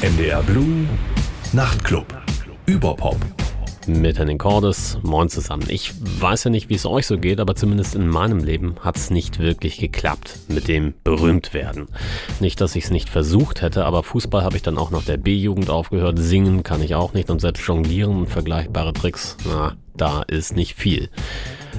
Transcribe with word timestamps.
NDR 0.00 0.44
Blue 0.44 0.86
Nachtclub. 1.52 2.06
Überpop. 2.66 3.16
Mit 3.88 4.16
Henning 4.16 4.38
Cordes, 4.38 4.96
moin 5.02 5.28
zusammen. 5.28 5.64
Ich 5.68 5.92
weiß 6.20 6.44
ja 6.44 6.50
nicht, 6.50 6.68
wie 6.68 6.76
es 6.76 6.86
euch 6.86 7.04
so 7.04 7.18
geht, 7.18 7.40
aber 7.40 7.56
zumindest 7.56 7.96
in 7.96 8.06
meinem 8.06 8.38
Leben 8.38 8.76
hat 8.80 8.96
es 8.96 9.10
nicht 9.10 9.40
wirklich 9.40 9.78
geklappt 9.78 10.38
mit 10.46 10.68
dem 10.68 10.94
Berühmtwerden. 11.02 11.88
Nicht, 12.38 12.60
dass 12.60 12.76
ich 12.76 12.84
es 12.84 12.90
nicht 12.92 13.08
versucht 13.08 13.60
hätte, 13.60 13.86
aber 13.86 14.04
Fußball 14.04 14.44
habe 14.44 14.54
ich 14.54 14.62
dann 14.62 14.78
auch 14.78 14.92
nach 14.92 15.04
der 15.04 15.16
B-Jugend 15.16 15.68
aufgehört. 15.68 16.20
Singen 16.20 16.62
kann 16.62 16.80
ich 16.80 16.94
auch 16.94 17.12
nicht 17.12 17.28
und 17.28 17.40
selbst 17.40 17.66
jonglieren 17.66 18.18
und 18.18 18.30
vergleichbare 18.30 18.92
Tricks, 18.92 19.36
na, 19.46 19.76
da 19.96 20.22
ist 20.22 20.54
nicht 20.54 20.76
viel. 20.76 21.10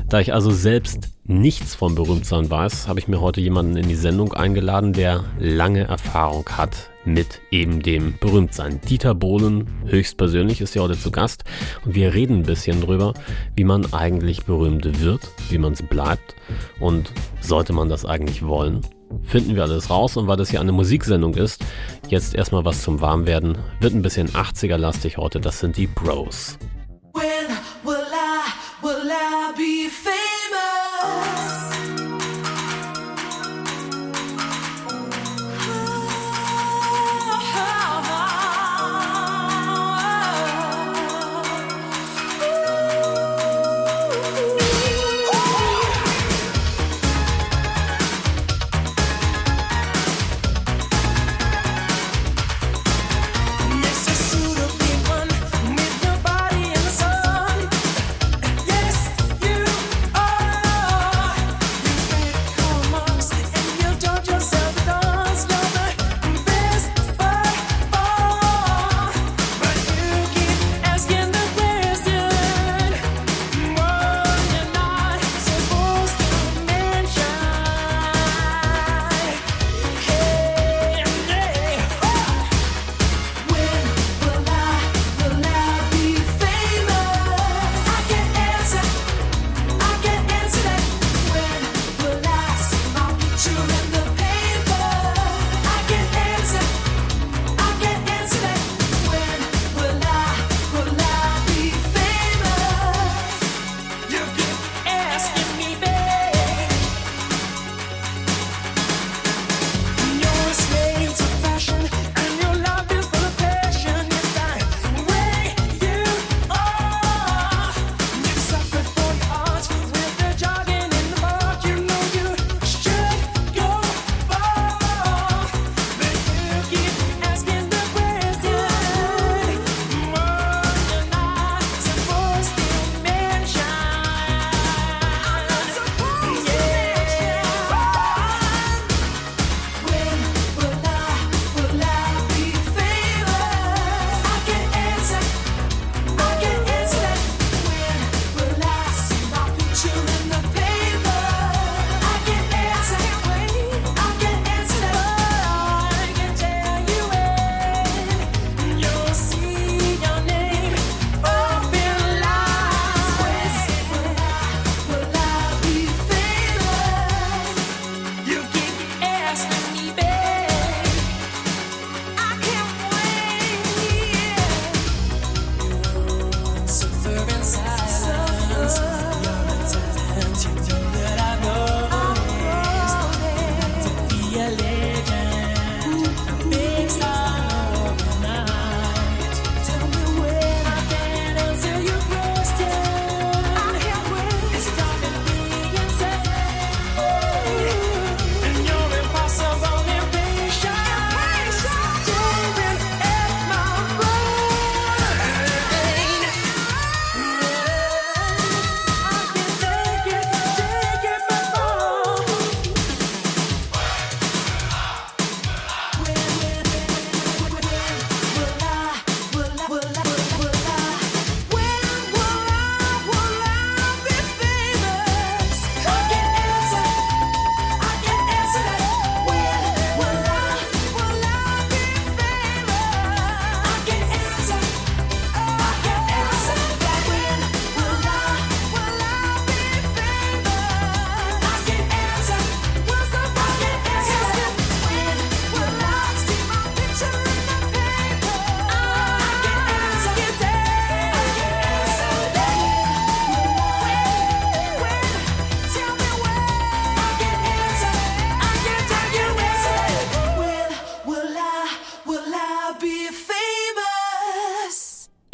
Da 0.08 0.20
ich 0.20 0.34
also 0.34 0.52
selbst 0.52 1.10
nichts 1.26 1.76
vom 1.76 1.96
Berühmtsein 1.96 2.50
weiß, 2.50 2.88
habe 2.88 3.00
ich 3.00 3.08
mir 3.08 3.22
heute 3.22 3.42
jemanden 3.42 3.78
in 3.78 3.88
die 3.88 3.96
Sendung 3.96 4.34
eingeladen, 4.34 4.94
der 4.94 5.24
lange 5.38 5.84
Erfahrung 5.84 6.46
hat 6.50 6.90
mit 7.06 7.42
eben 7.52 7.82
dem 7.82 8.18
Berühmtsein. 8.20 8.82
Dieter 8.82 9.16
Bohlen 9.16 9.68
höchstpersönlich 9.86 10.62
ist 10.62 10.76
ja 10.76 10.82
heute 10.82 11.00
zu 11.00 11.12
Gast 11.12 11.44
und 11.86 11.96
wir 11.96 12.14
reden 12.14 12.38
ein 12.38 12.44
bisschen 12.44 12.82
drüber, 12.82 13.14
wie 13.56 13.64
man 13.64 13.94
eigentlich 13.94 14.46
berühmt 14.46 15.02
wird, 15.02 15.22
wie 15.50 15.58
man 15.58 15.74
es 15.74 15.84
bleibt 15.84 16.36
und 16.80 17.12
sollte 17.42 17.74
man 17.74 17.90
das 17.90 18.06
eigentlich 18.06 18.46
wollen. 18.46 18.82
Finden 19.24 19.56
wir 19.56 19.64
alles 19.64 19.90
raus 19.90 20.18
und 20.18 20.28
weil 20.28 20.38
das 20.38 20.50
hier 20.50 20.62
eine 20.62 20.72
Musiksendung 20.72 21.34
ist, 21.34 21.64
jetzt 22.10 22.36
erstmal 22.36 22.66
was 22.66 22.84
zum 22.84 23.02
Warmwerden. 23.02 23.58
Wird 23.80 23.94
ein 23.94 24.02
bisschen 24.02 24.30
80er-lastig 24.30 25.18
heute, 25.18 25.40
das 25.40 25.60
sind 25.60 25.78
die 25.78 25.88
Bros. 25.88 26.58
When 27.14 27.58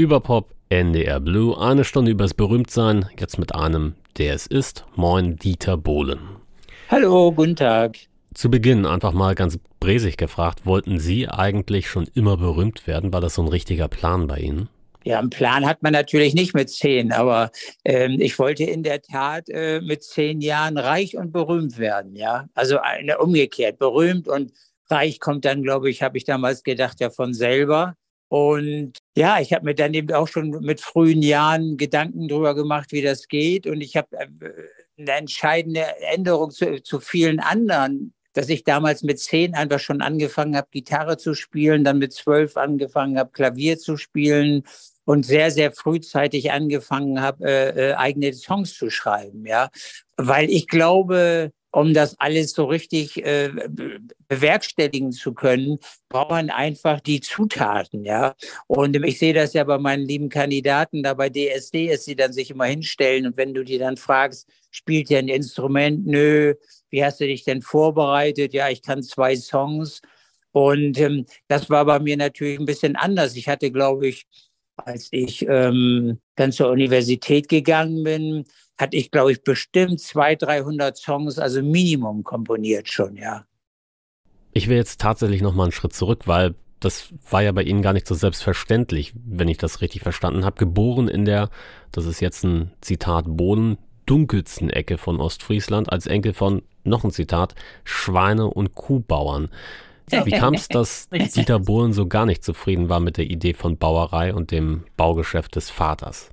Überpop 0.06 0.54
NDR 0.70 1.20
Blue, 1.20 1.60
eine 1.60 1.84
Stunde 1.84 2.12
übers 2.12 2.36
Berühmtsein, 2.36 3.10
jetzt 3.20 3.40
mit 3.40 3.56
einem, 3.56 3.96
der 4.20 4.36
es 4.36 4.46
ist. 4.46 4.86
Moin, 4.96 5.36
Dieter 5.38 5.78
Bohlen. 5.78 6.20
Hallo, 6.92 7.32
guten 7.32 7.56
Tag. 7.56 7.98
Zu 8.36 8.52
Beginn 8.52 8.86
einfach 8.86 9.14
mal 9.14 9.34
ganz 9.34 9.58
bräsig 9.80 10.18
gefragt, 10.18 10.68
wollten 10.68 11.00
Sie 11.00 11.28
eigentlich 11.28 11.90
schon 11.90 12.08
immer 12.14 12.38
berühmt 12.38 12.86
werden? 12.86 13.14
War 13.14 13.20
das 13.20 13.34
so 13.34 13.42
ein 13.42 13.48
richtiger 13.48 13.88
Plan 13.88 14.28
bei 14.28 14.38
Ihnen? 14.38 14.70
Ja, 15.06 15.18
einen 15.18 15.32
Plan 15.32 15.66
hat 15.66 15.82
man 15.82 15.94
natürlich 15.94 16.36
nicht 16.36 16.54
mit 16.54 16.70
zehn, 16.70 17.12
aber 17.12 17.50
ähm, 17.84 18.18
ich 18.20 18.38
wollte 18.38 18.64
in 18.64 18.84
der 18.84 19.02
Tat 19.02 19.50
äh, 19.50 19.82
mit 19.82 20.04
zehn 20.04 20.40
Jahren 20.40 20.78
reich 20.78 21.18
und 21.18 21.32
berühmt 21.32 21.80
werden, 21.80 22.16
ja. 22.16 22.48
Also 22.54 22.78
eine, 22.78 23.18
umgekehrt, 23.18 23.80
berühmt 23.80 24.28
und 24.28 24.52
reich 24.88 25.20
kommt 25.20 25.46
dann, 25.46 25.64
glaube 25.64 25.90
ich, 25.90 26.04
habe 26.04 26.20
ich 26.20 26.26
damals 26.26 26.62
gedacht, 26.62 27.00
ja 27.00 27.10
von 27.10 27.34
selber. 27.34 27.96
Und 28.36 28.98
ja, 29.16 29.40
ich 29.40 29.54
habe 29.54 29.64
mir 29.64 29.76
dann 29.76 29.94
eben 29.94 30.14
auch 30.14 30.28
schon 30.28 30.50
mit 30.50 30.82
frühen 30.82 31.22
Jahren 31.22 31.78
Gedanken 31.78 32.28
darüber 32.28 32.54
gemacht, 32.54 32.92
wie 32.92 33.02
das 33.02 33.30
geht. 33.30 33.66
Und 33.66 33.80
ich 33.80 33.96
habe 33.96 34.10
äh, 34.18 34.28
eine 34.98 35.12
entscheidende 35.14 35.86
Änderung 36.12 36.52
zu, 36.52 36.84
zu 36.84 37.00
vielen 37.00 37.40
anderen 37.40 38.14
dass 38.34 38.50
ich 38.50 38.66
damals 38.66 39.02
mit 39.02 39.18
zehn 39.18 39.56
einfach 39.56 39.80
schon 39.80 40.02
angefangen 40.02 40.58
habe, 40.58 40.68
Gitarre 40.70 41.16
zu 41.16 41.36
spielen, 41.36 41.86
dann 41.86 42.00
mit 42.00 42.12
zwölf 42.12 42.58
angefangen 42.58 43.18
habe, 43.18 43.32
Klavier 43.32 43.80
zu 43.80 43.96
spielen 43.96 44.64
und 45.06 45.26
sehr, 45.26 45.52
sehr 45.52 45.72
frühzeitig 45.72 46.52
angefangen 46.52 47.22
habe, 47.22 47.46
äh, 47.46 47.92
äh, 47.92 47.94
eigene 47.94 48.34
Songs 48.34 48.74
zu 48.74 48.90
schreiben, 48.90 49.46
ja. 49.46 49.70
Weil 50.18 50.50
ich 50.50 50.68
glaube, 50.68 51.54
um 51.76 51.94
das 51.94 52.18
alles 52.20 52.52
so 52.52 52.66
richtig 52.66 53.24
äh, 53.26 53.50
bewerkstelligen 54.30 55.12
zu 55.12 55.34
können, 55.34 55.78
braucht 56.08 56.30
man 56.30 56.50
einfach 56.50 57.02
die 57.02 57.20
Zutaten, 57.20 58.06
ja. 58.06 58.34
Und 58.68 58.96
ich 59.04 59.20
sehe 59.20 59.34
das 59.34 59.54
ja 59.54 59.66
bei 59.66 59.78
meinen 59.78 60.08
lieben 60.08 60.30
Kandidaten 60.30 61.04
da 61.04 61.14
bei 61.14 61.30
DSD, 61.30 61.90
dass 61.90 62.06
sie 62.06 62.16
dann 62.16 62.32
sich 62.32 62.50
immer 62.50 62.66
hinstellen 62.66 63.26
und 63.28 63.36
wenn 63.36 63.54
du 63.54 63.64
die 63.64 63.78
dann 63.78 63.98
fragst, 63.98 64.48
spielt 64.72 65.10
ihr 65.10 65.20
ein 65.20 65.28
Instrument? 65.28 66.06
Nö. 66.08 66.54
Wie 66.90 67.04
hast 67.04 67.20
du 67.20 67.28
dich 67.28 67.44
denn 67.44 67.62
vorbereitet? 67.62 68.54
Ja, 68.54 68.70
ich 68.70 68.82
kann 68.82 69.04
zwei 69.04 69.36
Songs. 69.36 70.02
Und 70.52 70.98
ähm, 71.00 71.26
das 71.50 71.70
war 71.70 71.84
bei 71.84 72.00
mir 72.00 72.16
natürlich 72.16 72.58
ein 72.58 72.66
bisschen 72.66 72.96
anders. 72.96 73.36
Ich 73.36 73.50
hatte, 73.50 73.70
glaube 73.72 74.08
ich, 74.08 74.26
als 74.78 75.10
ich 75.12 75.46
ähm, 75.48 76.20
dann 76.36 76.54
zur 76.54 76.70
Universität 76.70 77.50
gegangen 77.50 78.04
bin, 78.04 78.46
hatte 78.78 78.98
ich, 78.98 79.12
glaube 79.12 79.32
ich, 79.32 79.44
bestimmt 79.44 80.00
200, 80.00 80.44
300 80.44 80.98
Songs, 80.98 81.40
also 81.40 81.62
Minimum 81.62 82.24
komponiert 82.24 82.90
schon, 82.90 83.16
ja. 83.16 83.46
Ich 84.52 84.68
will 84.68 84.78
jetzt 84.78 85.02
tatsächlich 85.02 85.42
noch 85.42 85.54
mal 85.54 85.64
einen 85.64 85.72
Schritt 85.72 85.94
zurück, 85.94 86.28
weil 86.28 86.56
das 86.80 87.14
war 87.30 87.42
ja 87.42 87.52
bei 87.52 87.64
Ihnen 87.64 87.82
gar 87.82 87.94
nicht 87.94 88.08
so 88.08 88.16
selbstverständlich, 88.16 89.14
wenn 89.16 89.48
ich 89.48 89.58
das 89.58 89.82
richtig 89.82 90.02
verstanden 90.02 90.46
habe. 90.46 90.58
Geboren 90.58 91.08
in 91.08 91.26
der, 91.26 91.50
das 91.92 92.06
ist 92.06 92.20
jetzt 92.20 92.44
ein 92.44 92.72
Zitat, 92.82 93.26
Boden 93.28 93.78
dunkelsten 94.06 94.70
Ecke 94.70 94.98
von 94.98 95.20
Ostfriesland 95.20 95.92
als 95.92 96.06
Enkel 96.06 96.34
von, 96.34 96.62
noch 96.84 97.04
ein 97.04 97.12
Zitat, 97.12 97.56
Schweine- 97.84 98.48
und 98.48 98.76
Kuhbauern. 98.76 99.50
Wie 100.10 100.32
kam 100.32 100.54
es, 100.54 100.68
dass 100.68 101.10
Dieter 101.36 101.60
Bohlen 101.60 101.94
so 101.94 102.08
gar 102.08 102.28
nicht 102.28 102.44
zufrieden 102.44 102.90
war 102.90 103.00
mit 103.00 103.18
der 103.18 103.26
Idee 103.26 103.54
von 103.54 103.78
Bauerei 103.78 104.34
und 104.34 104.52
dem 104.52 104.84
Baugeschäft 104.98 105.56
des 105.56 105.72
Vaters? 105.72 106.30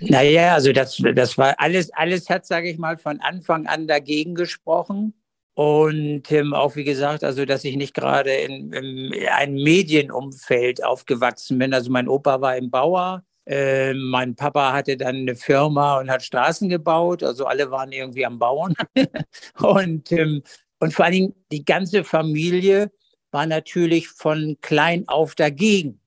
Naja, 0.00 0.54
also 0.54 0.72
das, 0.72 1.02
das 1.14 1.36
war 1.38 1.54
alles, 1.58 1.92
alles 1.92 2.28
hat, 2.28 2.46
sage 2.46 2.70
ich 2.70 2.78
mal, 2.78 2.96
von 2.98 3.20
Anfang 3.20 3.66
an 3.66 3.86
dagegen 3.86 4.34
gesprochen. 4.34 5.14
Und 5.54 6.30
ähm, 6.32 6.54
auch 6.54 6.76
wie 6.76 6.84
gesagt, 6.84 7.22
also 7.22 7.44
dass 7.44 7.64
ich 7.64 7.76
nicht 7.76 7.94
gerade 7.94 8.32
in, 8.32 8.72
in 8.72 9.12
einem 9.28 9.54
Medienumfeld 9.54 10.82
aufgewachsen 10.82 11.58
bin. 11.58 11.74
Also 11.74 11.90
mein 11.90 12.08
Opa 12.08 12.40
war 12.40 12.56
im 12.56 12.70
Bauer, 12.70 13.24
äh, 13.46 13.92
mein 13.94 14.36
Papa 14.36 14.72
hatte 14.72 14.96
dann 14.96 15.16
eine 15.16 15.36
Firma 15.36 15.98
und 15.98 16.10
hat 16.10 16.22
Straßen 16.22 16.68
gebaut. 16.68 17.22
Also 17.22 17.46
alle 17.46 17.70
waren 17.70 17.92
irgendwie 17.92 18.24
am 18.24 18.38
Bauen. 18.38 18.74
und 19.58 20.12
ähm, 20.12 20.42
und 20.80 20.94
vor 20.94 21.04
allen 21.04 21.14
Dingen 21.14 21.34
die 21.52 21.64
ganze 21.64 22.04
Familie 22.04 22.90
war 23.30 23.46
natürlich 23.46 24.08
von 24.08 24.56
klein 24.60 25.06
auf 25.08 25.34
dagegen. 25.34 25.99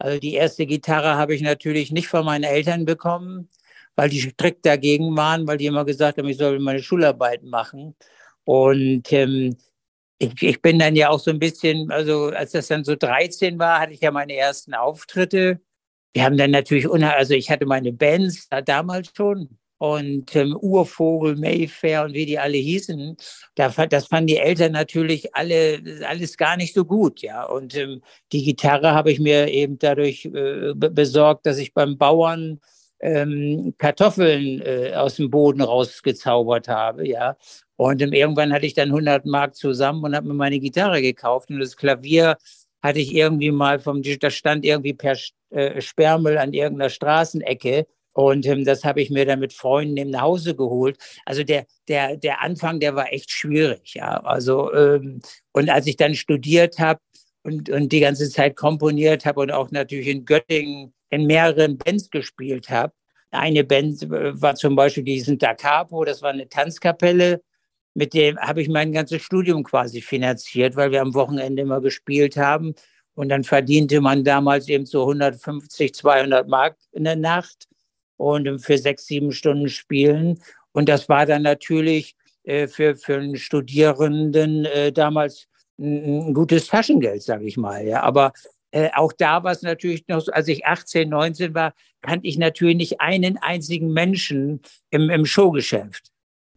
Also 0.00 0.18
die 0.18 0.34
erste 0.34 0.66
Gitarre 0.66 1.16
habe 1.16 1.34
ich 1.34 1.42
natürlich 1.42 1.92
nicht 1.92 2.08
von 2.08 2.24
meinen 2.24 2.44
Eltern 2.44 2.86
bekommen, 2.86 3.50
weil 3.96 4.08
die 4.08 4.20
strikt 4.20 4.64
dagegen 4.64 5.14
waren, 5.16 5.46
weil 5.46 5.58
die 5.58 5.66
immer 5.66 5.84
gesagt 5.84 6.18
haben, 6.18 6.28
ich 6.28 6.38
soll 6.38 6.58
meine 6.58 6.82
Schularbeit 6.82 7.42
machen. 7.44 7.94
Und 8.44 9.12
ähm, 9.12 9.56
ich, 10.18 10.42
ich 10.42 10.62
bin 10.62 10.78
dann 10.78 10.96
ja 10.96 11.10
auch 11.10 11.20
so 11.20 11.30
ein 11.30 11.38
bisschen, 11.38 11.90
also 11.90 12.28
als 12.28 12.52
das 12.52 12.68
dann 12.68 12.84
so 12.84 12.96
13 12.96 13.58
war, 13.58 13.80
hatte 13.80 13.92
ich 13.92 14.00
ja 14.00 14.10
meine 14.10 14.34
ersten 14.36 14.74
Auftritte. 14.74 15.60
Wir 16.14 16.24
haben 16.24 16.38
dann 16.38 16.50
natürlich, 16.50 16.88
also 16.88 17.34
ich 17.34 17.50
hatte 17.50 17.66
meine 17.66 17.92
Bands 17.92 18.48
da 18.48 18.62
damals 18.62 19.12
schon, 19.14 19.59
und 19.80 20.36
ähm, 20.36 20.54
Urvogel, 20.60 21.36
Mayfair 21.36 22.04
und 22.04 22.12
wie 22.12 22.26
die 22.26 22.38
alle 22.38 22.58
hießen, 22.58 23.16
da, 23.54 23.70
das 23.86 24.08
fanden 24.08 24.26
die 24.26 24.36
Eltern 24.36 24.72
natürlich 24.72 25.34
alle 25.34 25.80
alles 26.06 26.36
gar 26.36 26.58
nicht 26.58 26.74
so 26.74 26.84
gut, 26.84 27.22
ja. 27.22 27.44
Und 27.44 27.74
ähm, 27.74 28.02
die 28.30 28.44
Gitarre 28.44 28.92
habe 28.92 29.10
ich 29.10 29.20
mir 29.20 29.48
eben 29.48 29.78
dadurch 29.78 30.26
äh, 30.26 30.74
besorgt, 30.74 31.46
dass 31.46 31.56
ich 31.56 31.72
beim 31.72 31.96
Bauern 31.96 32.60
ähm, 33.00 33.74
Kartoffeln 33.78 34.60
äh, 34.60 34.92
aus 34.94 35.16
dem 35.16 35.30
Boden 35.30 35.62
rausgezaubert 35.62 36.68
habe, 36.68 37.08
ja. 37.08 37.38
Und 37.76 38.02
ähm, 38.02 38.12
irgendwann 38.12 38.52
hatte 38.52 38.66
ich 38.66 38.74
dann 38.74 38.90
100 38.90 39.24
Mark 39.24 39.54
zusammen 39.56 40.04
und 40.04 40.14
habe 40.14 40.28
mir 40.28 40.34
meine 40.34 40.60
Gitarre 40.60 41.00
gekauft 41.00 41.48
und 41.48 41.58
das 41.58 41.74
Klavier 41.74 42.36
hatte 42.82 42.98
ich 42.98 43.14
irgendwie 43.14 43.50
mal 43.50 43.78
vom, 43.78 44.02
das 44.02 44.34
stand 44.34 44.66
irgendwie 44.66 44.92
per 44.92 45.16
äh, 45.48 45.80
Sperrmüll 45.80 46.36
an 46.36 46.52
irgendeiner 46.52 46.90
Straßenecke 46.90 47.86
und 48.28 48.46
ähm, 48.46 48.64
das 48.64 48.84
habe 48.84 49.00
ich 49.00 49.10
mir 49.10 49.24
dann 49.24 49.40
mit 49.40 49.52
Freunden 49.52 49.96
eben 49.96 50.10
nach 50.10 50.22
Hause 50.22 50.54
geholt. 50.54 50.98
Also 51.24 51.42
der, 51.44 51.66
der, 51.88 52.16
der 52.16 52.42
Anfang, 52.42 52.80
der 52.80 52.94
war 52.94 53.12
echt 53.12 53.30
schwierig. 53.30 53.94
Ja. 53.94 54.20
Also, 54.22 54.72
ähm, 54.74 55.20
und 55.52 55.70
als 55.70 55.86
ich 55.86 55.96
dann 55.96 56.14
studiert 56.14 56.78
habe 56.78 57.00
und, 57.42 57.70
und 57.70 57.90
die 57.92 58.00
ganze 58.00 58.28
Zeit 58.30 58.56
komponiert 58.56 59.24
habe 59.24 59.40
und 59.40 59.50
auch 59.50 59.70
natürlich 59.70 60.08
in 60.08 60.24
Göttingen 60.24 60.92
in 61.10 61.26
mehreren 61.26 61.78
Bands 61.78 62.10
gespielt 62.10 62.70
habe. 62.70 62.92
Eine 63.30 63.64
Band 63.64 64.02
äh, 64.02 64.40
war 64.40 64.54
zum 64.54 64.76
Beispiel 64.76 65.04
diesen 65.04 65.38
Da 65.38 65.54
Capo, 65.54 66.04
das 66.04 66.22
war 66.22 66.30
eine 66.30 66.48
Tanzkapelle. 66.48 67.42
Mit 67.94 68.14
dem 68.14 68.38
habe 68.38 68.62
ich 68.62 68.68
mein 68.68 68.92
ganzes 68.92 69.22
Studium 69.22 69.64
quasi 69.64 70.00
finanziert, 70.00 70.76
weil 70.76 70.92
wir 70.92 71.00
am 71.00 71.14
Wochenende 71.14 71.62
immer 71.62 71.80
gespielt 71.80 72.36
haben. 72.36 72.74
Und 73.14 73.28
dann 73.28 73.44
verdiente 73.44 74.00
man 74.00 74.24
damals 74.24 74.68
eben 74.68 74.86
so 74.86 75.02
150, 75.02 75.94
200 75.94 76.48
Mark 76.48 76.76
in 76.92 77.04
der 77.04 77.16
Nacht 77.16 77.69
und 78.20 78.58
für 78.60 78.76
sechs, 78.76 79.06
sieben 79.06 79.32
Stunden 79.32 79.68
spielen. 79.70 80.38
Und 80.72 80.90
das 80.90 81.08
war 81.08 81.24
dann 81.24 81.42
natürlich 81.42 82.16
äh, 82.44 82.68
für, 82.68 82.94
für 82.94 83.16
einen 83.16 83.36
Studierenden 83.36 84.66
äh, 84.66 84.92
damals 84.92 85.48
ein, 85.78 86.34
gutes 86.34 86.66
Taschengeld, 86.66 87.22
sage 87.22 87.46
ich 87.46 87.56
mal. 87.56 87.86
Ja. 87.86 88.02
Aber 88.02 88.34
äh, 88.72 88.90
auch 88.94 89.14
da 89.14 89.42
war 89.42 89.52
es 89.52 89.62
natürlich 89.62 90.06
noch 90.06 90.28
als 90.32 90.48
ich 90.48 90.66
18, 90.66 91.08
19 91.08 91.54
war, 91.54 91.72
kannte 92.02 92.26
ich 92.26 92.36
natürlich 92.36 92.76
nicht 92.76 93.00
einen 93.00 93.38
einzigen 93.38 93.90
Menschen 93.92 94.60
im, 94.90 95.08
im 95.08 95.24
Showgeschäft. 95.24 96.12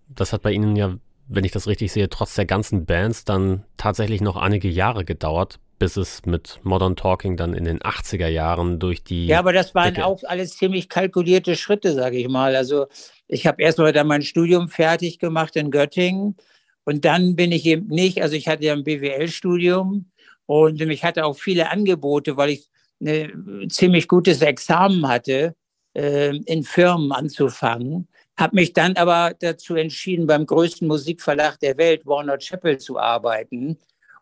Das 0.10 0.34
hat 0.34 0.41
bei 0.41 0.51
Ihnen 0.51 0.75
ja, 0.75 0.98
wenn 1.29 1.46
ich 1.46 1.53
das 1.53 1.67
richtig 1.67 1.93
sehe, 1.93 2.10
trotz 2.10 2.36
der 2.36 2.46
ganzen 2.46 2.86
Bands 2.86 3.24
dann 3.24 3.63
tatsächlich 3.77 4.20
noch 4.20 4.36
einige 4.36 4.67
Jahre 4.67 5.05
gedauert, 5.05 5.60
bis 5.83 5.97
es 5.97 6.25
mit 6.25 6.61
Modern 6.63 6.95
Talking 6.95 7.35
dann 7.35 7.53
in 7.53 7.65
den 7.65 7.79
80er 7.79 8.29
Jahren 8.29 8.79
durch 8.79 9.03
die. 9.03 9.25
Ja, 9.25 9.39
aber 9.39 9.51
das 9.51 9.75
waren 9.75 9.95
Decke. 9.95 10.05
auch 10.05 10.23
alles 10.23 10.55
ziemlich 10.55 10.87
kalkulierte 10.87 11.57
Schritte, 11.57 11.91
sage 11.91 12.15
ich 12.19 12.29
mal. 12.29 12.55
Also 12.55 12.85
ich 13.27 13.45
habe 13.45 13.61
erst 13.61 13.79
mal 13.79 13.91
dann 13.91 14.07
mein 14.07 14.21
Studium 14.21 14.69
fertig 14.69 15.19
gemacht 15.19 15.57
in 15.57 15.71
Göttingen 15.71 16.37
und 16.85 17.03
dann 17.03 17.35
bin 17.35 17.51
ich 17.51 17.65
eben 17.65 17.87
nicht, 17.87 18.21
also 18.21 18.33
ich 18.33 18.47
hatte 18.47 18.63
ja 18.63 18.71
ein 18.71 18.85
BWL-Studium 18.85 20.09
und 20.45 20.79
ich 20.79 21.03
hatte 21.03 21.25
auch 21.25 21.35
viele 21.35 21.69
Angebote, 21.69 22.37
weil 22.37 22.51
ich 22.51 22.69
ein 23.01 23.67
ziemlich 23.69 24.07
gutes 24.07 24.41
Examen 24.41 25.05
hatte, 25.05 25.53
äh, 25.97 26.33
in 26.45 26.63
Firmen 26.63 27.11
anzufangen. 27.11 28.07
Habe 28.37 28.55
mich 28.55 28.71
dann 28.71 28.95
aber 28.95 29.33
dazu 29.37 29.75
entschieden, 29.75 30.27
beim 30.27 30.45
größten 30.45 30.87
Musikverlag 30.87 31.59
der 31.59 31.77
Welt, 31.77 32.05
Warner 32.05 32.37
Chappell, 32.37 32.77
zu 32.77 32.97
arbeiten 32.97 33.77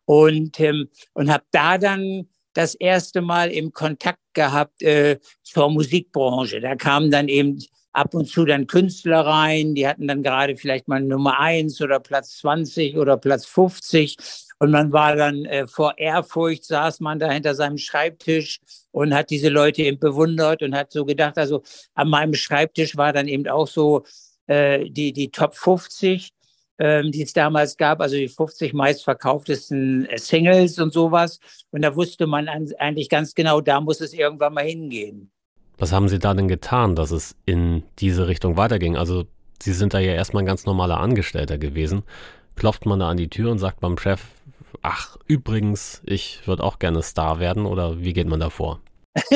und, 0.05 0.60
ähm, 0.60 0.89
und 1.13 1.31
habe 1.31 1.43
da 1.51 1.77
dann 1.77 2.27
das 2.53 2.75
erste 2.75 3.22
Mal 3.22 3.50
im 3.50 3.72
Kontakt 3.72 4.20
gehabt 4.34 4.81
äh, 4.81 5.20
zur 5.43 5.70
Musikbranche. 5.70 6.60
Da 6.60 6.75
kamen 6.75 7.12
dann 7.12 7.27
eben 7.27 7.60
ab 7.93 8.13
und 8.13 8.27
zu 8.27 8.46
dann 8.46 8.67
Künstler 8.67 9.22
rein, 9.22 9.75
die 9.75 9.88
hatten 9.88 10.08
dann 10.08 10.24
gerade 10.24 10.55
vielleicht 10.55 10.88
mal 10.88 11.01
Nummer 11.01 11.39
eins 11.39 11.81
oder 11.81 12.00
Platz 12.00 12.38
20 12.38 12.98
oder 12.98 13.17
Platz 13.17 13.46
50 13.46 14.15
und 14.60 14.72
man 14.72 14.93
war 14.93 15.15
dann 15.15 15.46
äh, 15.46 15.65
vor 15.65 15.98
Ehrfurcht, 15.98 16.65
saß 16.65 17.00
man 17.00 17.17
da 17.17 17.31
hinter 17.31 17.55
seinem 17.55 17.77
Schreibtisch 17.77 18.60
und 18.91 19.13
hat 19.13 19.29
diese 19.31 19.50
Leute 19.50 19.81
eben 19.81 20.00
bewundert 20.00 20.62
und 20.62 20.75
hat 20.75 20.91
so 20.91 21.03
gedacht, 21.03 21.38
also 21.38 21.63
an 21.96 22.10
meinem 22.10 22.36
Schreibtisch 22.36 22.96
war 22.96 23.12
dann 23.12 23.27
eben 23.27 23.48
auch 23.48 23.67
so 23.67 24.03
äh, 24.46 24.89
die, 24.89 25.13
die 25.13 25.31
Top 25.31 25.55
50 25.55 26.29
ähm, 26.81 27.11
die 27.11 27.21
es 27.21 27.31
damals 27.31 27.77
gab, 27.77 28.01
also 28.01 28.15
die 28.15 28.27
50 28.27 28.73
meistverkauftesten 28.73 30.07
äh, 30.07 30.17
Singles 30.17 30.79
und 30.79 30.91
sowas. 30.91 31.39
Und 31.69 31.83
da 31.83 31.95
wusste 31.95 32.25
man 32.25 32.50
eigentlich 32.50 33.07
ganz 33.07 33.35
genau, 33.35 33.61
da 33.61 33.79
muss 33.79 34.01
es 34.01 34.13
irgendwann 34.13 34.55
mal 34.55 34.63
hingehen. 34.63 35.29
Was 35.77 35.91
haben 35.91 36.09
Sie 36.09 36.17
da 36.17 36.33
denn 36.33 36.47
getan, 36.47 36.95
dass 36.95 37.11
es 37.11 37.35
in 37.45 37.83
diese 38.00 38.27
Richtung 38.27 38.57
weiterging? 38.57 38.97
Also 38.97 39.25
Sie 39.61 39.73
sind 39.73 39.93
da 39.93 40.00
ja 40.00 40.13
erstmal 40.13 40.41
ein 40.41 40.47
ganz 40.47 40.65
normaler 40.65 41.00
Angestellter 41.00 41.59
gewesen. 41.59 42.01
klopft 42.55 42.88
man 42.88 43.00
da 43.00 43.09
an 43.09 43.17
die 43.17 43.29
Tür 43.29 43.51
und 43.51 43.59
sagt 43.59 43.79
beim 43.79 44.00
Chef, 44.00 44.23
ach, 44.81 45.17
übrigens, 45.27 46.01
ich 46.03 46.47
würde 46.47 46.63
auch 46.63 46.79
gerne 46.79 47.03
Star 47.03 47.39
werden 47.39 47.67
oder 47.67 48.00
wie 48.00 48.13
geht 48.13 48.27
man 48.27 48.39
da 48.39 48.50
vor? 48.50 48.81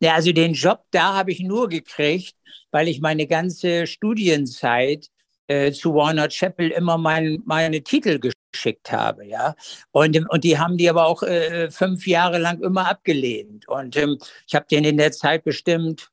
ja, 0.00 0.14
also 0.14 0.30
den 0.30 0.52
Job 0.52 0.84
da 0.92 1.14
habe 1.14 1.32
ich 1.32 1.40
nur 1.40 1.68
gekriegt, 1.68 2.36
weil 2.70 2.86
ich 2.86 3.00
meine 3.00 3.26
ganze 3.26 3.88
Studienzeit 3.88 5.10
äh, 5.50 5.72
zu 5.72 5.94
Warner 5.94 6.28
Chappell 6.28 6.70
immer 6.70 6.96
mein, 6.96 7.42
meine 7.44 7.82
Titel 7.82 8.20
geschickt 8.52 8.92
habe, 8.92 9.26
ja. 9.26 9.56
Und, 9.90 10.16
und 10.30 10.44
die 10.44 10.56
haben 10.56 10.76
die 10.76 10.88
aber 10.88 11.06
auch 11.06 11.24
äh, 11.24 11.70
fünf 11.70 12.06
Jahre 12.06 12.38
lang 12.38 12.62
immer 12.62 12.88
abgelehnt. 12.88 13.66
Und 13.68 13.96
ähm, 13.96 14.18
ich 14.46 14.54
habe 14.54 14.66
denen 14.70 14.86
in 14.86 14.96
der 14.96 15.10
Zeit 15.10 15.42
bestimmt, 15.42 16.10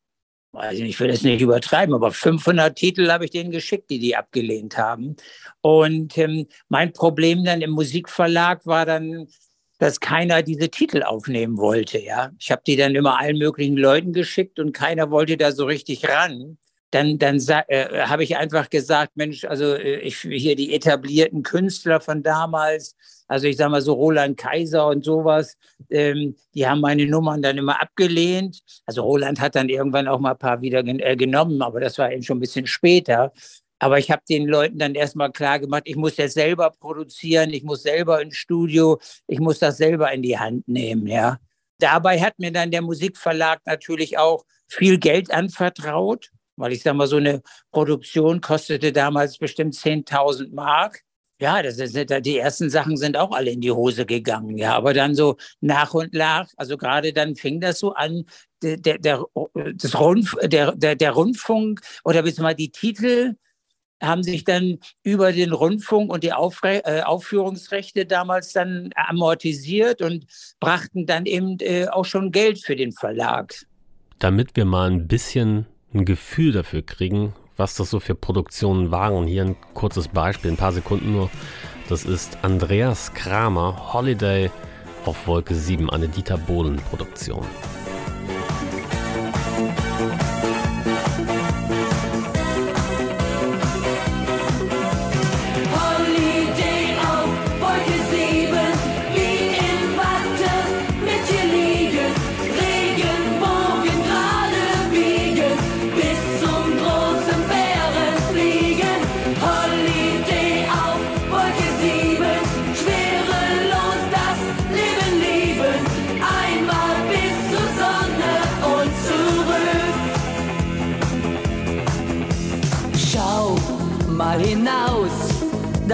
nicht, 0.71 0.81
ich 0.81 0.99
will 0.99 1.09
das 1.09 1.21
nicht 1.21 1.41
übertreiben, 1.41 1.93
aber 1.93 2.11
500 2.11 2.75
Titel 2.75 3.11
habe 3.11 3.25
ich 3.25 3.31
denen 3.31 3.51
geschickt, 3.51 3.91
die 3.91 3.99
die 3.99 4.15
abgelehnt 4.15 4.75
haben. 4.75 5.15
Und 5.61 6.17
ähm, 6.17 6.47
mein 6.67 6.91
Problem 6.91 7.43
dann 7.43 7.61
im 7.61 7.71
Musikverlag 7.71 8.65
war 8.65 8.87
dann, 8.87 9.27
dass 9.77 9.99
keiner 9.99 10.41
diese 10.41 10.69
Titel 10.69 11.03
aufnehmen 11.03 11.57
wollte, 11.57 11.99
ja. 11.99 12.31
Ich 12.39 12.49
habe 12.49 12.63
die 12.65 12.75
dann 12.75 12.95
immer 12.95 13.19
allen 13.19 13.37
möglichen 13.37 13.77
Leuten 13.77 14.13
geschickt 14.13 14.57
und 14.57 14.71
keiner 14.71 15.11
wollte 15.11 15.37
da 15.37 15.51
so 15.51 15.65
richtig 15.65 16.09
ran 16.09 16.57
dann, 16.91 17.17
dann 17.19 17.37
äh, 17.67 18.03
habe 18.03 18.23
ich 18.23 18.37
einfach 18.37 18.69
gesagt, 18.69 19.11
Mensch, 19.15 19.43
also 19.43 19.75
äh, 19.75 19.99
ich 19.99 20.19
hier 20.19 20.55
die 20.55 20.73
etablierten 20.73 21.43
Künstler 21.43 21.99
von 21.99 22.23
damals, 22.23 22.95
also 23.27 23.47
ich 23.47 23.57
sage 23.57 23.71
mal 23.71 23.81
so 23.81 23.93
Roland 23.93 24.37
Kaiser 24.37 24.87
und 24.87 25.03
sowas, 25.03 25.57
ähm, 25.89 26.35
die 26.53 26.65
haben 26.65 26.79
meine 26.79 27.05
Nummern 27.05 27.41
dann 27.41 27.57
immer 27.57 27.81
abgelehnt. 27.81 28.61
Also 28.85 29.03
Roland 29.03 29.41
hat 29.41 29.55
dann 29.55 29.67
irgendwann 29.67 30.07
auch 30.07 30.19
mal 30.19 30.31
ein 30.31 30.37
paar 30.37 30.61
wieder 30.61 30.81
gen 30.81 30.99
äh, 30.99 31.17
genommen, 31.17 31.61
aber 31.61 31.81
das 31.81 31.97
war 31.97 32.11
eben 32.11 32.23
schon 32.23 32.37
ein 32.37 32.41
bisschen 32.41 32.67
später. 32.67 33.33
Aber 33.79 33.99
ich 33.99 34.09
habe 34.09 34.23
den 34.27 34.47
Leuten 34.47 34.79
dann 34.79 34.95
erstmal 34.95 35.31
klar 35.31 35.59
gemacht, 35.59 35.83
ich 35.85 35.97
muss 35.97 36.15
das 36.15 36.33
selber 36.33 36.71
produzieren, 36.71 37.51
ich 37.51 37.63
muss 37.63 37.83
selber 37.83 38.21
ins 38.21 38.37
Studio, 38.37 38.97
ich 39.27 39.39
muss 39.39 39.59
das 39.59 39.77
selber 39.77 40.11
in 40.11 40.23
die 40.23 40.37
Hand 40.39 40.67
nehmen, 40.67 41.05
ja. 41.05 41.37
Dabei 41.79 42.19
hat 42.19 42.39
mir 42.39 42.51
dann 42.51 42.71
der 42.71 42.81
Musikverlag 42.81 43.59
natürlich 43.65 44.17
auch 44.17 44.45
viel 44.67 44.97
Geld 44.97 45.31
anvertraut 45.31 46.31
weil 46.57 46.73
ich 46.73 46.83
sage 46.83 46.97
mal, 46.97 47.07
so 47.07 47.17
eine 47.17 47.41
Produktion 47.71 48.41
kostete 48.41 48.91
damals 48.91 49.37
bestimmt 49.37 49.75
10.000 49.75 50.53
Mark. 50.53 51.01
Ja, 51.39 51.61
das 51.61 51.77
ist, 51.77 51.95
die 52.25 52.39
ersten 52.39 52.69
Sachen 52.71 52.97
sind 52.97 53.15
auch 53.15 53.31
alle 53.31 53.51
in 53.51 53.61
die 53.61 53.71
Hose 53.71 54.07
gegangen, 54.07 54.57
ja. 54.57 54.75
Aber 54.75 54.93
dann 54.93 55.13
so 55.13 55.37
nach 55.61 55.93
und 55.93 56.13
nach, 56.13 56.49
also 56.57 56.77
gerade 56.77 57.13
dann 57.13 57.35
fing 57.35 57.61
das 57.61 57.79
so 57.79 57.93
an, 57.93 58.25
der, 58.63 58.77
der, 58.97 59.23
das 59.75 59.99
Rundf 59.99 60.35
der, 60.41 60.75
der, 60.75 60.95
der 60.95 61.11
Rundfunk 61.11 61.81
oder 62.03 62.23
beziehungsweise 62.23 62.55
die 62.55 62.71
Titel 62.71 63.35
haben 64.01 64.23
sich 64.23 64.43
dann 64.43 64.79
über 65.03 65.31
den 65.31 65.53
Rundfunk 65.53 66.11
und 66.11 66.23
die 66.23 66.33
Aufre 66.33 66.83
äh, 66.85 67.01
Aufführungsrechte 67.01 68.05
damals 68.05 68.53
dann 68.53 68.89
amortisiert 68.95 70.01
und 70.01 70.25
brachten 70.59 71.05
dann 71.05 71.25
eben 71.25 71.57
äh, 71.59 71.87
auch 71.87 72.05
schon 72.05 72.31
Geld 72.31 72.63
für 72.63 72.75
den 72.75 72.91
Verlag. 72.91 73.53
Damit 74.19 74.55
wir 74.55 74.65
mal 74.65 74.89
ein 74.89 75.07
bisschen 75.07 75.67
ein 75.93 76.05
Gefühl 76.05 76.51
dafür 76.51 76.81
kriegen, 76.81 77.33
was 77.55 77.75
das 77.75 77.89
so 77.89 77.99
für 77.99 78.15
Produktionen 78.15 78.91
waren. 78.91 79.27
Hier 79.27 79.45
ein 79.45 79.55
kurzes 79.73 80.07
Beispiel, 80.07 80.51
ein 80.51 80.57
paar 80.57 80.73
Sekunden 80.73 81.11
nur. 81.11 81.29
Das 81.89 82.05
ist 82.05 82.37
Andreas 82.43 83.13
Kramer, 83.13 83.93
Holiday 83.93 84.51
auf 85.05 85.27
Wolke 85.27 85.55
7, 85.55 85.89
eine 85.89 86.07
Dieter 86.07 86.37
Bohlen 86.37 86.77
Produktion. 86.77 87.45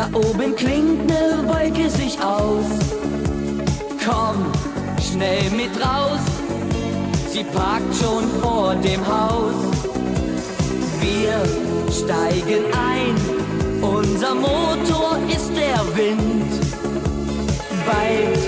Da 0.04 0.18
oben 0.18 0.54
klingt 0.58 1.08
ne 1.08 1.46
Wolke 1.48 1.90
sich 1.90 2.20
aus. 2.22 2.66
Komm 4.06 4.52
schnell 5.02 5.50
mit 5.52 5.72
raus, 5.80 6.20
sie 7.32 7.46
parkt 7.46 7.96
schon 7.96 8.28
vor 8.42 8.76
dem 8.76 9.00
Haus. 9.08 9.54
Wir 11.00 11.42
steigen 11.90 12.66
ein, 12.74 13.16
unser 13.82 14.36
Motor 14.36 15.20
ist 15.30 15.52
der 15.56 15.80
Wind. 15.96 16.52
Bald 17.86 18.40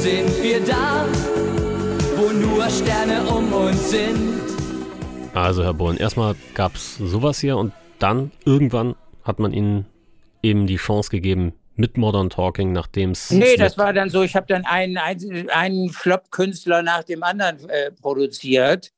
sind 0.00 0.42
wir 0.44 0.60
da, 0.60 1.06
wo 2.16 2.30
nur 2.30 2.70
Sterne 2.70 3.22
um 3.24 3.52
uns 3.52 3.90
sind. 3.90 4.40
Also 5.34 5.64
Herr 5.64 5.74
Bohlen, 5.74 5.96
erstmal 5.96 6.36
gab 6.54 6.76
es 6.76 6.98
sowas 6.98 7.40
hier 7.40 7.56
und 7.56 7.72
dann 7.98 8.30
irgendwann 8.44 8.94
hat 9.24 9.40
man 9.40 9.52
Ihnen 9.52 9.86
eben 10.42 10.66
die 10.66 10.76
Chance 10.76 11.10
gegeben 11.10 11.52
mit 11.76 11.96
Modern 11.96 12.30
Talking, 12.30 12.72
nachdem 12.72 13.12
es. 13.12 13.30
Nee, 13.30 13.56
das 13.56 13.78
war 13.78 13.92
dann 13.92 14.10
so, 14.10 14.22
ich 14.22 14.36
habe 14.36 14.46
dann 14.46 14.64
einen, 14.64 14.98
einen, 14.98 15.90
Flop-Künstler 15.90 16.82
nach 16.82 17.04
dem 17.04 17.22
anderen 17.22 17.68
äh, 17.68 17.90
produziert. 17.90 18.92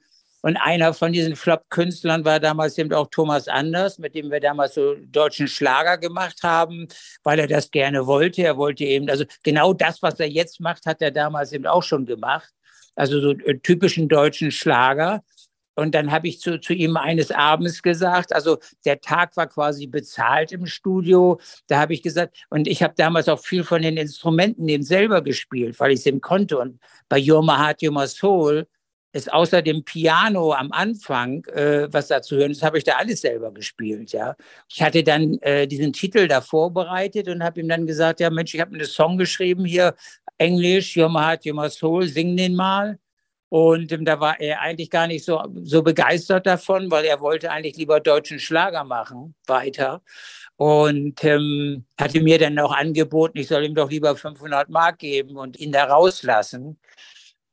Und 0.44 0.56
einer 0.56 0.92
von 0.92 1.12
diesen 1.12 1.36
Flop-Künstlern 1.36 2.24
war 2.24 2.40
damals 2.40 2.76
eben 2.76 2.92
auch 2.92 3.06
Thomas 3.08 3.46
Anders, 3.46 4.00
mit 4.00 4.16
dem 4.16 4.28
wir 4.28 4.40
damals 4.40 4.74
so 4.74 4.96
deutschen 4.96 5.46
Schlager 5.46 5.98
gemacht 5.98 6.42
haben, 6.42 6.88
weil 7.22 7.38
er 7.38 7.46
das 7.46 7.70
gerne 7.70 8.08
wollte. 8.08 8.42
Er 8.42 8.56
wollte 8.56 8.82
eben, 8.84 9.08
also 9.08 9.24
genau 9.44 9.72
das, 9.72 10.02
was 10.02 10.18
er 10.18 10.28
jetzt 10.28 10.60
macht, 10.60 10.84
hat 10.84 11.00
er 11.00 11.12
damals 11.12 11.52
eben 11.52 11.66
auch 11.66 11.84
schon 11.84 12.06
gemacht. 12.06 12.52
Also 12.96 13.20
so 13.20 13.30
äh, 13.30 13.58
typischen 13.58 14.08
deutschen 14.08 14.50
Schlager. 14.50 15.22
Und 15.74 15.94
dann 15.94 16.10
habe 16.12 16.28
ich 16.28 16.40
zu, 16.40 16.60
zu 16.60 16.74
ihm 16.74 16.96
eines 16.96 17.30
Abends 17.30 17.82
gesagt, 17.82 18.34
also 18.34 18.58
der 18.84 19.00
Tag 19.00 19.36
war 19.36 19.46
quasi 19.46 19.86
bezahlt 19.86 20.52
im 20.52 20.66
Studio. 20.66 21.40
Da 21.66 21.80
habe 21.80 21.94
ich 21.94 22.02
gesagt, 22.02 22.36
und 22.50 22.68
ich 22.68 22.82
habe 22.82 22.94
damals 22.96 23.28
auch 23.28 23.40
viel 23.40 23.64
von 23.64 23.82
den 23.82 23.96
Instrumenten 23.96 24.68
eben 24.68 24.82
selber 24.82 25.22
gespielt, 25.22 25.78
weil 25.80 25.92
ich 25.92 26.00
es 26.00 26.06
eben 26.06 26.20
konnte. 26.20 26.58
Und 26.58 26.78
bei 27.08 27.18
Your 27.20 27.42
My 27.42 27.56
Heart, 27.56 27.82
Your 27.82 28.06
Soul 28.06 28.66
ist 29.12 29.32
außer 29.32 29.60
dem 29.62 29.84
Piano 29.84 30.52
am 30.52 30.72
Anfang, 30.72 31.44
äh, 31.46 31.86
was 31.92 32.08
da 32.08 32.22
zu 32.22 32.36
hören 32.36 32.52
ist, 32.52 32.62
habe 32.62 32.78
ich 32.78 32.84
da 32.84 32.92
alles 32.92 33.20
selber 33.20 33.52
gespielt, 33.52 34.12
ja. 34.12 34.34
Ich 34.70 34.82
hatte 34.82 35.04
dann 35.04 35.38
äh, 35.42 35.66
diesen 35.66 35.92
Titel 35.92 36.26
da 36.28 36.40
vorbereitet 36.40 37.28
und 37.28 37.42
habe 37.42 37.60
ihm 37.60 37.68
dann 37.68 37.86
gesagt, 37.86 38.20
ja 38.20 38.30
Mensch, 38.30 38.54
ich 38.54 38.60
habe 38.60 38.74
einen 38.74 38.86
Song 38.86 39.18
geschrieben 39.18 39.66
hier, 39.66 39.94
Englisch, 40.38 40.96
Your 40.96 41.10
My 41.10 41.20
Heart, 41.20 41.46
Your 41.46 41.70
Soul, 41.70 42.06
sing 42.08 42.36
den 42.36 42.54
mal. 42.54 42.98
Und 43.52 43.92
ähm, 43.92 44.06
da 44.06 44.18
war 44.18 44.40
er 44.40 44.62
eigentlich 44.62 44.88
gar 44.88 45.06
nicht 45.06 45.26
so, 45.26 45.44
so 45.62 45.82
begeistert 45.82 46.46
davon, 46.46 46.90
weil 46.90 47.04
er 47.04 47.20
wollte 47.20 47.50
eigentlich 47.50 47.76
lieber 47.76 48.00
deutschen 48.00 48.38
Schlager 48.38 48.82
machen, 48.82 49.34
weiter. 49.46 50.00
Und 50.56 51.22
ähm, 51.22 51.84
hatte 52.00 52.22
mir 52.22 52.38
dann 52.38 52.58
auch 52.58 52.72
angeboten, 52.72 53.36
ich 53.36 53.48
soll 53.48 53.64
ihm 53.64 53.74
doch 53.74 53.90
lieber 53.90 54.16
500 54.16 54.70
Mark 54.70 55.00
geben 55.00 55.36
und 55.36 55.58
ihn 55.60 55.70
da 55.70 55.84
rauslassen. 55.84 56.78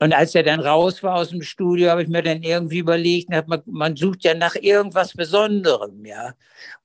Und 0.01 0.13
als 0.13 0.33
er 0.33 0.43
dann 0.43 0.61
raus 0.61 1.03
war 1.03 1.15
aus 1.15 1.29
dem 1.29 1.41
Studio, 1.41 1.89
habe 1.89 2.03
ich 2.03 2.07
mir 2.07 2.23
dann 2.23 2.41
irgendwie 2.41 2.79
überlegt, 2.79 3.29
man, 3.29 3.61
man 3.65 3.95
sucht 3.97 4.23
ja 4.23 4.33
nach 4.33 4.55
irgendwas 4.55 5.13
Besonderem, 5.13 6.05
ja. 6.05 6.33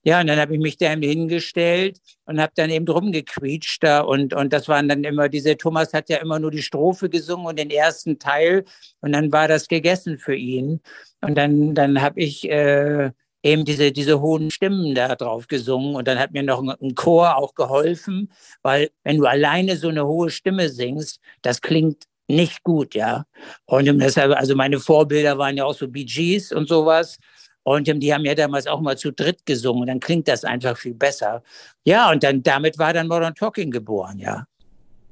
Ja, 0.03 0.21
und 0.21 0.27
dann 0.27 0.39
habe 0.39 0.55
ich 0.55 0.61
mich 0.61 0.77
da 0.77 0.91
hingestellt 0.91 2.01
und 2.27 2.41
habe 2.41 2.53
dann 2.57 2.71
eben 2.71 2.87
drum 2.87 3.13
gequietscht 3.13 3.83
da 3.85 4.01
und, 4.01 4.35
und 4.35 4.53
das 4.53 4.69
waren 4.69 4.89
dann 4.89 5.05
immer 5.05 5.29
diese, 5.29 5.57
Thomas 5.57 5.93
hat 5.95 6.09
ja 6.11 6.19
immer 6.19 6.39
nur 6.39 6.51
die 6.51 6.63
Strophe 6.63 7.09
gesungen 7.09 7.47
und 7.47 7.59
den 7.59 7.71
ersten 7.71 8.19
Teil 8.19 8.65
und 9.01 9.13
dann 9.13 9.33
war 9.33 9.49
das 9.49 9.69
gegessen 9.69 10.19
für 10.19 10.35
ihn. 10.35 10.81
Und 11.21 11.37
dann, 11.37 11.75
dann 11.75 12.03
habe 12.03 12.21
ich 12.21 12.49
äh, 12.51 13.11
eben 13.45 13.65
diese, 13.65 13.93
diese 13.93 14.21
hohen 14.21 14.51
Stimmen 14.51 14.95
da 14.95 15.15
drauf 15.17 15.47
gesungen 15.49 15.95
und 15.95 16.09
dann 16.09 16.19
hat 16.19 16.33
mir 16.33 16.43
noch 16.43 16.63
ein, 16.63 16.71
ein 16.71 16.95
Chor 16.95 17.37
auch 17.37 17.55
geholfen, 17.55 18.33
weil 18.63 18.91
wenn 19.05 19.19
du 19.19 19.27
alleine 19.27 19.77
so 19.77 19.89
eine 19.89 20.07
hohe 20.07 20.31
Stimme 20.31 20.69
singst, 20.69 21.21
das 21.43 21.61
klingt 21.61 22.05
nicht 22.29 22.63
gut, 22.63 22.95
ja. 22.95 23.25
Und 23.67 23.87
deshalb, 23.99 24.33
also 24.37 24.55
meine 24.57 24.79
Vorbilder 24.81 25.39
waren 25.39 25.57
ja 25.57 25.65
auch 25.65 25.75
so 25.75 25.89
Bee 25.89 26.05
Gees 26.05 26.53
und 26.53 26.69
sowas. 26.69 27.19
Und 27.65 27.87
die 27.89 28.13
haben 28.13 28.25
ja 28.25 28.35
damals 28.35 28.67
auch 28.67 28.81
mal 28.81 28.99
zu 28.99 29.13
dritt 29.13 29.47
gesungen. 29.47 29.87
Dann 29.87 30.01
klingt 30.01 30.29
das 30.29 30.45
einfach 30.45 30.77
viel 30.77 30.95
besser. 30.95 31.43
Ja, 31.85 32.11
und 32.11 32.23
dann 32.23 32.43
damit 32.43 32.79
war 32.79 32.93
dann 32.93 33.09
Modern 33.09 33.35
Talking 33.35 33.71
geboren, 33.71 34.19
ja. 34.19 34.47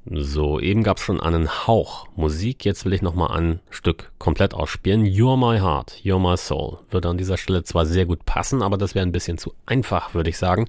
So, 0.04 0.58
eben 0.58 0.82
gab 0.82 0.96
es 0.96 1.04
schon 1.04 1.20
einen 1.20 1.48
Hauch 1.68 2.08
Musik. 2.16 2.64
Jetzt 2.64 2.84
will 2.84 2.92
ich 2.92 3.02
nochmal 3.02 3.38
ein 3.38 3.60
Stück 3.70 4.10
komplett 4.18 4.52
ausspielen. 4.52 5.06
You're 5.06 5.36
My 5.36 5.60
Heart, 5.60 6.00
You're 6.02 6.18
My 6.18 6.36
Soul. 6.36 6.78
Würde 6.90 7.08
an 7.08 7.18
dieser 7.18 7.36
Stelle 7.36 7.62
zwar 7.62 7.86
sehr 7.86 8.04
gut 8.04 8.24
passen, 8.26 8.62
aber 8.62 8.76
das 8.76 8.96
wäre 8.96 9.06
ein 9.06 9.12
bisschen 9.12 9.38
zu 9.38 9.54
einfach, 9.64 10.12
würde 10.12 10.30
ich 10.30 10.38
sagen. 10.38 10.66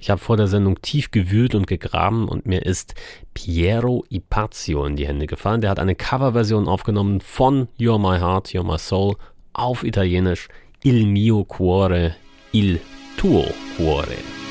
Ich 0.00 0.10
habe 0.10 0.20
vor 0.20 0.36
der 0.36 0.48
Sendung 0.48 0.82
tief 0.82 1.12
gewühlt 1.12 1.54
und 1.54 1.68
gegraben 1.68 2.28
und 2.28 2.44
mir 2.44 2.66
ist 2.66 2.96
Piero 3.34 4.04
Ipazio 4.08 4.84
in 4.84 4.96
die 4.96 5.06
Hände 5.06 5.28
gefallen. 5.28 5.60
Der 5.60 5.70
hat 5.70 5.78
eine 5.78 5.94
Coverversion 5.94 6.66
aufgenommen 6.66 7.20
von 7.20 7.68
You're 7.78 8.00
My 8.00 8.18
Heart, 8.18 8.48
You're 8.48 8.64
My 8.64 8.78
Soul 8.78 9.14
auf 9.52 9.84
Italienisch 9.84 10.48
Il 10.82 11.06
mio 11.06 11.44
cuore, 11.44 12.16
il 12.50 12.80
tuo 13.16 13.44
cuore. 13.76 14.41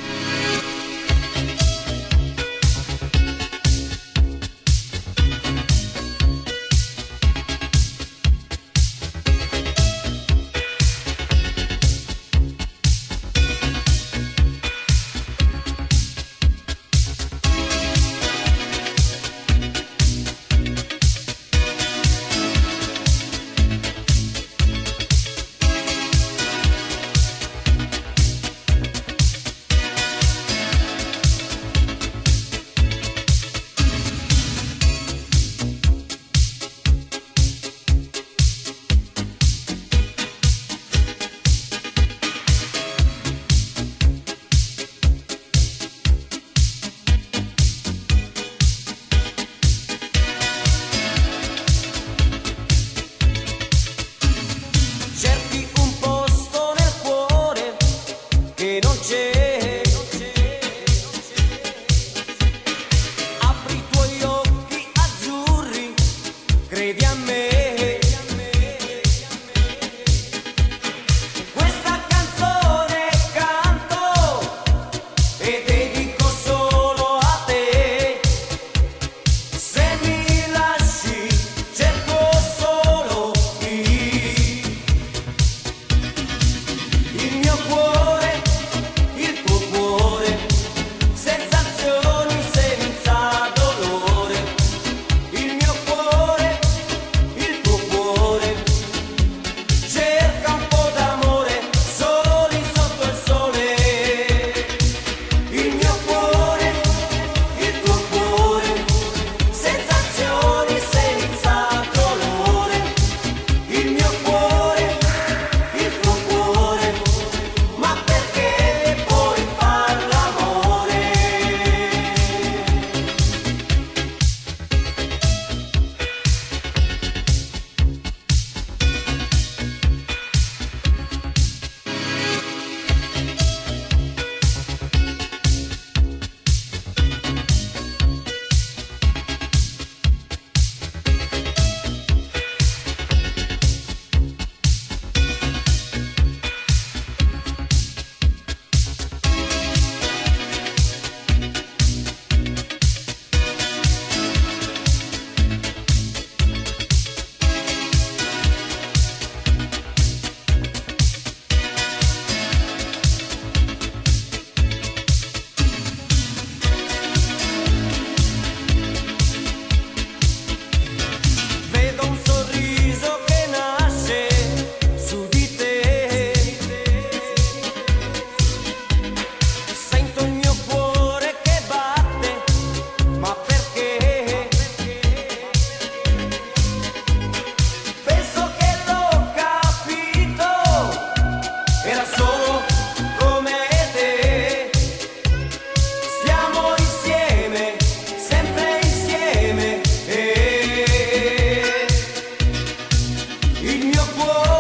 whoa. 204.23 204.51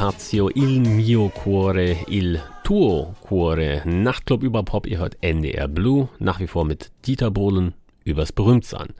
Ipazio, 0.00 0.48
Il 0.54 0.80
mio 0.80 1.28
cuore, 1.28 2.06
il 2.08 2.40
tuo 2.62 3.14
cuore. 3.20 3.82
Nachtclub 3.84 4.42
über 4.42 4.62
Pop, 4.62 4.86
ihr 4.86 4.96
hört 4.96 5.18
NDR 5.20 5.68
Blue, 5.68 6.08
nach 6.18 6.40
wie 6.40 6.46
vor 6.46 6.64
mit 6.64 6.90
Dieter 7.04 7.30
Bohlen 7.30 7.74
übers 8.04 8.32
Berühmtsein. 8.32 8.94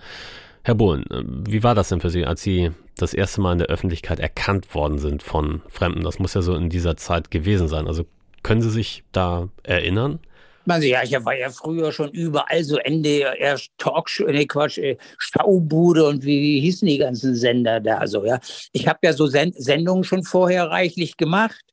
Herr 0.63 0.75
Bohlen, 0.75 1.07
wie 1.49 1.63
war 1.63 1.75
das 1.75 1.89
denn 1.89 2.03
für 2.03 2.11
Sie, 2.11 2.27
als 2.27 2.43
Sie 2.43 2.73
das 2.99 3.15
erste 3.15 3.41
Mal 3.41 3.53
in 3.53 3.59
der 3.61 3.69
Öffentlichkeit 3.69 4.21
erkannt 4.21 4.75
worden 4.75 4.99
sind 4.99 5.23
von 5.23 5.63
Fremden? 5.69 6.03
Das 6.03 6.19
muss 6.19 6.35
ja 6.35 6.43
so 6.43 6.55
in 6.55 6.69
dieser 6.69 6.99
Zeit 6.99 7.31
gewesen 7.31 7.67
sein. 7.67 7.87
Also 7.87 8.05
können 8.43 8.61
Sie 8.61 8.69
sich 8.69 9.03
da 9.11 9.49
erinnern? 9.63 10.19
Man, 10.67 10.83
ja, 10.83 11.03
ich 11.03 11.13
war 11.25 11.37
ja 11.37 11.51
früher 11.51 11.91
schon 11.93 12.11
überall 12.11 12.63
so 12.65 12.77
NDR 12.77 13.59
Talkshow, 13.79 14.27
nee, 14.27 14.47
Quatsch, 14.47 14.79
äh, 14.79 14.97
Schaubude 15.19 16.07
und 16.07 16.25
wie, 16.25 16.41
wie 16.41 16.61
hießen 16.61 16.87
die 16.87 16.99
ganzen 16.99 17.35
Sender 17.35 17.81
da 17.81 18.07
so, 18.07 18.25
ja. 18.25 18.39
Ich 18.73 18.87
habe 18.87 19.01
ja 19.03 19.13
so 19.13 19.27
Send 19.27 19.55
Sendungen 19.57 20.05
schon 20.05 20.23
vorher 20.23 20.69
reichlich 20.69 21.17
gemacht 21.17 21.65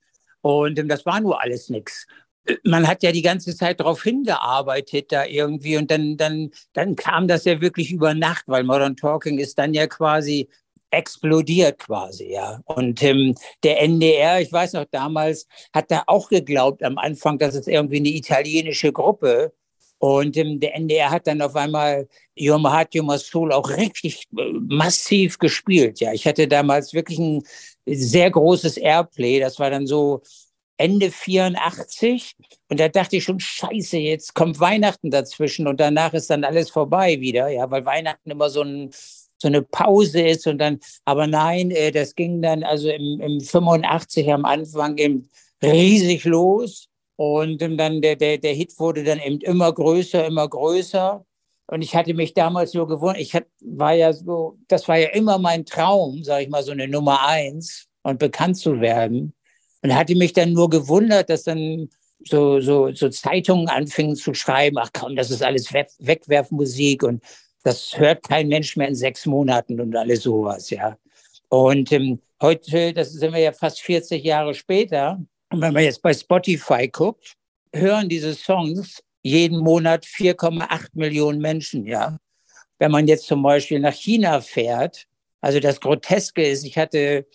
und 0.42 0.80
ähm, 0.80 0.88
das 0.88 1.06
war 1.06 1.20
nur 1.20 1.42
alles 1.42 1.70
nichts 1.70 2.08
man 2.64 2.88
hat 2.88 3.04
ja 3.04 3.12
die 3.12 3.22
ganze 3.22 3.56
Zeit 3.56 3.80
darauf 3.80 4.04
hingearbeitet 4.04 5.12
da 5.12 5.26
irgendwie 5.26 5.78
und 5.78 5.92
dann, 5.92 6.18
dann, 6.18 6.52
dann 6.74 6.96
kam 6.96 7.28
das 7.28 7.46
ja 7.46 7.62
wirklich 7.62 7.92
über 7.92 8.14
Nacht, 8.14 8.44
weil 8.48 8.64
Modern 8.64 8.96
Talking 8.96 9.40
ist 9.40 9.58
dann 9.58 9.74
ja 9.74 9.88
quasi 9.88 10.50
explodiert 10.92 11.80
quasi, 11.80 12.32
ja. 12.32 12.60
Und 12.66 13.04
ähm, 13.04 13.36
der 13.64 13.82
NDR, 13.82 14.42
ich 14.42 14.52
weiß 14.52 14.74
noch 14.74 14.86
damals, 14.92 15.48
hat 15.74 15.92
da 15.92 16.04
auch 16.08 16.30
geglaubt 16.30 16.84
am 16.84 16.98
Anfang, 16.98 17.38
dass 17.38 17.56
es 17.56 17.68
irgendwie 17.68 17.98
eine 17.98 18.10
italienische 18.10 18.92
Gruppe. 18.92 19.54
Und 20.00 20.38
ähm, 20.38 20.60
der 20.60 20.76
NDR 20.76 21.10
hat 21.10 21.28
dann 21.28 21.42
auf 21.42 21.56
einmal 21.56 22.08
Your 22.40 22.62
Heart, 22.62 22.96
Your 22.96 23.18
Soul 23.18 23.52
auch 23.52 23.70
richtig 23.70 24.26
äh, 24.38 24.52
massiv 24.54 25.40
gespielt. 25.40 26.00
Ja, 26.00 26.14
ich 26.14 26.28
hatte 26.28 26.48
damals 26.48 26.94
wirklich 26.94 27.20
ein 27.20 27.44
sehr 27.86 28.30
großes 28.30 28.78
Airplay. 28.78 29.40
Das 29.40 29.60
war 29.60 29.70
dann 29.72 29.88
so 29.88 30.22
Ende 30.78 31.12
84. 31.12 32.36
Und 32.70 32.80
da 32.80 32.88
dachte 32.90 33.18
ich 33.18 33.24
schon, 33.24 33.40
scheiße, 33.40 33.98
jetzt 33.98 34.36
kommt 34.36 34.60
Weihnachten 34.60 35.10
dazwischen 35.10 35.68
und 35.68 35.80
danach 35.80 36.14
ist 36.14 36.30
dann 36.30 36.44
alles 36.44 36.70
vorbei 36.70 37.20
wieder. 37.20 37.50
Ja, 37.50 37.70
weil 37.72 37.86
Weihnachten 37.86 38.30
immer 38.30 38.50
so 38.50 38.62
ein 38.62 38.92
so 39.38 39.48
eine 39.48 39.62
Pause 39.62 40.22
ist 40.22 40.48
und 40.48 40.58
dann, 40.58 40.80
aber 41.06 41.28
nein, 41.28 41.72
äh, 41.72 41.92
das 41.92 42.16
ging 42.16 42.42
dann 42.42 42.64
also 42.64 42.90
im, 42.90 43.20
im 43.22 43.42
85 43.42 44.32
am 44.32 44.46
Anfang 44.46 44.98
eben 44.98 45.30
riesig 45.62 46.26
los 46.26 46.90
und 47.18 47.62
dann 47.62 48.02
der, 48.02 48.16
der, 48.16 48.38
der 48.38 48.54
Hit 48.54 48.80
wurde 48.80 49.04
dann 49.04 49.20
eben 49.20 49.42
immer 49.42 49.74
größer, 49.74 50.26
immer 50.26 50.48
größer. 50.48 51.26
Und 51.66 51.82
ich 51.82 51.96
hatte 51.96 52.14
mich 52.14 52.34
damals 52.34 52.72
so 52.72 52.86
gewohnt, 52.86 53.18
ich 53.18 53.34
hat, 53.34 53.46
war 53.62 53.94
ja 53.94 54.14
so, 54.14 54.58
das 54.68 54.88
war 54.88 54.98
ja 54.98 55.10
immer 55.10 55.38
mein 55.38 55.66
Traum, 55.66 56.24
sage 56.24 56.44
ich 56.44 56.50
mal, 56.50 56.64
so 56.64 56.72
eine 56.72 56.88
Nummer 56.88 57.28
eins 57.28 57.88
und 58.04 58.20
bekannt 58.20 58.58
zu 58.58 58.80
werden. 58.80 59.34
Und 59.82 59.96
hatte 59.96 60.16
mich 60.16 60.34
dann 60.34 60.54
nur 60.54 60.70
gewundert, 60.70 61.30
dass 61.30 61.44
dann 61.44 61.90
so, 62.24 62.62
so, 62.62 62.94
so 62.94 63.10
Zeitungen 63.10 63.68
anfingen 63.68 64.16
zu 64.16 64.34
schreiben, 64.34 64.78
ach 64.78 64.92
komm, 64.94 65.16
das 65.16 65.32
ist 65.32 65.44
alles 65.44 65.74
Wegwerfmusik 65.74 67.04
und 67.04 67.24
das 67.68 68.00
hört 68.00 68.24
kein 68.24 68.48
Mensch 68.48 68.78
mehr 68.78 68.88
in 68.88 68.96
sechs 68.96 69.26
Monaten 69.26 69.82
und 69.82 69.94
alles 69.94 70.24
sowas, 70.24 70.70
ja. 70.70 70.98
Und 71.50 71.92
ähm, 71.92 72.22
heute, 72.42 72.94
das 72.94 73.12
sind 73.12 73.34
wir 73.34 73.42
ja 73.42 73.52
fast 73.52 73.82
40 73.82 74.24
Jahre 74.24 74.54
später, 74.54 75.20
und 75.52 75.62
wenn 75.62 75.74
man 75.74 75.84
jetzt 75.84 76.02
bei 76.02 76.14
Spotify 76.14 76.88
guckt, 76.88 77.34
hören 77.74 78.08
diese 78.08 78.34
Songs 78.34 79.04
jeden 79.22 79.60
Monat 79.60 80.06
4,8 80.06 80.88
Millionen 80.94 81.42
Menschen, 81.42 81.86
ja. 81.86 82.18
Wenn 82.80 82.92
man 82.92 83.06
jetzt 83.06 83.28
zum 83.28 83.44
Beispiel 83.44 83.82
nach 83.82 83.94
China 83.94 84.40
fährt, 84.40 85.06
also 85.42 85.60
das 85.60 85.82
Groteske 85.82 86.48
ist, 86.48 86.64
ich 86.64 86.78
hatte 86.78 87.26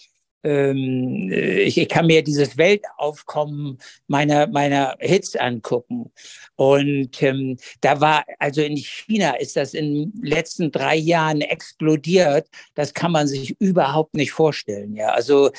ich, 0.43 1.79
ich 1.79 1.89
kann 1.89 2.07
mir 2.07 2.23
dieses 2.23 2.57
Weltaufkommen 2.59 3.79
meiner, 4.09 4.47
meiner 4.49 4.97
Hits 4.99 5.37
angucken. 5.37 6.11
Und 6.57 7.23
ähm, 7.23 7.57
da 7.81 8.01
war, 8.01 8.25
also 8.39 8.61
in 8.63 8.77
China 8.77 9.35
ist 9.35 9.57
das 9.57 9.75
in 9.75 9.95
den 9.95 10.23
letzten 10.23 10.73
drei 10.73 10.97
Jahren 10.97 11.41
explodiert. 11.41 12.49
Das 12.75 12.93
kann 12.93 13.13
man 13.13 13.29
sich 13.29 13.55
überhaupt 13.61 14.15
nicht 14.15 14.33
vorstellen. 14.33 14.95
Ja, 14.95 15.11
also 15.11 15.51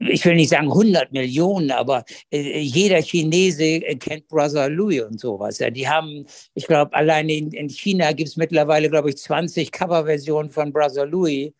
ich 0.00 0.24
will 0.24 0.34
nicht 0.34 0.50
sagen 0.50 0.68
100 0.68 1.12
Millionen, 1.12 1.70
aber 1.70 2.04
äh, 2.30 2.58
jeder 2.58 3.00
Chinese 3.00 3.80
kennt 3.98 4.28
Brother 4.28 4.68
Louis 4.68 5.02
und 5.02 5.20
sowas. 5.20 5.58
Ja, 5.58 5.70
die 5.70 5.88
haben, 5.88 6.26
ich 6.54 6.66
glaube, 6.66 6.92
allein 6.94 7.28
in, 7.28 7.52
in 7.52 7.68
China 7.68 8.12
gibt 8.12 8.30
es 8.30 8.36
mittlerweile, 8.36 8.90
glaube 8.90 9.10
ich, 9.10 9.16
20 9.18 9.70
Coverversionen 9.70 10.50
von 10.50 10.72
Brother 10.72 11.06
Louis. 11.06 11.52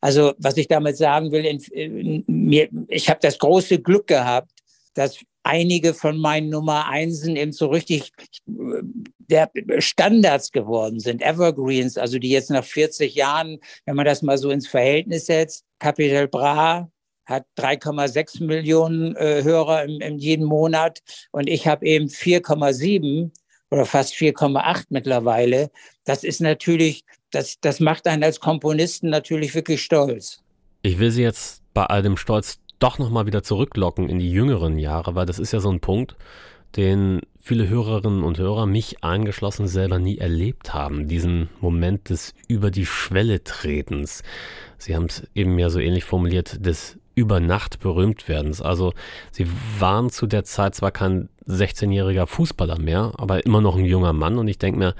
Also 0.00 0.34
was 0.38 0.56
ich 0.56 0.68
damit 0.68 0.96
sagen 0.96 1.32
will, 1.32 1.44
in, 1.44 1.60
in, 1.72 2.24
mir, 2.26 2.68
ich 2.88 3.08
habe 3.08 3.20
das 3.22 3.38
große 3.38 3.80
Glück 3.80 4.06
gehabt, 4.06 4.50
dass 4.94 5.18
einige 5.42 5.94
von 5.94 6.18
meinen 6.18 6.48
Nummer 6.48 6.88
Einsen 6.88 7.36
eben 7.36 7.52
so 7.52 7.66
richtig 7.66 8.12
der 8.46 9.50
Standards 9.78 10.50
geworden 10.52 11.00
sind, 11.00 11.22
Evergreens, 11.22 11.98
also 11.98 12.18
die 12.18 12.30
jetzt 12.30 12.50
nach 12.50 12.64
40 12.64 13.14
Jahren, 13.14 13.58
wenn 13.84 13.96
man 13.96 14.06
das 14.06 14.22
mal 14.22 14.38
so 14.38 14.50
ins 14.50 14.66
Verhältnis 14.66 15.26
setzt, 15.26 15.64
Capital 15.78 16.28
Bra 16.28 16.90
hat 17.26 17.46
3,6 17.58 18.44
Millionen 18.44 19.16
äh, 19.16 19.42
Hörer 19.42 19.84
im, 19.84 20.00
im 20.00 20.18
jeden 20.18 20.44
Monat 20.44 21.00
und 21.32 21.48
ich 21.48 21.66
habe 21.66 21.86
eben 21.86 22.06
4,7 22.06 23.30
oder 23.74 23.86
fast 23.86 24.14
4,8 24.14 24.84
mittlerweile. 24.90 25.70
Das 26.04 26.22
ist 26.22 26.40
natürlich 26.40 27.04
das, 27.32 27.58
das 27.60 27.80
macht 27.80 28.06
einen 28.06 28.22
als 28.22 28.38
Komponisten 28.38 29.10
natürlich 29.10 29.54
wirklich 29.54 29.82
stolz. 29.82 30.42
Ich 30.82 31.00
will 31.00 31.10
Sie 31.10 31.22
jetzt 31.22 31.62
bei 31.74 31.84
all 31.84 32.02
dem 32.02 32.16
Stolz 32.16 32.60
doch 32.78 32.98
nochmal 32.98 33.26
wieder 33.26 33.42
zurücklocken 33.42 34.08
in 34.08 34.20
die 34.20 34.30
jüngeren 34.30 34.78
Jahre, 34.78 35.16
weil 35.16 35.26
das 35.26 35.40
ist 35.40 35.52
ja 35.52 35.58
so 35.58 35.70
ein 35.70 35.80
Punkt, 35.80 36.14
den 36.76 37.22
viele 37.40 37.68
Hörerinnen 37.68 38.22
und 38.22 38.38
Hörer, 38.38 38.66
mich 38.66 39.02
eingeschlossen, 39.02 39.66
selber 39.66 39.98
nie 39.98 40.18
erlebt 40.18 40.72
haben. 40.72 41.08
Diesen 41.08 41.48
Moment 41.60 42.10
des 42.10 42.32
über 42.46 42.70
die 42.70 42.86
Schwelle 42.86 43.42
tretens. 43.42 44.22
Sie 44.78 44.94
haben 44.94 45.06
es 45.06 45.26
eben 45.34 45.58
ja 45.58 45.70
so 45.70 45.80
ähnlich 45.80 46.04
formuliert, 46.04 46.64
des 46.64 46.98
über 47.14 47.40
Nacht 47.40 47.80
berühmt 47.80 48.28
werdens. 48.28 48.60
Also 48.60 48.92
Sie 49.30 49.46
waren 49.78 50.10
zu 50.10 50.26
der 50.26 50.44
Zeit 50.44 50.74
zwar 50.74 50.90
kein 50.90 51.28
16-jähriger 51.46 52.26
Fußballer 52.26 52.78
mehr, 52.78 53.12
aber 53.16 53.44
immer 53.44 53.60
noch 53.60 53.76
ein 53.76 53.84
junger 53.84 54.12
Mann 54.12 54.38
und 54.38 54.48
ich 54.48 54.58
denke 54.58 54.78
mir, 54.78 54.94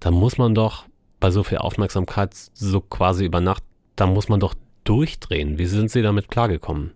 da 0.00 0.10
muss 0.10 0.38
man 0.38 0.54
doch 0.54 0.84
bei 1.20 1.30
so 1.30 1.42
viel 1.42 1.58
Aufmerksamkeit 1.58 2.34
so 2.34 2.80
quasi 2.80 3.24
über 3.24 3.40
Nacht, 3.40 3.62
da 3.96 4.06
muss 4.06 4.28
man 4.28 4.40
doch 4.40 4.54
durchdrehen. 4.84 5.58
Wie 5.58 5.66
sind 5.66 5.90
Sie 5.90 6.02
damit 6.02 6.28
klargekommen? 6.28 6.92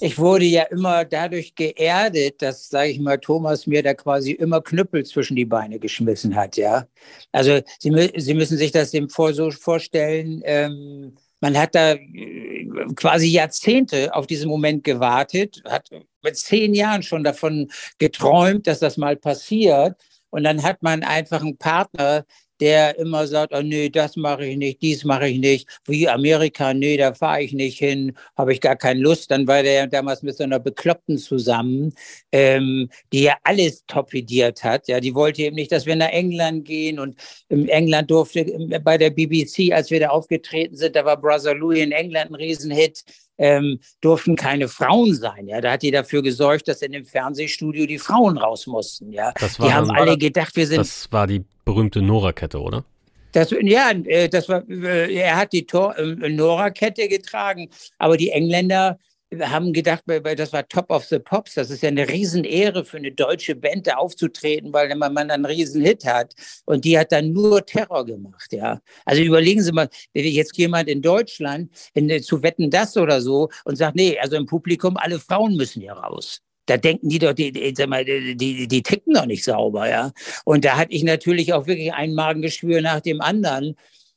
Ich 0.00 0.18
wurde 0.18 0.44
ja 0.44 0.64
immer 0.64 1.04
dadurch 1.04 1.54
geerdet, 1.54 2.42
dass, 2.42 2.68
sage 2.68 2.90
ich 2.90 2.98
mal, 2.98 3.18
Thomas 3.18 3.66
mir 3.66 3.82
da 3.82 3.94
quasi 3.94 4.32
immer 4.32 4.60
Knüppel 4.60 5.04
zwischen 5.04 5.36
die 5.36 5.44
Beine 5.44 5.78
geschmissen 5.78 6.34
hat, 6.34 6.56
ja. 6.56 6.86
Also 7.32 7.60
Sie, 7.78 8.12
Sie 8.16 8.34
müssen 8.34 8.58
sich 8.58 8.72
das 8.72 8.90
dem 8.90 9.08
vor, 9.08 9.32
so 9.32 9.50
vorstellen, 9.52 10.42
ähm, 10.44 11.14
man 11.44 11.58
hat 11.58 11.74
da 11.74 11.92
äh, 11.92 12.66
quasi 12.96 13.26
Jahrzehnte 13.26 14.14
auf 14.14 14.26
diesen 14.26 14.48
Moment 14.48 14.82
gewartet, 14.82 15.62
hat 15.68 15.90
mit 16.22 16.38
zehn 16.38 16.72
Jahren 16.72 17.02
schon 17.02 17.22
davon 17.22 17.70
geträumt, 17.98 18.66
dass 18.66 18.78
das 18.78 18.96
mal 18.96 19.14
passiert. 19.14 19.94
Und 20.30 20.44
dann 20.44 20.62
hat 20.62 20.82
man 20.82 21.02
einfach 21.02 21.42
einen 21.42 21.58
Partner, 21.58 22.24
der 22.60 22.98
immer 22.98 23.26
sagt, 23.26 23.52
oh, 23.54 23.62
nee, 23.62 23.88
das 23.88 24.16
mache 24.16 24.46
ich 24.46 24.56
nicht, 24.56 24.82
dies 24.82 25.04
mache 25.04 25.28
ich 25.28 25.38
nicht, 25.38 25.68
wie 25.86 26.08
Amerika, 26.08 26.72
nee, 26.74 26.96
da 26.96 27.12
fahre 27.14 27.42
ich 27.42 27.52
nicht 27.52 27.78
hin, 27.78 28.16
habe 28.36 28.52
ich 28.52 28.60
gar 28.60 28.76
keine 28.76 29.00
Lust. 29.00 29.30
Dann 29.30 29.46
war 29.46 29.62
der 29.62 29.86
damals 29.86 30.22
mit 30.22 30.36
so 30.36 30.44
einer 30.44 30.60
Bekloppten 30.60 31.18
zusammen, 31.18 31.94
ähm, 32.32 32.88
die 33.12 33.22
ja 33.22 33.36
alles 33.42 33.84
torpediert 33.86 34.62
hat. 34.62 34.88
Ja, 34.88 35.00
die 35.00 35.14
wollte 35.14 35.42
eben 35.42 35.56
nicht, 35.56 35.72
dass 35.72 35.86
wir 35.86 35.96
nach 35.96 36.10
England 36.10 36.64
gehen 36.64 36.98
und 36.98 37.16
in 37.48 37.68
England 37.68 38.10
durfte, 38.10 38.44
bei 38.82 38.98
der 38.98 39.10
BBC, 39.10 39.72
als 39.72 39.90
wir 39.90 40.00
da 40.00 40.08
aufgetreten 40.08 40.76
sind, 40.76 40.96
da 40.96 41.04
war 41.04 41.20
Brother 41.20 41.54
Louis 41.54 41.80
in 41.80 41.92
England 41.92 42.30
ein 42.30 42.34
Riesenhit 42.36 43.04
ähm, 43.38 43.80
durften 44.00 44.36
keine 44.36 44.68
Frauen 44.68 45.14
sein. 45.14 45.46
Ja, 45.48 45.60
da 45.60 45.72
hat 45.72 45.82
die 45.82 45.90
dafür 45.90 46.22
gesorgt, 46.22 46.68
dass 46.68 46.82
in 46.82 46.92
dem 46.92 47.04
Fernsehstudio 47.04 47.86
die 47.86 47.98
Frauen 47.98 48.38
raus 48.38 48.66
mussten. 48.66 49.12
Ja, 49.12 49.32
das 49.38 49.58
war, 49.58 49.68
die 49.68 49.74
haben 49.74 49.90
alle 49.90 50.16
gedacht, 50.16 50.54
wir 50.56 50.66
sind. 50.66 50.78
Das 50.78 51.10
war 51.10 51.26
die 51.26 51.44
berühmte 51.64 52.02
Nora-Kette, 52.02 52.60
oder? 52.60 52.84
Das, 53.32 53.50
ja, 53.62 53.90
äh, 53.90 54.28
das 54.28 54.48
war, 54.48 54.62
äh, 54.68 55.12
er 55.12 55.36
hat 55.36 55.52
die 55.52 55.66
äh, 55.66 56.28
Nora-Kette 56.28 57.08
getragen, 57.08 57.68
aber 57.98 58.16
die 58.16 58.30
Engländer 58.30 58.98
haben 59.42 59.72
gedacht, 59.72 60.04
das 60.06 60.52
war 60.52 60.66
Top 60.68 60.90
of 60.90 61.04
the 61.04 61.18
Pops. 61.18 61.54
Das 61.54 61.70
ist 61.70 61.82
ja 61.82 61.88
eine 61.88 62.08
Riesenehre 62.08 62.84
für 62.84 62.98
eine 62.98 63.12
deutsche 63.12 63.54
Band, 63.54 63.86
da 63.86 63.96
aufzutreten, 63.96 64.72
weil 64.72 64.94
man 64.96 65.16
einen 65.16 65.44
Riesenhit 65.44 66.04
hat. 66.04 66.34
Und 66.66 66.84
die 66.84 66.98
hat 66.98 67.12
dann 67.12 67.32
nur 67.32 67.64
Terror 67.64 68.04
gemacht, 68.04 68.52
ja. 68.52 68.80
Also 69.04 69.22
überlegen 69.22 69.62
Sie 69.62 69.72
mal, 69.72 69.88
wenn 70.12 70.24
jetzt 70.24 70.56
jemand 70.56 70.88
in 70.88 71.02
Deutschland 71.02 71.70
in, 71.94 72.22
zu 72.22 72.42
wetten 72.42 72.70
das 72.70 72.96
oder 72.96 73.20
so 73.20 73.48
und 73.64 73.76
sagt, 73.76 73.96
nee, 73.96 74.18
also 74.18 74.36
im 74.36 74.46
Publikum, 74.46 74.96
alle 74.96 75.18
Frauen 75.18 75.56
müssen 75.56 75.82
hier 75.82 75.92
raus. 75.92 76.40
Da 76.66 76.78
denken 76.78 77.08
die 77.10 77.18
doch, 77.18 77.34
die, 77.34 77.52
die, 77.52 77.74
die, 77.74 78.36
die, 78.36 78.68
die 78.68 78.82
ticken 78.82 79.14
doch 79.14 79.26
nicht 79.26 79.44
sauber, 79.44 79.88
ja. 79.88 80.12
Und 80.44 80.64
da 80.64 80.76
hatte 80.76 80.92
ich 80.92 81.02
natürlich 81.02 81.52
auch 81.52 81.66
wirklich 81.66 81.92
ein 81.92 82.14
Magengeschwür 82.14 82.80
nach 82.80 83.00
dem 83.00 83.20
anderen, 83.20 83.76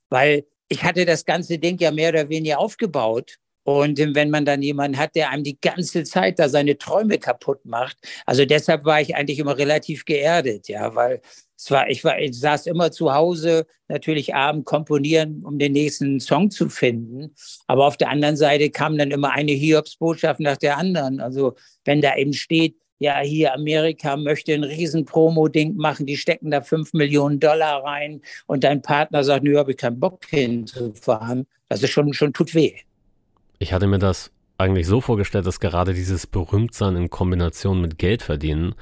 weil 0.09 0.45
ich 0.69 0.83
hatte 0.83 1.05
das 1.05 1.25
ganze 1.25 1.59
Ding 1.59 1.77
ja 1.79 1.91
mehr 1.91 2.09
oder 2.09 2.29
weniger 2.29 2.59
aufgebaut 2.59 3.37
Und 3.67 3.99
wenn 3.99 4.29
man 4.29 4.45
dann 4.45 4.61
jemanden 4.61 4.97
hat, 4.97 5.13
der 5.13 5.29
einem 5.29 5.43
die 5.43 5.59
ganze 5.59 6.05
Zeit 6.05 6.39
da 6.39 6.47
seine 6.47 6.77
Träume 6.77 7.17
kaputt 7.17 7.65
macht, 7.65 7.97
also 8.25 8.45
deshalb 8.45 8.85
war 8.85 9.01
ich 9.01 9.13
eigentlich 9.13 9.39
immer 9.39 9.57
relativ 9.57 10.05
geerdet, 10.05 10.69
ja, 10.69 10.95
weil 10.95 11.19
es 11.57 11.69
war, 11.69 11.89
ich 11.89 12.01
war, 12.05 12.17
ich 12.17 12.39
saß 12.39 12.67
immer 12.67 12.93
zu 12.93 13.13
Hause, 13.13 13.65
natürlich 13.89 14.33
abend 14.33 14.63
komponieren, 14.63 15.43
um 15.43 15.59
den 15.59 15.73
nächsten 15.73 16.21
Song 16.21 16.49
zu 16.49 16.69
finden. 16.69 17.35
Aber 17.67 17.87
auf 17.87 17.97
der 17.97 18.09
anderen 18.09 18.37
Seite 18.37 18.69
kam 18.69 18.97
dann 18.97 19.11
immer 19.11 19.31
eine 19.31 19.51
Hiobsbotschaft 19.51 20.39
nach 20.39 20.55
der 20.55 20.77
anderen. 20.77 21.19
Also 21.19 21.55
wenn 21.83 21.99
da 21.99 22.15
eben 22.15 22.31
steht, 22.31 22.77
ja, 22.99 23.19
hier 23.19 23.53
Amerika 23.53 24.15
möchte 24.15 24.53
ein 24.53 24.63
riesen 24.63 25.03
Promo-Ding 25.03 25.75
machen, 25.75 26.05
die 26.05 26.15
stecken 26.15 26.51
da 26.51 26.61
fünf 26.61 26.93
Millionen 26.93 27.41
Dollar 27.41 27.83
rein 27.83 28.21
und 28.45 28.63
dein 28.63 28.81
Partner 28.81 29.25
sagt, 29.25 29.43
nö, 29.43 29.57
habe 29.57 29.71
ich 29.71 29.77
keinen 29.77 29.99
Bock 29.99 30.25
hinzufahren. 30.29 31.47
Das 31.67 31.83
ist 31.83 31.89
schon, 31.89 32.13
schon 32.13 32.31
tut 32.31 32.55
weh. 32.55 32.73
Ich 33.59 33.73
hatte 33.73 33.87
mir 33.87 33.99
das 33.99 34.31
eigentlich 34.57 34.87
so 34.87 35.01
vorgestellt, 35.01 35.45
dass 35.45 35.59
gerade 35.59 35.93
dieses 35.93 36.27
Berühmtsein 36.27 36.95
in 36.95 37.09
Kombination 37.09 37.81
mit 37.81 37.97
Geld 37.97 38.21
verdienen, 38.21 38.75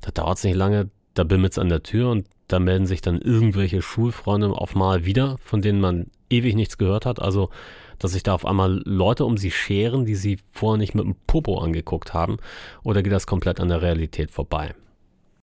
da 0.00 0.10
dauert 0.10 0.38
es 0.38 0.44
nicht 0.44 0.56
lange, 0.56 0.90
da 1.14 1.24
bimmelt 1.24 1.52
es 1.52 1.58
an 1.58 1.68
der 1.68 1.82
Tür 1.82 2.10
und 2.10 2.26
da 2.48 2.58
melden 2.58 2.86
sich 2.86 3.00
dann 3.00 3.20
irgendwelche 3.20 3.80
Schulfreunde 3.80 4.48
auf 4.48 4.74
mal 4.74 5.06
wieder, 5.06 5.38
von 5.42 5.62
denen 5.62 5.80
man 5.80 6.10
ewig 6.28 6.54
nichts 6.54 6.76
gehört 6.76 7.06
hat. 7.06 7.20
Also, 7.20 7.50
dass 7.98 8.12
sich 8.12 8.22
da 8.22 8.34
auf 8.34 8.44
einmal 8.44 8.82
Leute 8.84 9.24
um 9.24 9.38
sie 9.38 9.50
scheren, 9.50 10.04
die 10.04 10.14
sie 10.14 10.38
vorher 10.52 10.78
nicht 10.78 10.94
mit 10.94 11.04
dem 11.04 11.16
Popo 11.26 11.58
angeguckt 11.58 12.12
haben, 12.12 12.36
oder 12.82 13.02
geht 13.02 13.12
das 13.12 13.26
komplett 13.26 13.60
an 13.60 13.68
der 13.68 13.80
Realität 13.80 14.30
vorbei? 14.30 14.74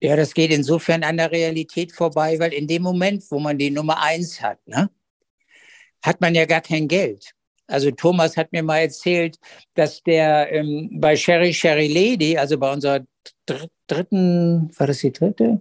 Ja, 0.02 0.16
das 0.16 0.34
geht 0.34 0.50
insofern 0.50 1.04
an 1.04 1.16
der 1.16 1.30
Realität 1.30 1.92
vorbei, 1.92 2.38
weil 2.38 2.52
in 2.52 2.66
dem 2.66 2.82
Moment, 2.82 3.22
wo 3.30 3.38
man 3.38 3.58
die 3.58 3.70
Nummer 3.70 4.02
eins 4.02 4.42
hat, 4.42 4.66
ne, 4.66 4.90
hat 6.02 6.20
man 6.20 6.34
ja 6.34 6.46
gar 6.46 6.62
kein 6.62 6.88
Geld. 6.88 7.34
Also 7.70 7.90
Thomas 7.90 8.36
hat 8.36 8.52
mir 8.52 8.62
mal 8.62 8.78
erzählt, 8.78 9.38
dass 9.74 10.02
der 10.02 10.52
ähm, 10.52 10.90
bei 11.00 11.16
Sherry 11.16 11.52
Sherry 11.52 11.88
Lady, 11.88 12.36
also 12.36 12.58
bei 12.58 12.72
unserer 12.72 13.00
dritten, 13.90 14.70
war 14.76 14.86
das 14.86 14.98
die 14.98 15.12
dritte? 15.12 15.60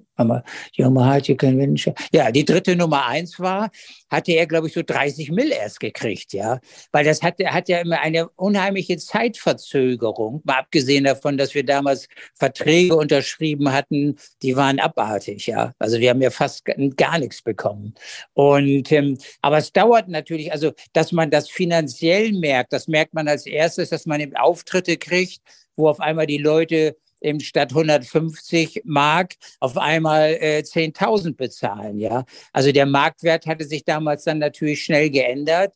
Yamaha 0.74 1.20
Convention. 1.38 1.96
Ja, 2.12 2.32
die 2.32 2.46
dritte 2.46 2.76
Nummer 2.76 3.06
eins 3.06 3.40
war, 3.40 3.70
hatte 4.10 4.34
er, 4.34 4.48
glaube 4.48 4.68
ich, 4.68 4.74
so 4.74 4.82
30 4.84 5.32
Mill 5.32 5.52
erst 5.52 5.80
gekriegt, 5.80 6.34
ja. 6.34 6.60
Weil 6.92 7.06
das 7.06 7.22
hat, 7.22 7.36
hat 7.44 7.70
ja 7.70 7.80
immer 7.80 8.00
eine 8.02 8.30
unheimliche 8.30 8.98
Zeitverzögerung, 8.98 10.42
mal 10.44 10.60
abgesehen 10.60 11.06
davon, 11.06 11.38
dass 11.38 11.56
wir 11.56 11.66
damals 11.66 12.08
Verträge 12.36 12.96
unterschrieben 12.96 13.72
hatten, 13.72 14.18
die 14.42 14.56
waren 14.56 14.80
abartig, 14.80 15.48
ja. 15.48 15.72
Also 15.80 16.00
wir 16.00 16.10
haben 16.10 16.22
ja 16.22 16.32
fast 16.32 16.66
gar 16.98 17.20
nichts 17.20 17.42
bekommen. 17.42 17.94
Und, 18.34 18.92
ähm, 18.92 19.18
aber 19.42 19.58
es 19.58 19.72
dauert 19.72 20.10
natürlich, 20.10 20.52
also, 20.52 20.72
dass 20.94 21.12
man 21.12 21.32
das 21.32 21.50
finanziell 21.50 22.34
merkt, 22.34 22.74
das 22.74 22.88
merkt 22.88 23.14
man 23.14 23.28
als 23.28 23.46
erstes, 23.46 23.90
dass 23.90 24.06
man 24.06 24.20
eben 24.20 24.36
Auftritte 24.36 24.98
kriegt, 24.98 25.40
wo 25.76 25.88
auf 25.88 26.00
einmal 26.00 26.28
die 26.28 26.38
Leute 26.38 26.98
eben 27.22 27.40
statt 27.40 27.72
150 27.72 28.82
Mark 28.86 29.36
auf 29.60 29.78
einmal 29.78 30.38
äh, 30.40 30.64
10.000 30.64 31.36
bezahlen. 31.36 32.00
Ja, 32.00 32.26
also 32.54 32.72
der 32.72 32.86
Marktwert 32.86 33.46
hatte 33.46 33.66
sich 33.66 33.84
damals 33.84 34.24
dann 34.24 34.40
natürlich 34.40 34.84
schnell 34.84 35.10
geändert, 35.10 35.74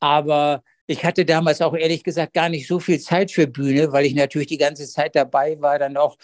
aber 0.00 0.62
ich 0.88 1.04
hatte 1.04 1.24
damals 1.24 1.60
auch 1.62 1.74
ehrlich 1.74 2.04
gesagt 2.04 2.32
gar 2.32 2.48
nicht 2.48 2.68
so 2.68 2.78
viel 2.78 3.00
Zeit 3.00 3.32
für 3.32 3.48
Bühne, 3.48 3.90
weil 3.90 4.06
ich 4.06 4.14
natürlich 4.14 4.46
die 4.46 4.56
ganze 4.56 4.86
Zeit 4.86 5.16
dabei 5.16 5.60
war. 5.60 5.80
Dann 5.80 5.96
auch 5.96 6.16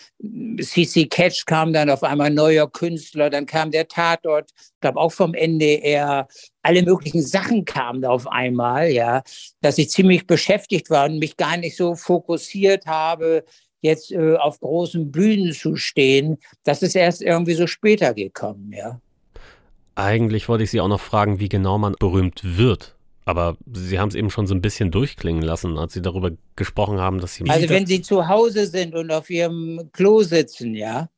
CC 0.60 1.06
Catch 1.06 1.46
kam 1.46 1.72
dann 1.72 1.90
auf 1.90 2.04
einmal 2.04 2.30
neuer 2.30 2.70
Künstler, 2.70 3.28
dann 3.28 3.46
kam 3.46 3.72
der 3.72 3.88
Tatort, 3.88 4.52
glaube 4.80 5.00
auch 5.00 5.12
vom 5.12 5.34
NDR. 5.34 6.28
Alle 6.62 6.82
möglichen 6.84 7.22
Sachen 7.22 7.64
kamen 7.64 8.04
auf 8.04 8.28
einmal, 8.28 8.88
ja, 8.88 9.22
dass 9.62 9.78
ich 9.78 9.90
ziemlich 9.90 10.28
beschäftigt 10.28 10.90
war 10.90 11.06
und 11.06 11.18
mich 11.18 11.36
gar 11.36 11.56
nicht 11.56 11.76
so 11.76 11.96
fokussiert 11.96 12.86
habe, 12.86 13.44
jetzt 13.82 14.12
äh, 14.12 14.36
auf 14.36 14.60
großen 14.60 15.12
Bühnen 15.12 15.52
zu 15.52 15.76
stehen, 15.76 16.38
das 16.64 16.82
ist 16.82 16.96
erst 16.96 17.20
irgendwie 17.20 17.54
so 17.54 17.66
später 17.66 18.14
gekommen, 18.14 18.72
ja. 18.72 19.00
Eigentlich 19.94 20.48
wollte 20.48 20.64
ich 20.64 20.70
Sie 20.70 20.80
auch 20.80 20.88
noch 20.88 21.00
fragen, 21.00 21.38
wie 21.38 21.50
genau 21.50 21.76
man 21.76 21.94
berühmt 21.98 22.40
wird. 22.42 22.96
Aber 23.24 23.56
Sie 23.72 24.00
haben 24.00 24.08
es 24.08 24.14
eben 24.14 24.30
schon 24.30 24.46
so 24.46 24.54
ein 24.54 24.62
bisschen 24.62 24.90
durchklingen 24.90 25.42
lassen, 25.42 25.78
als 25.78 25.92
Sie 25.92 26.02
darüber 26.02 26.30
gesprochen 26.56 26.98
haben, 26.98 27.20
dass 27.20 27.34
Sie. 27.34 27.48
Also, 27.48 27.68
wenn 27.68 27.86
Sie 27.86 28.00
zu 28.02 28.26
Hause 28.26 28.66
sind 28.66 28.94
und 28.94 29.12
auf 29.12 29.30
Ihrem 29.30 29.90
Klo 29.92 30.22
sitzen, 30.22 30.74
ja, 30.74 31.08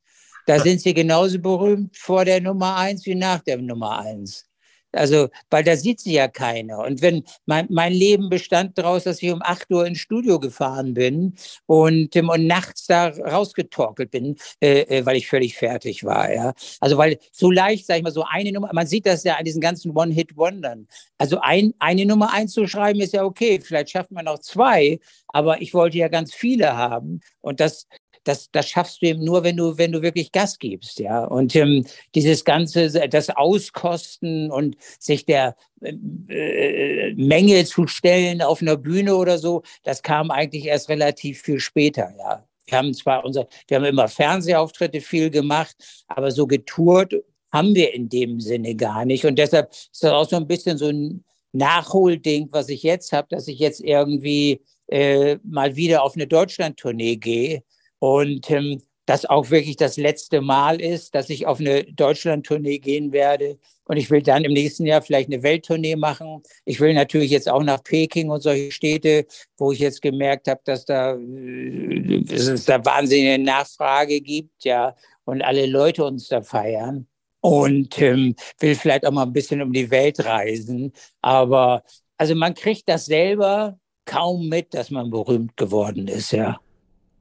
da 0.46 0.59
sind 0.59 0.81
Sie 0.81 0.92
genauso 0.92 1.38
berühmt 1.38 1.96
vor 1.96 2.24
der 2.24 2.40
Nummer 2.40 2.77
eins 2.77 3.07
wie 3.07 3.14
nach 3.14 3.40
der 3.40 3.59
Nummer 3.59 4.00
eins. 4.00 4.46
Also, 4.95 5.29
weil 5.51 5.65
da 5.65 5.77
sieht 5.77 6.01
sie 6.01 6.15
ja 6.15 6.29
keiner. 6.29 6.79
Und 6.79 7.03
wenn 7.03 7.25
mein, 7.47 7.67
mein 7.71 7.93
Leben 7.93 8.29
bestand 8.29 8.79
daraus, 8.79 9.05
dass 9.05 9.23
ich 9.23 9.31
um 9.31 9.43
8 9.43 9.71
Uhr 9.71 9.87
ins 9.87 9.99
Studio 9.99 10.39
gefahren 10.39 10.95
bin 10.95 11.35
und, 11.67 12.15
und 12.17 12.47
nachts 12.47 12.87
da 12.87 13.09
rausgetorkelt 13.09 14.11
bin, 14.11 14.37
äh, 14.61 14.81
äh, 14.81 15.07
weil 15.07 15.17
ich 15.17 15.29
völlig 15.29 15.57
fertig 15.57 16.05
war. 16.05 16.33
Ja. 16.33 16.53
Also, 16.81 16.97
weil 16.99 17.19
so 17.33 17.51
leicht, 17.51 17.87
sag 17.87 17.99
ich 17.99 18.03
mal, 18.03 18.13
so 18.13 18.25
eine 18.29 18.53
Nummer, 18.53 18.71
man 18.73 18.87
sieht 18.87 19.07
das 19.07 19.25
ja 19.25 19.37
an 19.37 19.45
diesen 19.45 19.61
ganzen 19.61 19.97
One-Hit-Wondern. 19.97 20.87
Also 21.19 21.39
ein, 21.41 21.75
eine 21.79 22.07
Nummer 22.07 22.33
einzuschreiben 22.33 23.01
ist 23.01 23.15
ja 23.15 23.25
okay, 23.25 23.61
vielleicht 23.61 23.91
schafft 23.91 24.11
man 24.11 24.25
noch 24.27 24.39
zwei, 24.41 24.99
aber 25.29 25.63
ich 25.63 25.75
wollte 25.75 25.99
ja 25.99 26.09
ganz 26.09 26.35
viele 26.35 26.77
haben. 26.77 27.21
Und 27.41 27.61
das, 27.61 27.87
das, 28.25 28.51
das 28.51 28.69
schaffst 28.69 29.03
du 29.03 29.07
eben 29.07 29.25
nur, 29.25 29.45
wenn 29.45 29.57
du, 29.57 29.79
wenn 29.79 29.93
du 29.93 30.03
wirklich 30.03 30.33
Gas 30.33 30.59
gibst, 30.59 30.99
ja. 30.99 31.25
Und 31.25 31.55
ähm, 31.55 31.87
dieses 32.15 32.45
ganze, 32.45 32.91
das 33.09 33.31
Auskosten 33.31 34.51
und 34.51 34.77
sich 34.99 35.25
der 35.27 35.57
äh, 35.83 37.13
Menge 37.15 37.65
zu 37.65 37.87
stellen 37.87 38.43
auf 38.43 38.63
einer 38.63 38.77
Bühne 38.77 39.15
oder 39.17 39.39
so, 39.39 39.63
das 39.85 40.03
kam 40.03 40.31
eigentlich 40.31 40.67
erst 40.67 40.89
relativ 40.89 41.43
viel 41.43 41.61
später, 41.61 42.13
ja. 42.19 42.47
Wir 42.67 42.79
haben 42.79 42.95
zwar 42.95 43.25
unser, 43.25 43.47
wir 43.69 43.77
haben 43.77 43.85
immer 43.85 44.09
Fernsehauftritte 44.09 45.03
viel 45.03 45.29
gemacht, 45.31 45.77
aber 46.09 46.31
so 46.31 46.47
getourt 46.47 47.15
haben 47.53 47.75
wir 47.75 47.93
in 47.93 48.09
dem 48.09 48.41
Sinne 48.41 48.75
gar 48.75 49.05
nicht. 49.05 49.27
Und 49.27 49.39
deshalb 49.39 49.71
ist 49.71 50.03
das 50.03 50.11
auch 50.11 50.29
so 50.29 50.37
ein 50.37 50.47
bisschen 50.47 50.79
so 50.79 50.89
ein 50.89 51.25
Nachholding, 51.53 52.49
was 52.51 52.71
ich 52.71 52.83
jetzt 52.83 53.13
habe, 53.13 53.29
dass 53.31 53.49
ich 53.49 53.59
jetzt 53.59 53.81
irgendwie 53.81 54.63
äh, 54.89 55.37
mal 55.45 55.77
wieder 55.77 56.03
auf 56.03 56.15
eine 56.15 56.27
Deutschland-Tournee 56.27 57.17
gehe 57.17 57.63
und 58.05 58.51
ähm, 58.51 58.83
das 59.07 59.25
auch 59.25 59.49
wirklich 59.49 59.77
das 59.77 59.97
letzte 59.97 60.43
Mal 60.43 60.79
ist, 60.79 61.14
dass 61.14 61.31
ich 61.31 61.47
auf 61.47 61.59
eine 61.59 61.85
Deutschland-Tournee 61.85 62.79
gehen 62.79 63.12
werde. 63.12 63.59
Und 63.87 63.97
ich 63.97 64.11
will 64.11 64.21
dann 64.21 64.45
im 64.45 64.53
nächsten 64.53 64.85
Jahr 64.85 65.01
vielleicht 65.01 65.33
eine 65.33 65.43
Welttournee 65.43 65.97
machen. 65.97 66.43
Ich 66.67 66.81
will 66.81 66.93
natürlich 66.93 67.31
jetzt 67.31 67.49
auch 67.49 67.62
nach 67.62 67.83
Peking 67.83 68.29
und 68.29 68.43
solche 68.43 68.73
Städte, 68.73 69.25
wo 69.57 69.73
ich 69.73 69.79
jetzt 69.79 70.03
gemerkt 70.03 70.49
habe, 70.49 70.61
dass 70.64 70.85
da, 70.85 71.14
äh, 71.14 72.25
dass 72.25 72.47
es 72.47 72.67
da 72.67 72.85
wahnsinnige 72.85 73.43
Nachfrage 73.43 74.21
gibt, 74.21 74.64
ja, 74.64 74.95
und 75.25 75.40
alle 75.40 75.64
Leute 75.64 76.05
uns 76.05 76.29
da 76.29 76.43
feiern. 76.43 77.07
Und 77.40 77.99
ähm, 78.03 78.37
will 78.59 78.75
vielleicht 78.75 79.07
auch 79.07 79.12
mal 79.12 79.23
ein 79.23 79.33
bisschen 79.33 79.62
um 79.62 79.73
die 79.73 79.90
Welt 79.90 80.23
reisen. 80.23 80.93
Aber 81.23 81.85
also 82.19 82.35
man 82.35 82.53
kriegt 82.53 82.87
das 82.87 83.07
selber 83.07 83.79
kaum 84.05 84.51
mit, 84.51 84.75
dass 84.75 84.90
man 84.90 85.09
berühmt 85.09 85.57
geworden 85.57 86.07
ist, 86.07 86.33
ja. 86.33 86.61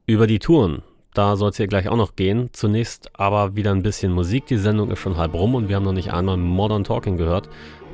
Über 0.06 0.26
die 0.26 0.38
Touren, 0.38 0.82
da 1.14 1.34
soll 1.34 1.48
es 1.48 1.56
hier 1.56 1.66
gleich 1.66 1.88
auch 1.88 1.96
noch 1.96 2.14
gehen. 2.14 2.50
Zunächst 2.52 3.08
aber 3.18 3.56
wieder 3.56 3.70
ein 3.70 3.82
bisschen 3.82 4.12
Musik. 4.12 4.44
Die 4.44 4.58
Sendung 4.58 4.90
ist 4.90 4.98
schon 4.98 5.16
halb 5.16 5.32
rum 5.32 5.54
und 5.54 5.70
wir 5.70 5.76
haben 5.76 5.84
noch 5.84 5.94
nicht 5.94 6.12
einmal 6.12 6.36
Modern 6.36 6.84
Talking 6.84 7.16
gehört. 7.16 7.48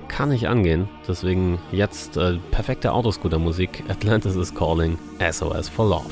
Kann 0.08 0.30
nicht 0.30 0.48
angehen. 0.48 0.88
Deswegen 1.06 1.60
jetzt 1.70 2.16
äh, 2.16 2.38
perfekte 2.50 2.92
Autoscooter-Musik. 2.92 3.84
Atlantis 3.88 4.34
is 4.34 4.52
Calling, 4.52 4.98
SOS 5.20 5.68
for 5.68 5.88
Love. 5.88 6.10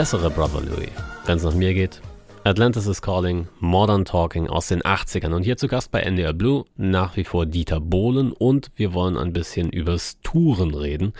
Bessere 0.00 0.30
Brother 0.30 0.62
Louis, 0.62 0.88
wenn 1.26 1.36
es 1.36 1.44
nach 1.44 1.52
mir 1.52 1.74
geht. 1.74 2.00
Atlantis 2.44 2.86
is 2.86 3.02
Calling, 3.02 3.48
Modern 3.58 4.06
Talking 4.06 4.48
aus 4.48 4.68
den 4.68 4.80
80ern. 4.80 5.34
Und 5.34 5.42
hier 5.42 5.58
zu 5.58 5.68
Gast 5.68 5.90
bei 5.90 6.00
NDR 6.00 6.32
Blue 6.32 6.64
nach 6.78 7.18
wie 7.18 7.24
vor 7.24 7.44
Dieter 7.44 7.80
Bohlen 7.80 8.32
und 8.32 8.70
wir 8.76 8.94
wollen 8.94 9.18
ein 9.18 9.34
bisschen 9.34 9.68
übers 9.68 10.16
Touren 10.22 10.74
reden. 10.74 11.12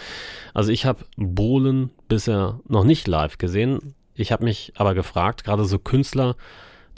Also 0.55 0.73
ich 0.73 0.87
habe 0.87 1.05
Bohlen 1.19 1.91
bisher 2.09 2.61
noch 2.69 2.85
nicht 2.85 3.07
live 3.07 3.37
gesehen. 3.37 3.95
Ich 4.15 4.33
habe 4.33 4.45
mich 4.45 4.73
aber 4.77 4.95
gefragt, 4.95 5.45
gerade 5.45 5.67
so 5.67 5.79
Künstler, 5.79 6.35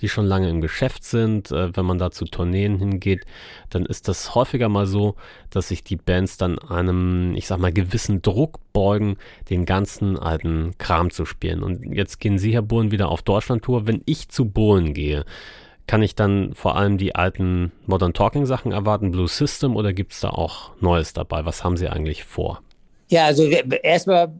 die 0.02 0.08
schon 0.08 0.26
lange 0.26 0.50
im 0.50 0.60
Geschäft 0.60 1.04
sind. 1.04 1.50
Äh, 1.50 1.74
wenn 1.76 1.86
man 1.86 1.98
da 1.98 2.10
zu 2.10 2.26
Tourneen 2.26 2.78
hingeht, 2.78 3.24
dann 3.70 3.86
ist 3.86 4.08
das 4.08 4.34
häufiger 4.34 4.68
mal 4.68 4.86
so, 4.86 5.14
dass 5.50 5.68
sich 5.68 5.82
die 5.84 5.96
Bands 5.96 6.36
dann 6.36 6.58
einem, 6.58 7.34
ich 7.34 7.46
sag 7.46 7.58
mal, 7.58 7.72
gewissen 7.72 8.20
Druck 8.20 8.58
beugen, 8.72 9.16
den 9.48 9.64
ganzen 9.64 10.18
alten 10.18 10.72
Kram 10.78 11.10
zu 11.10 11.24
spielen. 11.24 11.62
Und 11.62 11.94
jetzt 11.94 12.20
gehen 12.20 12.38
Sie, 12.38 12.52
Herr 12.52 12.62
Bohlen, 12.62 12.90
wieder 12.90 13.08
auf 13.08 13.22
Deutschland-Tour. 13.22 13.86
Wenn 13.86 14.02
ich 14.04 14.28
zu 14.28 14.44
Bohlen 14.44 14.92
gehe, 14.92 15.24
kann 15.86 16.02
ich 16.02 16.14
dann 16.14 16.54
vor 16.54 16.76
allem 16.76 16.98
die 16.98 17.14
alten 17.14 17.72
Modern 17.86 18.12
Talking 18.12 18.46
Sachen 18.46 18.72
erwarten, 18.72 19.10
Blue 19.10 19.28
System, 19.28 19.76
oder 19.76 19.92
gibt 19.92 20.12
es 20.12 20.20
da 20.20 20.30
auch 20.30 20.72
Neues 20.80 21.12
dabei? 21.12 21.44
Was 21.44 21.64
haben 21.64 21.76
Sie 21.76 21.88
eigentlich 21.88 22.24
vor? 22.24 22.62
Ja, 23.08 23.26
also 23.26 23.44
erstmal 23.44 24.32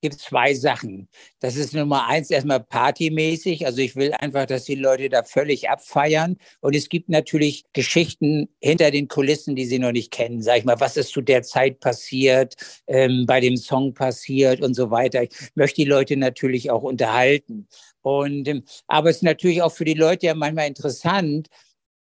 gibt 0.00 0.20
zwei 0.20 0.54
Sachen. 0.54 1.08
Das 1.40 1.56
ist 1.56 1.74
Nummer 1.74 2.06
eins 2.06 2.30
erstmal 2.30 2.60
partymäßig. 2.60 3.66
Also 3.66 3.78
ich 3.80 3.96
will 3.96 4.12
einfach, 4.12 4.46
dass 4.46 4.64
die 4.64 4.74
Leute 4.74 5.08
da 5.08 5.22
völlig 5.22 5.68
abfeiern. 5.68 6.36
Und 6.60 6.76
es 6.76 6.88
gibt 6.88 7.08
natürlich 7.08 7.64
Geschichten 7.72 8.48
hinter 8.60 8.90
den 8.90 9.08
Kulissen, 9.08 9.56
die 9.56 9.66
sie 9.66 9.78
noch 9.78 9.92
nicht 9.92 10.10
kennen. 10.10 10.42
Sag 10.42 10.58
ich 10.58 10.64
mal, 10.64 10.80
was 10.80 10.96
ist 10.96 11.12
zu 11.12 11.20
der 11.20 11.42
Zeit 11.42 11.80
passiert, 11.80 12.54
ähm, 12.86 13.24
bei 13.26 13.40
dem 13.40 13.56
Song 13.56 13.94
passiert 13.94 14.60
und 14.60 14.74
so 14.74 14.90
weiter. 14.90 15.22
Ich 15.24 15.30
möchte 15.54 15.82
die 15.82 15.88
Leute 15.88 16.16
natürlich 16.16 16.70
auch 16.70 16.82
unterhalten. 16.82 17.68
Und, 18.02 18.48
ähm, 18.48 18.64
aber 18.86 19.10
es 19.10 19.16
ist 19.16 19.22
natürlich 19.22 19.62
auch 19.62 19.72
für 19.72 19.84
die 19.84 19.94
Leute 19.94 20.26
ja 20.26 20.34
manchmal 20.34 20.68
interessant, 20.68 21.48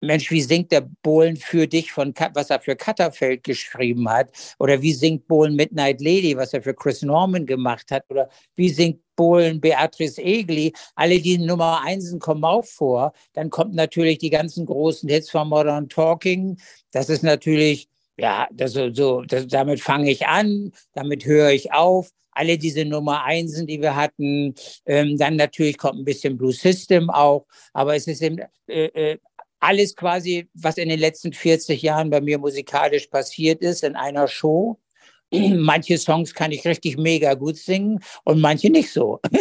Mensch, 0.02 0.32
wie 0.32 0.42
singt 0.42 0.72
der 0.72 0.82
Bohlen 1.04 1.38
für 1.38 1.68
dich 1.68 1.92
von, 1.92 2.14
was 2.34 2.50
er 2.50 2.60
für 2.60 2.76
Katterfeld 2.76 3.44
geschrieben 3.44 4.10
hat? 4.10 4.30
Oder 4.60 4.82
wie 4.82 4.94
singt 4.94 5.28
Bohlen 5.28 5.56
Midnight 5.56 6.02
Lady, 6.02 6.36
was 6.36 6.54
er 6.54 6.64
für 6.64 6.74
Chris 6.74 7.04
Norman 7.04 7.46
gemacht 7.46 7.92
hat? 7.92 8.04
Oder 8.10 8.28
wie 8.56 8.70
singt 8.70 9.00
Bohlen 9.16 9.62
Beatrice 9.62 10.20
Egli? 10.20 10.74
Alle 10.96 11.20
die 11.20 11.38
Nummer 11.38 11.82
Einsen 11.86 12.20
kommen 12.20 12.44
auch 12.44 12.66
vor. 12.66 13.14
Dann 13.34 13.52
kommt 13.52 13.76
natürlich 13.76 14.18
die 14.18 14.32
ganzen 14.32 14.66
großen 14.66 15.08
Hits 15.08 15.30
von 15.30 15.48
Modern 15.48 15.88
Talking. 15.88 16.58
Das 16.92 17.10
ist 17.10 17.24
natürlich, 17.24 17.88
ja, 18.18 18.48
das, 18.52 18.74
so, 18.74 19.22
das, 19.22 19.48
damit 19.48 19.82
fange 19.82 20.10
ich 20.10 20.26
an, 20.26 20.72
damit 20.94 21.26
höre 21.26 21.52
ich 21.52 21.72
auf 21.74 22.10
alle 22.32 22.58
diese 22.58 22.86
Nummer 22.86 23.24
Einsen, 23.24 23.68
die 23.68 23.82
wir 23.82 23.96
hatten. 23.96 24.56
Ähm, 24.86 25.18
dann 25.18 25.36
natürlich 25.36 25.78
kommt 25.78 26.00
ein 26.00 26.06
bisschen 26.06 26.38
Blue 26.38 26.54
System 26.54 27.10
auch, 27.10 27.46
aber 27.74 27.96
es 27.96 28.08
ist 28.08 28.22
eben 28.22 28.40
äh, 28.68 28.86
äh, 28.86 29.18
alles 29.62 29.96
quasi, 29.96 30.50
was 30.54 30.78
in 30.78 30.90
den 30.90 31.00
letzten 31.00 31.34
40 31.34 31.82
Jahren 31.82 32.10
bei 32.10 32.20
mir 32.20 32.38
musikalisch 32.38 33.08
passiert 33.08 33.62
ist, 33.62 33.84
in 33.84 33.96
einer 33.96 34.28
Show. 34.28 34.80
Manche 35.32 35.98
Songs 35.98 36.34
kann 36.34 36.52
ich 36.52 36.66
richtig 36.66 36.98
mega 36.98 37.36
gut 37.36 37.58
singen 37.58 38.00
und 38.26 38.42
manche 38.42 38.70
nicht 38.70 38.92
so. 38.92 39.20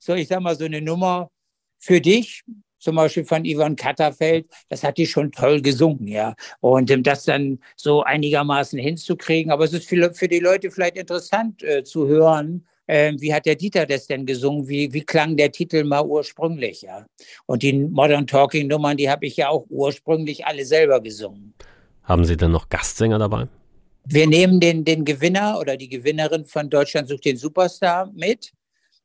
so, 0.00 0.14
ich 0.14 0.28
sag 0.28 0.40
mal, 0.40 0.56
so 0.56 0.64
eine 0.64 0.82
Nummer 0.82 1.30
für 1.78 2.00
dich, 2.00 2.44
zum 2.78 2.96
Beispiel 2.96 3.24
von 3.24 3.44
Ivan 3.44 3.76
Katterfeld, 3.76 4.48
das 4.68 4.84
hat 4.84 4.98
die 4.98 5.06
schon 5.06 5.32
toll 5.32 5.62
gesungen, 5.62 6.06
ja. 6.06 6.34
Und 6.60 6.90
um, 6.90 7.02
das 7.02 7.24
dann 7.24 7.60
so 7.76 8.02
einigermaßen 8.02 8.78
hinzukriegen, 8.78 9.50
aber 9.50 9.64
es 9.64 9.72
ist 9.72 9.88
für, 9.88 10.14
für 10.14 10.28
die 10.28 10.38
Leute 10.38 10.70
vielleicht 10.70 10.96
interessant 10.96 11.62
äh, 11.62 11.82
zu 11.82 12.06
hören, 12.06 12.66
äh, 12.88 13.12
wie 13.18 13.32
hat 13.32 13.46
der 13.46 13.54
Dieter 13.54 13.86
das 13.86 14.06
denn 14.06 14.26
gesungen? 14.26 14.66
Wie, 14.66 14.92
wie 14.92 15.02
klang 15.02 15.36
der 15.36 15.52
Titel 15.52 15.84
mal 15.84 16.04
ursprünglich? 16.04 16.82
Ja? 16.82 17.06
Und 17.46 17.62
die 17.62 17.72
Modern 17.74 18.26
Talking 18.26 18.66
Nummern, 18.66 18.96
die 18.96 19.08
habe 19.08 19.26
ich 19.26 19.36
ja 19.36 19.50
auch 19.50 19.66
ursprünglich 19.68 20.46
alle 20.46 20.64
selber 20.64 21.00
gesungen. 21.00 21.54
Haben 22.02 22.24
Sie 22.24 22.36
denn 22.36 22.50
noch 22.50 22.68
Gastsänger 22.68 23.18
dabei? 23.18 23.46
Wir 24.04 24.26
nehmen 24.26 24.58
den, 24.58 24.84
den 24.84 25.04
Gewinner 25.04 25.58
oder 25.60 25.76
die 25.76 25.90
Gewinnerin 25.90 26.46
von 26.46 26.70
Deutschland 26.70 27.08
sucht 27.08 27.26
den 27.26 27.36
Superstar 27.36 28.10
mit. 28.14 28.52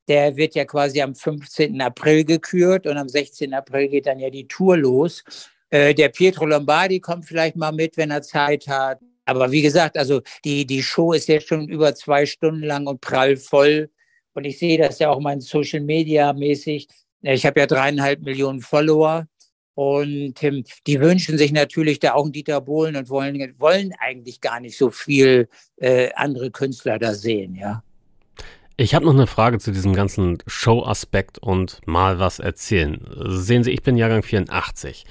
Der 0.07 0.35
wird 0.37 0.55
ja 0.55 0.63
quasi 0.63 1.01
am 1.01 1.13
15. 1.13 1.81
April 1.81 2.23
gekürt 2.23 2.87
und 2.87 2.97
am 2.97 3.09
16. 3.09 3.53
April 3.53 3.89
geht 3.89 4.05
dann 4.05 4.19
ja 4.19 4.29
die 4.29 4.47
Tour 4.47 4.77
los. 4.77 5.23
Äh, 5.69 5.93
der 5.93 6.07
Pietro 6.07 6.45
Lombardi 6.45 7.01
kommt 7.01 7.25
vielleicht 7.25 7.57
mal 7.57 7.73
mit, 7.73 7.97
wenn 7.97 8.11
er 8.11 8.21
Zeit 8.21 8.65
hat. 8.67 8.99
Aber 9.25 9.51
wie 9.51 9.61
gesagt, 9.61 9.97
also 9.97 10.21
die, 10.43 10.65
die 10.65 10.83
Show 10.83 11.13
ist 11.13 11.27
jetzt 11.27 11.47
schon 11.47 11.67
über 11.67 11.95
zwei 11.95 12.25
Stunden 12.25 12.63
lang 12.63 12.87
und 12.87 13.01
prall 13.01 13.37
voll. 13.37 13.89
Und 14.33 14.45
ich 14.45 14.59
sehe 14.59 14.77
das 14.77 14.99
ja 14.99 15.09
auch 15.09 15.19
mal 15.19 15.39
Social 15.39 15.81
Media 15.81 16.33
mäßig. 16.33 16.87
Ich 17.21 17.45
habe 17.45 17.59
ja 17.59 17.67
dreieinhalb 17.67 18.21
Millionen 18.21 18.61
Follower. 18.61 19.27
Und 19.75 20.43
ähm, 20.43 20.63
die 20.85 20.99
wünschen 20.99 21.37
sich 21.37 21.51
natürlich 21.51 21.99
da 21.99 22.13
auch 22.13 22.23
einen 22.23 22.31
Dieter 22.31 22.61
Bohlen 22.61 22.95
und 22.95 23.09
wollen, 23.09 23.55
wollen 23.57 23.91
eigentlich 23.99 24.39
gar 24.39 24.59
nicht 24.59 24.77
so 24.77 24.91
viel 24.91 25.49
äh, 25.77 26.11
andere 26.15 26.51
Künstler 26.51 26.99
da 26.99 27.13
sehen, 27.13 27.55
ja. 27.55 27.81
Ich 28.75 28.95
habe 28.95 29.05
noch 29.05 29.13
eine 29.13 29.27
Frage 29.27 29.59
zu 29.59 29.71
diesem 29.71 29.93
ganzen 29.93 30.39
Show-Aspekt 30.47 31.37
und 31.37 31.79
mal 31.85 32.17
was 32.17 32.39
erzählen. 32.39 32.99
Sehen 33.27 33.63
Sie, 33.63 33.71
ich 33.71 33.83
bin 33.83 33.97
Jahrgang 33.97 34.23
84. 34.23 35.05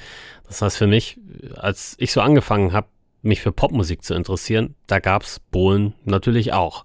Das 0.49 0.63
heißt 0.63 0.77
für 0.77 0.89
mich, 0.89 1.19
als 1.57 1.95
ich 1.99 2.13
so 2.13 2.21
angefangen 2.21 2.73
habe, 2.73 2.89
mich 3.23 3.41
für 3.41 3.53
Popmusik 3.53 4.03
zu 4.03 4.15
interessieren, 4.15 4.75
da 4.87 4.99
gab's 4.99 5.41
Bohlen 5.51 5.95
natürlich 6.05 6.53
auch. 6.53 6.83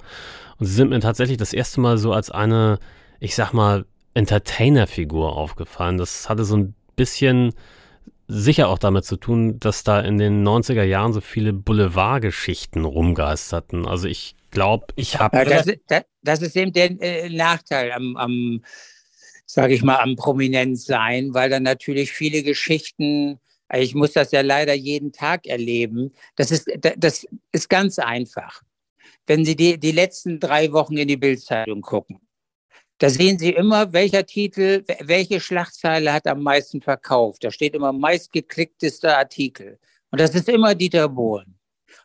Und 0.59 0.65
sie 0.65 0.73
sind 0.73 0.89
mir 0.89 0.99
tatsächlich 0.99 1.37
das 1.37 1.53
erste 1.53 1.81
Mal 1.81 1.97
so 1.97 2.13
als 2.13 2.31
eine, 2.31 2.79
ich 3.19 3.35
sag 3.35 3.53
mal, 3.53 3.85
Entertainer-Figur 4.13 5.35
aufgefallen. 5.35 5.97
Das 5.97 6.29
hatte 6.29 6.43
so 6.43 6.57
ein 6.57 6.75
bisschen 6.95 7.53
sicher 8.27 8.67
auch 8.69 8.79
damit 8.79 9.05
zu 9.05 9.15
tun, 9.15 9.59
dass 9.59 9.83
da 9.83 10.01
in 10.01 10.17
den 10.17 10.45
90er 10.45 10.83
Jahren 10.83 11.13
so 11.13 11.21
viele 11.21 11.53
Boulevardgeschichten 11.53 12.83
rumgeisterten. 12.83 13.87
Also 13.87 14.07
ich 14.07 14.35
glaube, 14.51 14.87
ich 14.95 15.19
habe. 15.19 15.37
Ja, 15.37 15.45
das, 15.45 15.65
das, 15.87 16.03
das, 16.23 16.41
ist 16.41 16.57
eben 16.57 16.73
der 16.73 17.01
äh, 17.01 17.29
Nachteil 17.29 17.91
am, 17.91 18.17
am 18.17 18.63
sage 19.45 19.73
ich 19.73 19.83
mal, 19.83 19.99
am 19.99 20.15
Prominenz 20.15 20.85
sein, 20.85 21.33
weil 21.33 21.49
dann 21.49 21.63
natürlich 21.63 22.11
viele 22.11 22.43
Geschichten 22.43 23.39
ich 23.73 23.95
muss 23.95 24.13
das 24.13 24.31
ja 24.31 24.41
leider 24.41 24.73
jeden 24.73 25.11
Tag 25.11 25.45
erleben. 25.45 26.13
Das 26.35 26.51
ist, 26.51 26.69
das 26.97 27.25
ist 27.51 27.69
ganz 27.69 27.99
einfach. 27.99 28.61
Wenn 29.25 29.43
Sie 29.43 29.55
die, 29.55 29.77
die 29.79 29.91
letzten 29.91 30.39
drei 30.39 30.71
Wochen 30.71 30.97
in 30.97 31.07
die 31.07 31.17
Bildzeitung 31.17 31.81
gucken, 31.81 32.19
da 32.99 33.09
sehen 33.09 33.37
Sie 33.37 33.51
immer, 33.51 33.93
welcher 33.93 34.25
Titel, 34.25 34.83
welche 35.01 35.39
Schlagzeile 35.39 36.13
hat 36.13 36.25
am 36.27 36.41
meisten 36.41 36.81
verkauft. 36.81 37.43
Da 37.43 37.51
steht 37.51 37.75
immer 37.75 37.93
meistgeklicktester 37.93 39.17
Artikel. 39.17 39.79
Und 40.09 40.19
das 40.19 40.33
ist 40.33 40.49
immer 40.49 40.73
Dieter 40.73 41.07
Bohlen. 41.09 41.56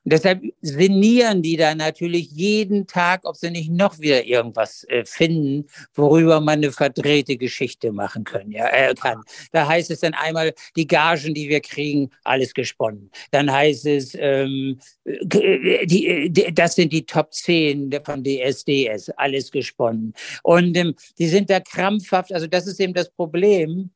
Und 0.04 0.12
deshalb 0.12 0.42
sinnieren 0.60 1.42
die 1.42 1.56
da 1.56 1.74
natürlich 1.74 2.30
jeden 2.30 2.86
Tag, 2.86 3.24
ob 3.24 3.36
sie 3.36 3.50
nicht 3.50 3.70
noch 3.70 3.98
wieder 4.00 4.24
irgendwas 4.24 4.84
äh, 4.88 5.04
finden, 5.04 5.66
worüber 5.94 6.40
man 6.40 6.58
eine 6.58 6.72
verdrehte 6.72 7.36
Geschichte 7.36 7.92
machen 7.92 8.24
können, 8.24 8.50
ja, 8.50 8.68
äh, 8.68 8.94
kann. 8.94 9.22
Da 9.52 9.66
heißt 9.68 9.90
es 9.90 10.00
dann 10.00 10.14
einmal, 10.14 10.52
die 10.76 10.86
Gagen, 10.86 11.34
die 11.34 11.48
wir 11.48 11.60
kriegen, 11.60 12.10
alles 12.24 12.54
gesponnen. 12.54 13.10
Dann 13.30 13.50
heißt 13.50 13.86
es, 13.86 14.16
ähm, 14.18 14.78
äh, 15.04 15.86
die, 15.86 16.06
äh, 16.06 16.52
das 16.52 16.74
sind 16.74 16.92
die 16.92 17.06
Top 17.06 17.32
10 17.32 17.92
von 18.04 18.24
DSDS, 18.24 19.10
alles 19.10 19.50
gesponnen. 19.50 20.14
Und 20.42 20.76
ähm, 20.76 20.94
die 21.18 21.28
sind 21.28 21.50
da 21.50 21.60
krampfhaft, 21.60 22.32
also 22.32 22.46
das 22.46 22.66
ist 22.66 22.80
eben 22.80 22.94
das 22.94 23.10
Problem 23.10 23.90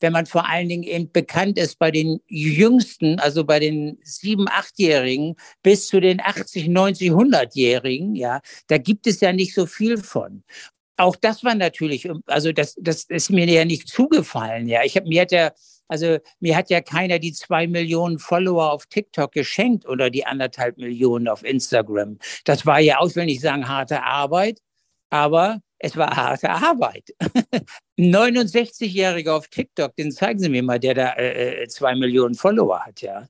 wenn 0.00 0.12
man 0.12 0.26
vor 0.26 0.48
allen 0.48 0.68
Dingen 0.68 0.82
eben 0.82 1.10
bekannt 1.10 1.58
ist 1.58 1.78
bei 1.78 1.90
den 1.90 2.20
Jüngsten, 2.28 3.18
also 3.18 3.44
bei 3.44 3.58
den 3.58 3.98
sieben, 4.02 4.48
achtjährigen 4.48 5.36
bis 5.62 5.88
zu 5.88 6.00
den 6.00 6.20
80, 6.20 6.68
90, 6.68 7.10
100-Jährigen, 7.10 8.14
ja, 8.14 8.40
da 8.68 8.78
gibt 8.78 9.06
es 9.06 9.20
ja 9.20 9.32
nicht 9.32 9.54
so 9.54 9.66
viel 9.66 9.98
von. 9.98 10.42
Auch 10.96 11.16
das 11.16 11.44
war 11.44 11.54
natürlich, 11.54 12.08
also 12.26 12.52
das, 12.52 12.76
das 12.80 13.04
ist 13.04 13.30
mir 13.30 13.46
ja 13.46 13.64
nicht 13.64 13.88
zugefallen, 13.88 14.68
ja. 14.68 14.82
Ich 14.84 14.96
habe 14.96 15.08
mir 15.08 15.22
hat 15.22 15.32
ja 15.32 15.52
also 15.88 16.18
mir 16.40 16.54
hat 16.54 16.70
ja 16.70 16.80
keiner 16.82 17.18
die 17.18 17.32
zwei 17.32 17.66
Millionen 17.66 18.18
Follower 18.18 18.72
auf 18.72 18.86
TikTok 18.86 19.32
geschenkt 19.32 19.88
oder 19.88 20.10
die 20.10 20.26
anderthalb 20.26 20.76
Millionen 20.76 21.28
auf 21.28 21.42
Instagram. 21.42 22.18
Das 22.44 22.66
war 22.66 22.78
ja 22.78 22.98
auch, 22.98 23.14
will 23.16 23.24
nicht 23.24 23.40
sagen, 23.40 23.68
harte 23.68 24.02
Arbeit, 24.02 24.60
aber 25.10 25.62
es 25.78 25.96
war 25.96 26.14
harte 26.14 26.50
Arbeit. 26.50 27.14
69-Jähriger 27.98 29.30
auf 29.30 29.48
TikTok, 29.48 29.94
den 29.96 30.12
zeigen 30.12 30.38
Sie 30.38 30.48
mir 30.48 30.62
mal, 30.62 30.78
der 30.78 30.94
da 30.94 31.12
äh, 31.14 31.62
äh, 31.62 31.68
zwei 31.68 31.94
Millionen 31.94 32.34
Follower 32.34 32.80
hat, 32.80 33.00
ja. 33.02 33.26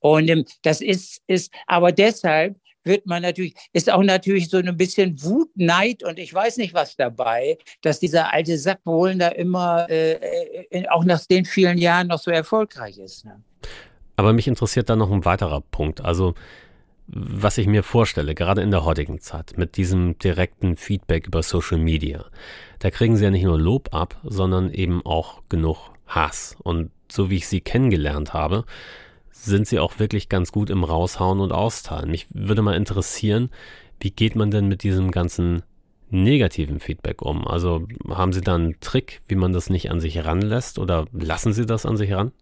Und 0.00 0.28
ähm, 0.28 0.44
das 0.62 0.80
ist, 0.80 1.22
ist, 1.26 1.52
aber 1.66 1.92
deshalb 1.92 2.56
wird 2.84 3.06
man 3.06 3.22
natürlich, 3.22 3.54
ist 3.72 3.90
auch 3.90 4.02
natürlich 4.02 4.48
so 4.48 4.56
ein 4.56 4.76
bisschen 4.76 5.22
Wut, 5.22 5.50
Neid 5.54 6.02
und 6.02 6.18
ich 6.18 6.32
weiß 6.32 6.56
nicht 6.56 6.74
was 6.74 6.96
dabei, 6.96 7.58
dass 7.82 8.00
dieser 8.00 8.32
alte 8.32 8.56
Sack 8.58 8.80
wohl 8.84 9.14
da 9.16 9.28
immer, 9.28 9.86
äh, 9.90 10.64
äh, 10.70 10.88
auch 10.88 11.04
nach 11.04 11.24
den 11.26 11.44
vielen 11.44 11.78
Jahren 11.78 12.08
noch 12.08 12.18
so 12.18 12.30
erfolgreich 12.30 12.98
ist. 12.98 13.26
Ne? 13.26 13.42
Aber 14.16 14.32
mich 14.32 14.48
interessiert 14.48 14.88
da 14.88 14.96
noch 14.96 15.10
ein 15.10 15.24
weiterer 15.24 15.60
Punkt. 15.60 16.00
Also 16.00 16.34
was 17.12 17.58
ich 17.58 17.66
mir 17.66 17.82
vorstelle, 17.82 18.34
gerade 18.34 18.62
in 18.62 18.70
der 18.70 18.84
heutigen 18.84 19.20
Zeit, 19.20 19.54
mit 19.56 19.76
diesem 19.76 20.18
direkten 20.18 20.76
Feedback 20.76 21.26
über 21.26 21.42
Social 21.42 21.78
Media, 21.78 22.24
da 22.78 22.90
kriegen 22.90 23.16
sie 23.16 23.24
ja 23.24 23.30
nicht 23.30 23.44
nur 23.44 23.58
Lob 23.58 23.92
ab, 23.92 24.18
sondern 24.22 24.70
eben 24.70 25.04
auch 25.04 25.42
genug 25.48 25.90
Hass. 26.06 26.56
Und 26.62 26.90
so 27.10 27.28
wie 27.28 27.36
ich 27.36 27.48
sie 27.48 27.60
kennengelernt 27.60 28.32
habe, 28.32 28.64
sind 29.30 29.66
sie 29.66 29.80
auch 29.80 29.98
wirklich 29.98 30.28
ganz 30.28 30.52
gut 30.52 30.70
im 30.70 30.84
Raushauen 30.84 31.40
und 31.40 31.52
Austeilen. 31.52 32.10
Mich 32.10 32.26
würde 32.30 32.62
mal 32.62 32.76
interessieren, 32.76 33.50
wie 33.98 34.10
geht 34.10 34.36
man 34.36 34.50
denn 34.50 34.68
mit 34.68 34.82
diesem 34.82 35.10
ganzen 35.10 35.62
negativen 36.10 36.80
Feedback 36.80 37.22
um? 37.22 37.46
Also 37.46 37.86
haben 38.08 38.32
Sie 38.32 38.40
da 38.40 38.54
einen 38.54 38.78
Trick, 38.80 39.20
wie 39.28 39.36
man 39.36 39.52
das 39.52 39.70
nicht 39.70 39.90
an 39.90 40.00
sich 40.00 40.24
ranlässt 40.24 40.78
oder 40.78 41.06
lassen 41.12 41.52
Sie 41.52 41.66
das 41.66 41.86
an 41.86 41.96
sich 41.96 42.12
ran? 42.12 42.32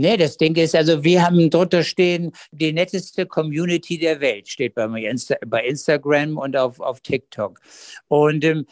Nee, 0.00 0.16
das 0.16 0.38
Ding 0.38 0.56
ist, 0.56 0.74
also 0.74 1.04
wir 1.04 1.22
haben 1.22 1.50
drunter 1.50 1.82
stehen, 1.82 2.32
die 2.52 2.72
netteste 2.72 3.26
Community 3.26 3.98
der 3.98 4.18
Welt 4.22 4.48
steht 4.48 4.74
bei 4.74 4.86
Insta 4.86 5.36
bei 5.46 5.62
Instagram 5.62 6.38
und 6.38 6.56
auf, 6.56 6.80
auf 6.80 7.02
TikTok. 7.02 7.60
Und 8.08 8.42
ähm, 8.42 8.66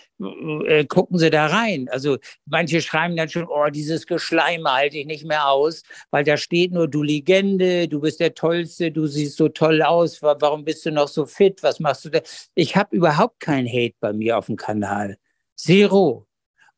äh, 0.66 0.86
gucken 0.86 1.18
Sie 1.18 1.28
da 1.28 1.48
rein. 1.48 1.86
Also 1.90 2.16
manche 2.46 2.80
schreiben 2.80 3.14
dann 3.14 3.28
schon, 3.28 3.46
oh, 3.46 3.68
dieses 3.68 4.06
Geschleime 4.06 4.72
halte 4.72 4.96
ich 4.96 5.04
nicht 5.04 5.26
mehr 5.26 5.50
aus, 5.50 5.82
weil 6.10 6.24
da 6.24 6.38
steht 6.38 6.72
nur, 6.72 6.88
du 6.88 7.02
Legende, 7.02 7.88
du 7.88 8.00
bist 8.00 8.20
der 8.20 8.32
Tollste, 8.32 8.90
du 8.90 9.06
siehst 9.06 9.36
so 9.36 9.50
toll 9.50 9.82
aus, 9.82 10.22
warum 10.22 10.64
bist 10.64 10.86
du 10.86 10.92
noch 10.92 11.08
so 11.08 11.26
fit, 11.26 11.62
was 11.62 11.78
machst 11.78 12.06
du 12.06 12.08
da? 12.08 12.20
Ich 12.54 12.74
habe 12.74 12.96
überhaupt 12.96 13.40
keinen 13.40 13.68
Hate 13.68 13.96
bei 14.00 14.14
mir 14.14 14.38
auf 14.38 14.46
dem 14.46 14.56
Kanal. 14.56 15.18
Zero. 15.56 16.27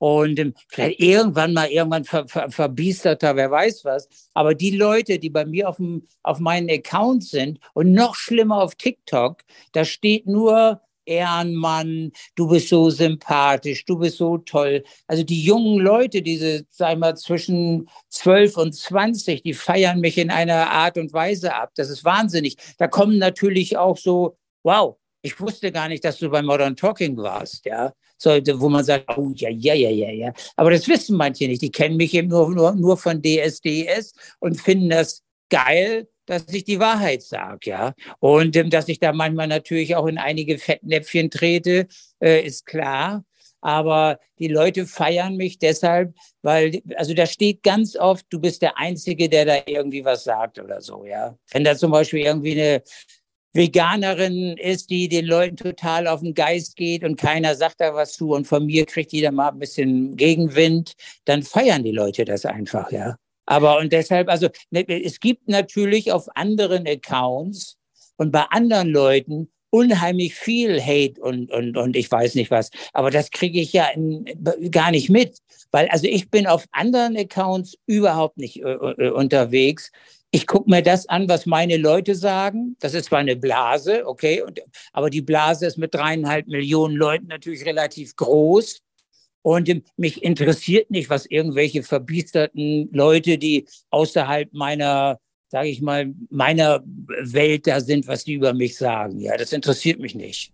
Und 0.00 0.38
ähm, 0.38 0.54
vielleicht 0.68 0.98
irgendwann 0.98 1.52
mal 1.52 1.68
irgendwann 1.68 2.04
ver, 2.04 2.26
ver, 2.26 2.50
verbiesterter, 2.50 3.36
wer 3.36 3.50
weiß 3.50 3.84
was. 3.84 4.08
Aber 4.32 4.54
die 4.54 4.70
Leute, 4.70 5.18
die 5.18 5.28
bei 5.28 5.44
mir 5.44 5.68
auf, 5.68 5.76
dem, 5.76 6.06
auf 6.22 6.38
meinen 6.38 6.70
Account 6.70 7.22
sind 7.22 7.58
und 7.74 7.92
noch 7.92 8.14
schlimmer 8.14 8.62
auf 8.62 8.74
TikTok, 8.76 9.42
da 9.72 9.84
steht 9.84 10.26
nur 10.26 10.80
Ehrenmann, 11.04 12.12
du 12.34 12.48
bist 12.48 12.70
so 12.70 12.88
sympathisch, 12.88 13.84
du 13.84 13.98
bist 13.98 14.16
so 14.16 14.38
toll. 14.38 14.84
Also 15.06 15.22
die 15.22 15.42
jungen 15.42 15.80
Leute, 15.80 16.22
diese, 16.22 16.64
sag 16.70 16.94
ich 16.94 16.98
mal, 16.98 17.16
zwischen 17.16 17.86
12 18.08 18.56
und 18.56 18.72
20, 18.72 19.42
die 19.42 19.52
feiern 19.52 20.00
mich 20.00 20.16
in 20.16 20.30
einer 20.30 20.70
Art 20.70 20.96
und 20.96 21.12
Weise 21.12 21.54
ab. 21.54 21.72
Das 21.74 21.90
ist 21.90 22.06
wahnsinnig. 22.06 22.56
Da 22.78 22.88
kommen 22.88 23.18
natürlich 23.18 23.76
auch 23.76 23.98
so, 23.98 24.38
wow, 24.62 24.96
ich 25.20 25.38
wusste 25.40 25.70
gar 25.72 25.88
nicht, 25.88 26.04
dass 26.06 26.18
du 26.18 26.30
bei 26.30 26.40
Modern 26.40 26.74
Talking 26.74 27.18
warst, 27.18 27.66
ja. 27.66 27.92
So, 28.22 28.30
wo 28.60 28.68
man 28.68 28.84
sagt, 28.84 29.16
oh 29.16 29.32
ja, 29.34 29.48
ja, 29.48 29.72
ja, 29.72 29.88
ja, 29.88 30.10
ja. 30.10 30.32
Aber 30.56 30.70
das 30.70 30.86
wissen 30.88 31.16
manche 31.16 31.48
nicht. 31.48 31.62
Die 31.62 31.70
kennen 31.70 31.96
mich 31.96 32.12
eben 32.12 32.28
nur, 32.28 32.50
nur, 32.50 32.72
nur 32.74 32.98
von 32.98 33.22
DSDS 33.22 34.12
und 34.40 34.60
finden 34.60 34.90
das 34.90 35.22
geil, 35.48 36.06
dass 36.26 36.44
ich 36.52 36.64
die 36.64 36.78
Wahrheit 36.78 37.22
sage, 37.22 37.70
ja. 37.70 37.94
Und 38.18 38.56
ähm, 38.56 38.68
dass 38.68 38.88
ich 38.88 39.00
da 39.00 39.14
manchmal 39.14 39.48
natürlich 39.48 39.96
auch 39.96 40.06
in 40.06 40.18
einige 40.18 40.58
Fettnäpfchen 40.58 41.30
trete, 41.30 41.88
äh, 42.20 42.44
ist 42.44 42.66
klar. 42.66 43.24
Aber 43.62 44.18
die 44.38 44.48
Leute 44.48 44.86
feiern 44.86 45.36
mich 45.36 45.58
deshalb, 45.58 46.14
weil, 46.42 46.82
also 46.96 47.14
da 47.14 47.26
steht 47.26 47.62
ganz 47.62 47.96
oft, 47.96 48.26
du 48.30 48.38
bist 48.38 48.62
der 48.62 48.78
Einzige, 48.78 49.28
der 49.28 49.44
da 49.46 49.56
irgendwie 49.66 50.04
was 50.04 50.24
sagt 50.24 50.58
oder 50.58 50.82
so, 50.82 51.06
ja. 51.06 51.36
Wenn 51.52 51.64
da 51.64 51.74
zum 51.74 51.90
Beispiel 51.90 52.20
irgendwie 52.20 52.60
eine, 52.60 52.82
Veganerin 53.52 54.56
ist, 54.56 54.90
die 54.90 55.08
den 55.08 55.26
Leuten 55.26 55.56
total 55.56 56.06
auf 56.06 56.20
den 56.20 56.34
Geist 56.34 56.76
geht 56.76 57.02
und 57.02 57.16
keiner 57.16 57.54
sagt 57.54 57.80
da 57.80 57.94
was 57.94 58.12
zu 58.12 58.32
und 58.32 58.46
von 58.46 58.66
mir 58.66 58.86
kriegt 58.86 59.12
jeder 59.12 59.32
mal 59.32 59.48
ein 59.48 59.58
bisschen 59.58 60.16
Gegenwind, 60.16 60.94
dann 61.24 61.42
feiern 61.42 61.82
die 61.82 61.92
Leute 61.92 62.24
das 62.24 62.44
einfach, 62.44 62.92
ja. 62.92 63.16
Aber 63.46 63.78
und 63.78 63.92
deshalb, 63.92 64.28
also 64.28 64.48
ne, 64.70 64.86
es 64.88 65.18
gibt 65.18 65.48
natürlich 65.48 66.12
auf 66.12 66.28
anderen 66.36 66.86
Accounts 66.86 67.76
und 68.16 68.30
bei 68.30 68.44
anderen 68.50 68.90
Leuten 68.90 69.50
unheimlich 69.70 70.34
viel 70.34 70.80
Hate 70.80 71.20
und, 71.20 71.50
und, 71.50 71.76
und 71.76 71.96
ich 71.96 72.10
weiß 72.10 72.34
nicht 72.34 72.50
was. 72.50 72.70
Aber 72.92 73.10
das 73.10 73.30
kriege 73.30 73.60
ich 73.60 73.72
ja 73.72 73.86
in, 73.88 74.24
gar 74.70 74.90
nicht 74.90 75.10
mit. 75.10 75.38
Weil 75.70 75.88
also 75.88 76.06
ich 76.06 76.30
bin 76.30 76.46
auf 76.46 76.66
anderen 76.72 77.16
Accounts 77.16 77.76
überhaupt 77.86 78.36
nicht 78.36 78.62
äh, 78.62 78.72
äh 78.72 79.10
unterwegs 79.10 79.90
ich 80.32 80.46
gucke 80.46 80.70
mir 80.70 80.82
das 80.82 81.08
an, 81.08 81.28
was 81.28 81.46
meine 81.46 81.76
Leute 81.76 82.14
sagen. 82.14 82.76
Das 82.80 82.94
ist 82.94 83.06
zwar 83.06 83.18
eine 83.18 83.36
Blase, 83.36 84.06
okay, 84.06 84.42
und, 84.42 84.60
aber 84.92 85.10
die 85.10 85.22
Blase 85.22 85.66
ist 85.66 85.76
mit 85.76 85.94
dreieinhalb 85.94 86.46
Millionen 86.46 86.94
Leuten 86.96 87.26
natürlich 87.26 87.64
relativ 87.64 88.14
groß. 88.16 88.80
Und 89.42 89.82
mich 89.96 90.22
interessiert 90.22 90.90
nicht, 90.90 91.08
was 91.08 91.26
irgendwelche 91.26 91.82
verbiesterten 91.82 92.90
Leute, 92.92 93.38
die 93.38 93.66
außerhalb 93.88 94.52
meiner, 94.52 95.18
sage 95.48 95.68
ich 95.68 95.80
mal, 95.80 96.12
meiner 96.28 96.82
Welt 96.84 97.66
da 97.66 97.80
sind, 97.80 98.06
was 98.06 98.24
die 98.24 98.34
über 98.34 98.52
mich 98.52 98.76
sagen. 98.76 99.18
Ja, 99.18 99.36
das 99.36 99.52
interessiert 99.52 99.98
mich 99.98 100.14
nicht. 100.14 100.52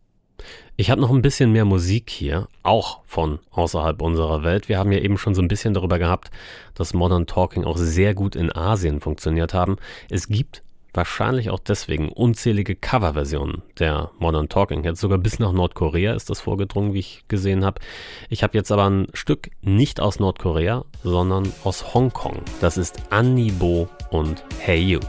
Ich 0.78 0.90
habe 0.90 1.00
noch 1.00 1.10
ein 1.10 1.22
bisschen 1.22 1.52
mehr 1.52 1.64
Musik 1.64 2.10
hier, 2.10 2.48
auch 2.62 3.00
von 3.06 3.38
außerhalb 3.50 4.02
unserer 4.02 4.42
Welt. 4.42 4.68
Wir 4.68 4.78
haben 4.78 4.92
ja 4.92 4.98
eben 4.98 5.16
schon 5.16 5.34
so 5.34 5.40
ein 5.40 5.48
bisschen 5.48 5.72
darüber 5.72 5.98
gehabt, 5.98 6.30
dass 6.74 6.92
Modern 6.92 7.26
Talking 7.26 7.64
auch 7.64 7.78
sehr 7.78 8.14
gut 8.14 8.36
in 8.36 8.54
Asien 8.54 9.00
funktioniert 9.00 9.54
haben. 9.54 9.76
Es 10.10 10.28
gibt 10.28 10.62
wahrscheinlich 10.92 11.48
auch 11.48 11.60
deswegen 11.60 12.10
unzählige 12.10 12.76
Coverversionen 12.76 13.62
der 13.78 14.10
Modern 14.18 14.50
Talking. 14.50 14.84
Jetzt 14.84 15.00
sogar 15.00 15.16
bis 15.16 15.38
nach 15.38 15.52
Nordkorea 15.52 16.12
ist 16.12 16.28
das 16.28 16.42
vorgedrungen, 16.42 16.92
wie 16.92 16.98
ich 16.98 17.24
gesehen 17.26 17.64
habe. 17.64 17.80
Ich 18.28 18.42
habe 18.42 18.58
jetzt 18.58 18.70
aber 18.70 18.88
ein 18.90 19.06
Stück 19.14 19.50
nicht 19.62 19.98
aus 19.98 20.20
Nordkorea, 20.20 20.84
sondern 21.02 21.50
aus 21.64 21.94
Hongkong. 21.94 22.42
Das 22.60 22.76
ist 22.76 23.00
Anibo 23.08 23.88
und 24.10 24.44
Hey 24.58 24.80
You. 24.80 25.00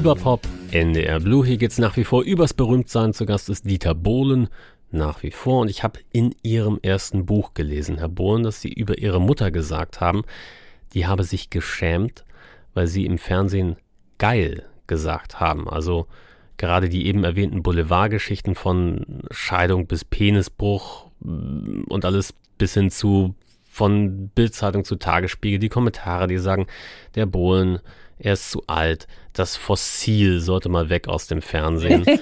Überpop, 0.00 0.40
NDR 0.70 1.20
Blue. 1.20 1.44
Hier 1.44 1.58
geht 1.58 1.72
es 1.72 1.78
nach 1.78 1.98
wie 1.98 2.04
vor 2.04 2.22
übers 2.22 2.54
Berühmtsein. 2.54 3.12
Zu 3.12 3.26
Gast 3.26 3.50
ist 3.50 3.68
Dieter 3.68 3.94
Bohlen 3.94 4.48
nach 4.90 5.22
wie 5.22 5.30
vor. 5.30 5.60
Und 5.60 5.68
ich 5.68 5.82
habe 5.82 6.00
in 6.10 6.34
Ihrem 6.42 6.78
ersten 6.80 7.26
Buch 7.26 7.52
gelesen, 7.52 7.98
Herr 7.98 8.08
Bohlen, 8.08 8.42
dass 8.42 8.62
Sie 8.62 8.72
über 8.72 8.96
Ihre 8.96 9.20
Mutter 9.20 9.50
gesagt 9.50 10.00
haben, 10.00 10.22
die 10.94 11.06
habe 11.06 11.22
sich 11.22 11.50
geschämt, 11.50 12.24
weil 12.72 12.86
Sie 12.86 13.04
im 13.04 13.18
Fernsehen 13.18 13.76
geil 14.16 14.64
gesagt 14.86 15.38
haben. 15.38 15.68
Also 15.68 16.06
gerade 16.56 16.88
die 16.88 17.04
eben 17.06 17.22
erwähnten 17.22 17.62
Boulevardgeschichten 17.62 18.54
von 18.54 19.04
Scheidung 19.30 19.86
bis 19.86 20.06
Penisbruch 20.06 21.10
mm, 21.20 21.82
und 21.90 22.06
alles 22.06 22.32
bis 22.56 22.72
hin 22.72 22.90
zu 22.90 23.34
von 23.70 24.30
Bildzeitung 24.34 24.84
zu 24.84 24.96
Tagesspiegel, 24.96 25.58
die 25.58 25.68
Kommentare, 25.68 26.26
die 26.26 26.38
sagen, 26.38 26.68
der 27.16 27.26
Bohlen, 27.26 27.80
er 28.20 28.34
ist 28.34 28.50
zu 28.50 28.62
alt, 28.66 29.06
das 29.32 29.56
Fossil 29.56 30.40
sollte 30.40 30.68
mal 30.68 30.90
weg 30.90 31.08
aus 31.08 31.26
dem 31.26 31.42
Fernsehen. 31.42 32.04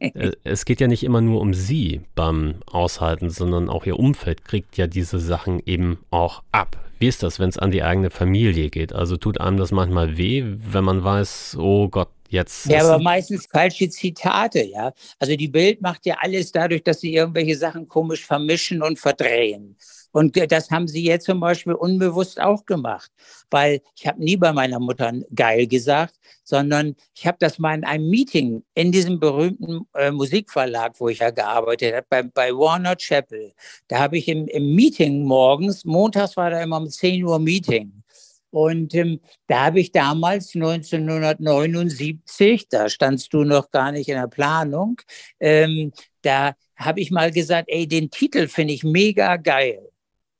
Äh, 0.00 0.32
es 0.44 0.64
geht 0.64 0.80
ja 0.80 0.88
nicht 0.88 1.02
immer 1.02 1.20
nur 1.20 1.40
um 1.40 1.54
sie 1.54 2.00
beim 2.14 2.56
Aushalten, 2.66 3.30
sondern 3.30 3.68
auch 3.68 3.86
ihr 3.86 3.98
Umfeld 3.98 4.44
kriegt 4.44 4.76
ja 4.76 4.86
diese 4.86 5.18
Sachen 5.18 5.60
eben 5.64 5.98
auch 6.10 6.42
ab. 6.52 6.76
Wie 6.98 7.06
ist 7.06 7.22
das, 7.22 7.38
wenn 7.38 7.48
es 7.48 7.58
an 7.58 7.70
die 7.70 7.82
eigene 7.82 8.10
Familie 8.10 8.70
geht? 8.70 8.92
Also 8.92 9.16
tut 9.16 9.40
einem 9.40 9.56
das 9.56 9.72
manchmal 9.72 10.16
weh, 10.16 10.44
wenn 10.44 10.84
man 10.84 11.02
weiß, 11.04 11.56
oh 11.58 11.88
Gott, 11.88 12.08
jetzt. 12.28 12.66
Ja, 12.66 12.84
aber 12.84 13.02
meistens 13.02 13.46
falsche 13.46 13.88
Zitate, 13.88 14.62
ja. 14.64 14.92
Also 15.18 15.36
die 15.36 15.48
Bild 15.48 15.80
macht 15.80 16.06
ja 16.06 16.16
alles 16.20 16.52
dadurch, 16.52 16.82
dass 16.82 17.00
sie 17.00 17.14
irgendwelche 17.14 17.56
Sachen 17.56 17.88
komisch 17.88 18.24
vermischen 18.24 18.82
und 18.82 18.98
verdrehen. 18.98 19.76
Und 20.12 20.36
das 20.50 20.70
haben 20.70 20.88
sie 20.88 21.04
jetzt 21.04 21.26
zum 21.26 21.40
Beispiel 21.40 21.74
unbewusst 21.74 22.40
auch 22.40 22.64
gemacht, 22.66 23.10
weil 23.50 23.80
ich 23.96 24.06
habe 24.06 24.22
nie 24.22 24.36
bei 24.36 24.52
meiner 24.52 24.80
Mutter 24.80 25.12
geil 25.34 25.66
gesagt, 25.66 26.14
sondern 26.42 26.96
ich 27.14 27.26
habe 27.26 27.36
das 27.40 27.58
mal 27.58 27.74
in 27.74 27.84
einem 27.84 28.08
Meeting 28.08 28.64
in 28.74 28.92
diesem 28.92 29.20
berühmten 29.20 29.86
äh, 29.94 30.10
Musikverlag, 30.10 30.94
wo 30.98 31.08
ich 31.08 31.18
ja 31.20 31.30
gearbeitet 31.30 31.94
habe, 31.94 32.06
bei, 32.08 32.22
bei 32.22 32.52
Warner 32.52 32.96
Chapel. 32.96 33.52
Da 33.88 33.98
habe 34.00 34.18
ich 34.18 34.28
im, 34.28 34.46
im 34.48 34.74
Meeting 34.74 35.24
morgens, 35.24 35.84
montags 35.84 36.36
war 36.36 36.50
da 36.50 36.62
immer 36.62 36.78
um 36.78 36.88
10 36.88 37.24
Uhr 37.24 37.38
Meeting. 37.38 38.02
Und 38.50 38.94
ähm, 38.94 39.20
da 39.46 39.66
habe 39.66 39.80
ich 39.80 39.92
damals 39.92 40.54
1979, 40.56 42.68
da 42.68 42.88
standst 42.88 43.32
du 43.32 43.44
noch 43.44 43.70
gar 43.70 43.92
nicht 43.92 44.08
in 44.08 44.16
der 44.16 44.26
Planung, 44.26 45.00
ähm, 45.38 45.92
da 46.22 46.54
habe 46.76 47.00
ich 47.00 47.10
mal 47.10 47.30
gesagt, 47.30 47.68
ey, 47.70 47.86
den 47.86 48.10
Titel 48.10 48.48
finde 48.48 48.74
ich 48.74 48.82
mega 48.82 49.36
geil. 49.36 49.89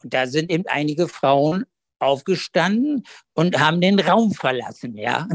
Und 0.02 0.14
da 0.14 0.26
sind 0.26 0.50
eben 0.50 0.64
einige 0.66 1.08
Frauen 1.08 1.64
aufgestanden 2.00 3.04
und 3.34 3.58
haben 3.58 3.80
den 3.80 4.00
Raum 4.00 4.32
verlassen, 4.32 4.96
ja. 4.96 5.28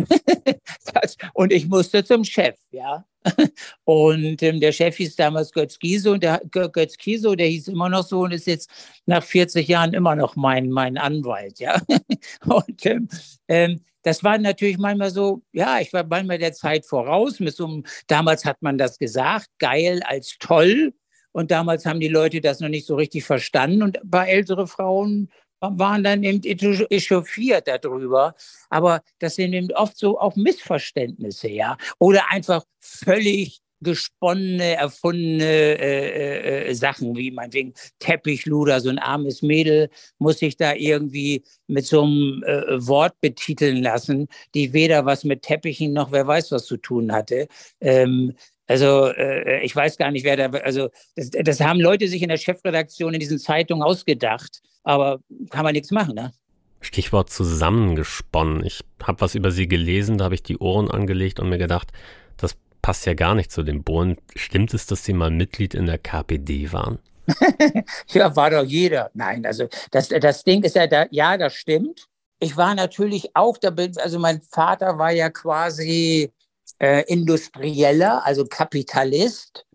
das, 0.93 1.15
und 1.33 1.53
ich 1.53 1.67
musste 1.67 2.03
zum 2.03 2.23
Chef, 2.23 2.55
ja. 2.71 3.05
Und 3.85 4.43
ähm, 4.43 4.59
der 4.59 4.71
Chef 4.71 4.97
hieß 4.97 5.15
damals 5.15 5.51
Götz 5.51 5.79
Gieso 5.79 6.11
und 6.11 6.21
der 6.21 6.41
Götz 6.51 6.95
Gieso, 6.95 7.33
der 7.33 7.47
hieß 7.47 7.69
immer 7.69 7.89
noch 7.89 8.05
so 8.05 8.19
und 8.19 8.31
ist 8.31 8.45
jetzt 8.45 8.69
nach 9.07 9.23
40 9.23 9.67
Jahren 9.67 9.95
immer 9.95 10.15
noch 10.15 10.35
mein, 10.35 10.69
mein 10.69 10.99
Anwalt, 10.99 11.59
ja. 11.59 11.81
und 12.45 12.85
ähm, 12.85 13.07
ähm, 13.47 13.81
das 14.03 14.23
war 14.23 14.37
natürlich 14.37 14.77
manchmal 14.77 15.09
so, 15.09 15.41
ja, 15.51 15.79
ich 15.79 15.91
war 15.91 16.03
manchmal 16.03 16.37
der 16.37 16.53
Zeit 16.53 16.85
voraus. 16.85 17.39
Mit 17.39 17.55
so 17.55 17.65
einem, 17.65 17.83
damals 18.05 18.45
hat 18.45 18.61
man 18.61 18.77
das 18.77 18.99
gesagt, 18.99 19.47
geil 19.57 20.03
als 20.05 20.37
toll. 20.39 20.93
Und 21.35 21.51
damals 21.51 21.85
haben 21.85 21.99
die 21.99 22.07
Leute 22.07 22.39
das 22.39 22.61
noch 22.61 22.69
nicht 22.69 22.87
so 22.87 22.95
richtig 22.95 23.25
verstanden. 23.25 23.83
Und 23.83 23.99
bei 24.05 24.25
älteren 24.25 24.67
Frauen 24.67 25.29
waren 25.59 26.01
dann 26.01 26.23
eben 26.23 26.41
echauffiert 26.89 27.67
darüber. 27.67 28.35
Aber 28.69 29.01
das 29.19 29.35
sind 29.35 29.51
eben 29.51 29.69
oft 29.73 29.97
so 29.97 30.17
auch 30.17 30.37
Missverständnisse, 30.37 31.49
ja. 31.49 31.75
Oder 31.99 32.31
einfach 32.31 32.63
völlig 32.79 33.59
gesponnene, 33.81 34.75
erfundene 34.77 35.43
äh, 35.43 36.69
äh, 36.69 36.73
Sachen, 36.73 37.17
wie 37.17 37.31
meinetwegen 37.31 37.73
Teppichluder, 37.99 38.79
so 38.79 38.89
ein 38.89 38.97
armes 38.97 39.41
Mädel 39.41 39.89
muss 40.17 40.39
sich 40.39 40.55
da 40.55 40.73
irgendwie 40.73 41.43
mit 41.67 41.85
so 41.85 42.03
einem 42.03 42.43
äh, 42.45 42.87
Wort 42.87 43.19
betiteln 43.19 43.83
lassen, 43.83 44.29
die 44.53 44.71
weder 44.71 45.05
was 45.05 45.25
mit 45.25 45.41
Teppichen 45.41 45.91
noch 45.91 46.13
wer 46.13 46.25
weiß 46.25 46.53
was 46.53 46.65
zu 46.65 46.77
tun 46.77 47.11
hatte. 47.11 47.49
Ähm, 47.81 48.33
also 48.67 49.07
äh, 49.07 49.63
ich 49.63 49.75
weiß 49.75 49.97
gar 49.97 50.11
nicht, 50.11 50.25
wer 50.25 50.37
da, 50.37 50.57
also 50.59 50.89
das, 51.15 51.29
das 51.31 51.59
haben 51.61 51.79
Leute 51.79 52.07
sich 52.07 52.21
in 52.21 52.29
der 52.29 52.37
Chefredaktion 52.37 53.13
in 53.13 53.19
diesen 53.19 53.39
Zeitungen 53.39 53.83
ausgedacht, 53.83 54.61
aber 54.83 55.19
kann 55.49 55.63
man 55.63 55.73
nichts 55.73 55.91
machen, 55.91 56.15
ne? 56.15 56.33
Stichwort 56.81 57.29
zusammengesponnen. 57.29 58.63
Ich 58.63 58.81
habe 59.01 59.21
was 59.21 59.35
über 59.35 59.51
sie 59.51 59.67
gelesen, 59.67 60.17
da 60.17 60.25
habe 60.25 60.35
ich 60.35 60.43
die 60.43 60.57
Ohren 60.59 60.89
angelegt 60.89 61.39
und 61.39 61.49
mir 61.49 61.57
gedacht, 61.57 61.91
das 62.37 62.55
passt 62.81 63.05
ja 63.05 63.15
gar 63.15 63.33
nicht 63.33 63.51
zu 63.51 63.63
den 63.63 63.83
Bohlen. 63.83 64.17
Stimmt 64.35 64.73
es, 64.73 64.85
dass 64.85 65.03
sie 65.03 65.13
mal 65.13 65.31
Mitglied 65.31 65.73
in 65.73 65.87
der 65.87 65.97
KPD 65.97 66.71
waren? 66.71 66.99
ja, 68.09 68.35
war 68.35 68.51
doch 68.51 68.63
jeder. 68.63 69.09
Nein, 69.15 69.45
also 69.45 69.67
das, 69.91 70.09
das 70.09 70.43
Ding 70.43 70.63
ist 70.63 70.75
ja, 70.75 70.85
da, 70.85 71.07
ja, 71.09 71.37
das 71.37 71.55
stimmt. 71.55 72.05
Ich 72.39 72.55
war 72.55 72.75
natürlich 72.75 73.35
auch 73.35 73.57
da, 73.57 73.73
also 73.97 74.19
mein 74.19 74.41
Vater 74.41 74.99
war 74.99 75.11
ja 75.11 75.29
quasi 75.29 76.31
äh, 76.79 77.03
Industrieller, 77.07 78.25
also 78.25 78.45
Kapitalist. 78.45 79.65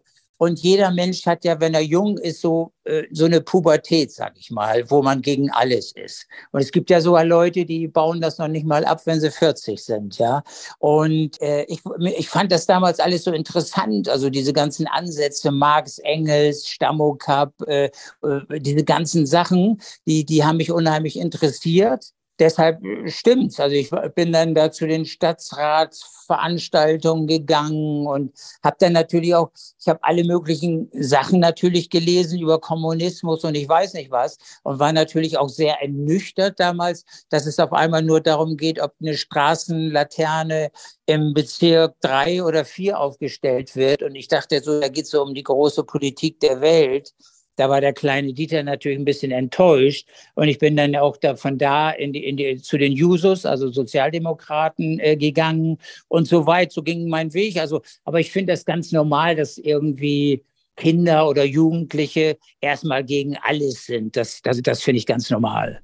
Und 0.42 0.58
jeder 0.60 0.90
Mensch 0.90 1.26
hat 1.26 1.44
ja, 1.44 1.60
wenn 1.60 1.74
er 1.74 1.82
jung 1.82 2.16
ist, 2.16 2.40
so, 2.40 2.72
äh, 2.84 3.02
so 3.10 3.26
eine 3.26 3.42
Pubertät, 3.42 4.10
sag 4.10 4.38
ich 4.38 4.50
mal, 4.50 4.90
wo 4.90 5.02
man 5.02 5.20
gegen 5.20 5.50
alles 5.50 5.92
ist. 5.92 6.26
Und 6.50 6.62
es 6.62 6.72
gibt 6.72 6.88
ja 6.88 7.02
sogar 7.02 7.26
Leute, 7.26 7.66
die 7.66 7.86
bauen 7.88 8.22
das 8.22 8.38
noch 8.38 8.48
nicht 8.48 8.64
mal 8.64 8.86
ab, 8.86 9.02
wenn 9.04 9.20
sie 9.20 9.30
40 9.30 9.78
sind, 9.84 10.16
ja. 10.16 10.42
Und 10.78 11.38
äh, 11.42 11.64
ich, 11.64 11.82
ich 12.16 12.30
fand 12.30 12.50
das 12.52 12.64
damals 12.64 13.00
alles 13.00 13.24
so 13.24 13.32
interessant, 13.32 14.08
also 14.08 14.30
diese 14.30 14.54
ganzen 14.54 14.86
Ansätze, 14.86 15.50
Marx, 15.50 15.98
Engels, 15.98 16.66
Stammokap, 16.66 17.52
äh, 17.66 17.90
äh, 18.22 18.60
diese 18.60 18.84
ganzen 18.84 19.26
Sachen, 19.26 19.82
die, 20.06 20.24
die 20.24 20.42
haben 20.42 20.56
mich 20.56 20.72
unheimlich 20.72 21.18
interessiert 21.18 22.14
deshalb 22.40 22.80
stimmt's. 23.06 23.60
Also 23.60 23.76
ich 23.76 23.90
bin 24.14 24.32
dann 24.32 24.54
da 24.54 24.72
zu 24.72 24.86
den 24.86 25.04
Stadtratsveranstaltungen 25.04 27.26
gegangen 27.26 28.06
und 28.06 28.32
habe 28.64 28.76
dann 28.80 28.94
natürlich 28.94 29.34
auch, 29.34 29.50
ich 29.78 29.86
habe 29.86 30.00
alle 30.02 30.24
möglichen 30.24 30.88
Sachen 30.92 31.40
natürlich 31.40 31.90
gelesen 31.90 32.40
über 32.40 32.58
Kommunismus 32.58 33.44
und 33.44 33.54
ich 33.54 33.68
weiß 33.68 33.92
nicht 33.94 34.10
was 34.10 34.38
und 34.62 34.78
war 34.78 34.92
natürlich 34.92 35.36
auch 35.38 35.48
sehr 35.48 35.80
ernüchtert 35.80 36.58
damals, 36.58 37.04
dass 37.28 37.46
es 37.46 37.60
auf 37.60 37.72
einmal 37.72 38.02
nur 38.02 38.20
darum 38.20 38.56
geht, 38.56 38.80
ob 38.80 38.94
eine 39.00 39.16
Straßenlaterne 39.16 40.70
im 41.06 41.34
Bezirk 41.34 41.94
drei 42.00 42.42
oder 42.42 42.64
vier 42.64 42.98
aufgestellt 42.98 43.76
wird. 43.76 44.02
Und 44.02 44.14
ich 44.14 44.28
dachte 44.28 44.62
so, 44.62 44.80
da 44.80 44.88
geht 44.88 45.04
es 45.04 45.10
so 45.10 45.22
um 45.22 45.34
die 45.34 45.42
große 45.42 45.84
Politik 45.84 46.40
der 46.40 46.60
Welt. 46.60 47.12
Da 47.60 47.68
war 47.68 47.82
der 47.82 47.92
kleine 47.92 48.32
Dieter 48.32 48.62
natürlich 48.62 48.98
ein 48.98 49.04
bisschen 49.04 49.32
enttäuscht. 49.32 50.08
Und 50.34 50.48
ich 50.48 50.58
bin 50.58 50.76
dann 50.76 50.96
auch 50.96 51.18
da, 51.18 51.36
von 51.36 51.58
da 51.58 51.90
in 51.90 52.14
die, 52.14 52.24
in 52.24 52.38
die, 52.38 52.56
zu 52.56 52.78
den 52.78 52.92
Jusos, 52.92 53.44
also 53.44 53.70
Sozialdemokraten, 53.70 54.98
äh, 54.98 55.14
gegangen. 55.14 55.76
Und 56.08 56.26
so 56.26 56.46
weit, 56.46 56.72
so 56.72 56.82
ging 56.82 57.10
mein 57.10 57.34
Weg. 57.34 57.58
Also, 57.58 57.82
aber 58.04 58.18
ich 58.18 58.32
finde 58.32 58.54
das 58.54 58.64
ganz 58.64 58.92
normal, 58.92 59.36
dass 59.36 59.58
irgendwie 59.58 60.42
Kinder 60.76 61.28
oder 61.28 61.44
Jugendliche 61.44 62.38
erstmal 62.62 63.04
gegen 63.04 63.36
alles 63.42 63.84
sind. 63.84 64.16
Das, 64.16 64.40
das, 64.40 64.62
das 64.62 64.80
finde 64.82 64.96
ich 64.96 65.04
ganz 65.04 65.28
normal. 65.28 65.82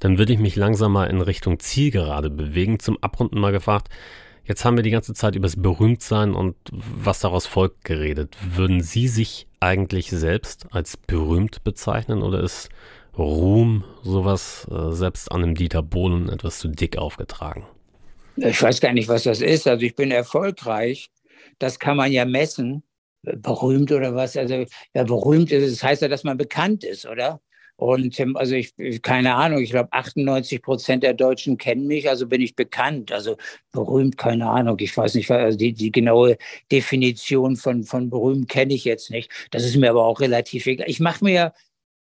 Dann 0.00 0.18
würde 0.18 0.32
ich 0.32 0.40
mich 0.40 0.56
langsam 0.56 0.90
mal 0.90 1.06
in 1.06 1.20
Richtung 1.20 1.60
Zielgerade 1.60 2.30
bewegen. 2.30 2.80
Zum 2.80 3.00
Abrunden 3.00 3.38
mal 3.38 3.52
gefragt. 3.52 3.90
Jetzt 4.50 4.64
haben 4.64 4.76
wir 4.76 4.82
die 4.82 4.90
ganze 4.90 5.14
Zeit 5.14 5.36
über 5.36 5.46
das 5.46 5.62
Berühmtsein 5.62 6.34
und 6.34 6.56
was 6.72 7.20
daraus 7.20 7.46
folgt 7.46 7.84
geredet. 7.84 8.36
Würden 8.56 8.80
Sie 8.80 9.06
sich 9.06 9.46
eigentlich 9.60 10.10
selbst 10.10 10.66
als 10.72 10.96
berühmt 10.96 11.62
bezeichnen 11.62 12.20
oder 12.20 12.42
ist 12.42 12.68
Ruhm 13.16 13.84
sowas 14.02 14.66
äh, 14.68 14.90
selbst 14.90 15.30
an 15.30 15.44
einem 15.44 15.54
Dieter 15.54 15.84
Bohlen 15.84 16.28
etwas 16.28 16.58
zu 16.58 16.66
dick 16.66 16.98
aufgetragen? 16.98 17.64
Ich 18.34 18.60
weiß 18.60 18.80
gar 18.80 18.92
nicht, 18.92 19.06
was 19.06 19.22
das 19.22 19.40
ist. 19.40 19.68
Also 19.68 19.86
ich 19.86 19.94
bin 19.94 20.10
erfolgreich. 20.10 21.12
Das 21.60 21.78
kann 21.78 21.96
man 21.96 22.10
ja 22.10 22.24
messen. 22.24 22.82
Berühmt 23.22 23.92
oder 23.92 24.16
was? 24.16 24.36
Also 24.36 24.64
ja, 24.94 25.04
berühmt 25.04 25.52
ist, 25.52 25.76
das 25.76 25.88
heißt 25.88 26.02
ja, 26.02 26.08
dass 26.08 26.24
man 26.24 26.36
bekannt 26.36 26.82
ist, 26.82 27.06
oder? 27.06 27.40
Und 27.80 28.20
ähm, 28.20 28.36
also 28.36 28.54
ich, 28.56 28.74
keine 29.00 29.34
Ahnung, 29.36 29.62
ich 29.62 29.70
glaube 29.70 29.90
98 29.92 30.60
Prozent 30.60 31.02
der 31.02 31.14
Deutschen 31.14 31.56
kennen 31.56 31.86
mich, 31.86 32.10
also 32.10 32.26
bin 32.26 32.42
ich 32.42 32.54
bekannt. 32.54 33.10
Also 33.10 33.38
berühmt, 33.72 34.18
keine 34.18 34.50
Ahnung. 34.50 34.76
Ich 34.80 34.94
weiß 34.94 35.14
nicht, 35.14 35.30
also 35.30 35.56
die, 35.56 35.72
die 35.72 35.90
genaue 35.90 36.36
Definition 36.70 37.56
von, 37.56 37.84
von 37.84 38.10
berühmt 38.10 38.50
kenne 38.50 38.74
ich 38.74 38.84
jetzt 38.84 39.10
nicht. 39.10 39.30
Das 39.50 39.64
ist 39.64 39.76
mir 39.76 39.88
aber 39.88 40.04
auch 40.04 40.20
relativ 40.20 40.66
egal. 40.66 40.90
Ich 40.90 41.00
mache 41.00 41.24
mir 41.24 41.54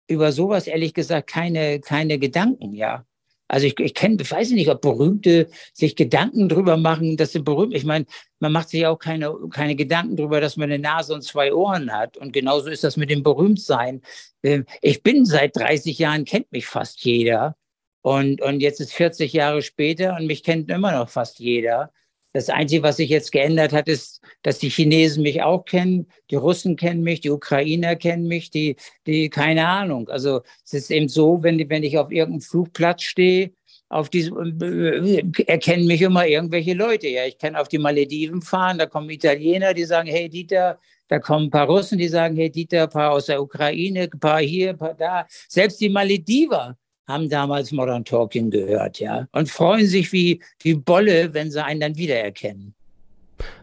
über 0.07 0.31
sowas 0.31 0.65
ehrlich 0.65 0.95
gesagt 0.95 1.29
keine, 1.29 1.79
keine 1.79 2.17
Gedanken, 2.17 2.73
ja. 2.73 3.05
Also 3.51 3.67
ich, 3.67 3.77
ich 3.81 3.93
kenne, 3.93 4.15
ich 4.21 4.31
weiß 4.31 4.51
nicht, 4.51 4.69
ob 4.69 4.79
Berühmte 4.79 5.49
sich 5.73 5.97
Gedanken 5.97 6.47
drüber 6.47 6.77
machen, 6.77 7.17
dass 7.17 7.33
sie 7.33 7.41
berühmt. 7.41 7.75
Ich 7.75 7.83
meine, 7.83 8.05
man 8.39 8.53
macht 8.53 8.69
sich 8.69 8.85
auch 8.85 8.97
keine, 8.97 9.35
keine 9.51 9.75
Gedanken 9.75 10.15
drüber, 10.15 10.39
dass 10.39 10.55
man 10.55 10.71
eine 10.71 10.81
Nase 10.81 11.13
und 11.13 11.21
zwei 11.21 11.53
Ohren 11.53 11.91
hat. 11.91 12.15
Und 12.15 12.31
genauso 12.31 12.69
ist 12.69 12.85
das 12.85 12.95
mit 12.95 13.09
dem 13.09 13.23
Berühmtsein. 13.23 14.03
Ähm, 14.41 14.65
ich 14.81 15.03
bin 15.03 15.25
seit 15.25 15.57
30 15.57 15.99
Jahren, 15.99 16.23
kennt 16.23 16.49
mich 16.53 16.65
fast 16.65 17.03
jeder. 17.03 17.57
Und, 18.01 18.41
und 18.41 18.61
jetzt 18.61 18.79
ist 18.79 18.93
40 18.93 19.33
Jahre 19.33 19.61
später 19.61 20.15
und 20.15 20.27
mich 20.27 20.43
kennt 20.43 20.71
immer 20.71 20.93
noch 20.93 21.09
fast 21.09 21.39
jeder. 21.39 21.91
Das 22.33 22.49
Einzige, 22.49 22.83
was 22.83 22.97
sich 22.97 23.09
jetzt 23.09 23.31
geändert 23.31 23.73
hat, 23.73 23.87
ist, 23.87 24.21
dass 24.41 24.59
die 24.59 24.69
Chinesen 24.69 25.23
mich 25.23 25.41
auch 25.41 25.65
kennen, 25.65 26.07
die 26.29 26.35
Russen 26.35 26.77
kennen 26.77 27.03
mich, 27.03 27.19
die 27.19 27.29
Ukrainer 27.29 27.95
kennen 27.97 28.27
mich, 28.27 28.49
die, 28.49 28.77
die, 29.05 29.29
keine 29.29 29.67
Ahnung. 29.67 30.07
Also 30.07 30.41
es 30.63 30.73
ist 30.73 30.91
eben 30.91 31.09
so, 31.09 31.43
wenn, 31.43 31.69
wenn 31.69 31.83
ich 31.83 31.97
auf 31.97 32.11
irgendeinem 32.11 32.41
Flugplatz 32.41 33.03
stehe, 33.03 33.51
auf 33.89 34.09
diesem, 34.09 34.61
äh, 34.61 35.23
erkennen 35.47 35.85
mich 35.85 36.01
immer 36.01 36.25
irgendwelche 36.25 36.73
Leute. 36.73 37.09
Ja, 37.09 37.25
ich 37.25 37.37
kann 37.37 37.57
auf 37.57 37.67
die 37.67 37.77
Malediven 37.77 38.41
fahren, 38.41 38.77
da 38.77 38.85
kommen 38.85 39.09
Italiener, 39.09 39.73
die 39.73 39.83
sagen, 39.83 40.07
hey 40.07 40.29
Dieter, 40.29 40.79
da 41.09 41.19
kommen 41.19 41.47
ein 41.47 41.51
paar 41.51 41.67
Russen, 41.67 41.97
die 41.97 42.07
sagen, 42.07 42.37
hey 42.37 42.49
Dieter, 42.49 42.83
ein 42.83 42.89
paar 42.89 43.11
aus 43.11 43.25
der 43.25 43.41
Ukraine, 43.41 44.03
ein 44.03 44.19
paar 44.19 44.39
hier, 44.39 44.69
ein 44.69 44.77
paar 44.77 44.93
da. 44.93 45.27
Selbst 45.49 45.81
die 45.81 45.89
Malediver 45.89 46.77
haben 47.07 47.29
damals 47.29 47.71
Modern 47.71 48.05
Talking 48.05 48.51
gehört, 48.51 48.99
ja, 48.99 49.27
und 49.31 49.49
freuen 49.49 49.85
sich 49.85 50.11
wie 50.11 50.41
die 50.63 50.75
Bolle, 50.75 51.33
wenn 51.33 51.51
sie 51.51 51.63
einen 51.63 51.81
dann 51.81 51.97
wiedererkennen. 51.97 52.73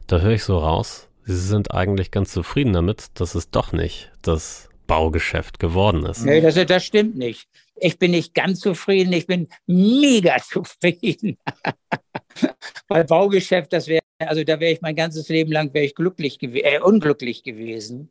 Da 0.07 0.21
höre 0.21 0.33
ich 0.33 0.45
so 0.45 0.59
raus, 0.59 1.09
Sie 1.29 1.37
sind 1.37 1.75
eigentlich 1.75 2.11
ganz 2.11 2.33
zufrieden 2.33 2.73
damit, 2.73 3.09
dass 3.21 3.35
es 3.35 3.51
doch 3.51 3.73
nicht 3.73 4.11
das 4.23 4.71
Baugeschäft 4.87 5.59
geworden 5.59 6.07
ist. 6.07 6.25
Nee, 6.25 6.41
das, 6.41 6.55
das 6.55 6.83
stimmt 6.83 7.17
nicht. 7.17 7.51
Ich 7.77 7.99
bin 7.99 8.13
nicht 8.13 8.33
ganz 8.33 8.61
zufrieden, 8.61 9.13
ich 9.13 9.27
bin 9.27 9.47
mega 9.67 10.39
zufrieden. 10.43 11.37
Weil 12.89 13.05
Baugeschäft, 13.05 13.75
das 13.75 13.89
wäre, 13.89 14.01
also 14.19 14.43
da 14.43 14.59
wäre 14.59 14.73
ich 14.73 14.81
mein 14.81 14.97
ganzes 14.97 15.29
Leben 15.29 15.53
lang 15.53 15.75
wäre 15.75 15.85
ich 15.85 15.95
glücklich 15.95 16.43
äh, 16.43 16.81
unglücklich 16.81 17.43
gewesen. 17.43 18.11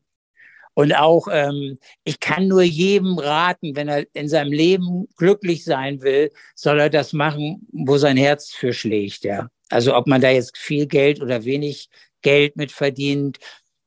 Und 0.77 0.95
auch, 0.95 1.27
ähm, 1.31 1.79
ich 2.03 2.19
kann 2.19 2.47
nur 2.47 2.61
jedem 2.61 3.17
raten, 3.17 3.75
wenn 3.75 3.87
er 3.87 4.05
in 4.13 4.29
seinem 4.29 4.51
Leben 4.51 5.07
glücklich 5.17 5.63
sein 5.63 6.03
will, 6.03 6.29
soll 6.53 6.79
er 6.79 6.91
das 6.91 7.13
machen, 7.13 7.67
wo 7.71 7.97
sein 7.97 8.15
Herz 8.15 8.51
für 8.51 8.73
schlägt, 8.73 9.23
ja. 9.23 9.49
Also 9.69 9.95
ob 9.95 10.05
man 10.05 10.21
da 10.21 10.29
jetzt 10.29 10.55
viel 10.55 10.85
Geld 10.85 11.19
oder 11.19 11.45
wenig 11.45 11.89
Geld 12.21 12.57
mit 12.57 12.71
verdient, 12.71 13.39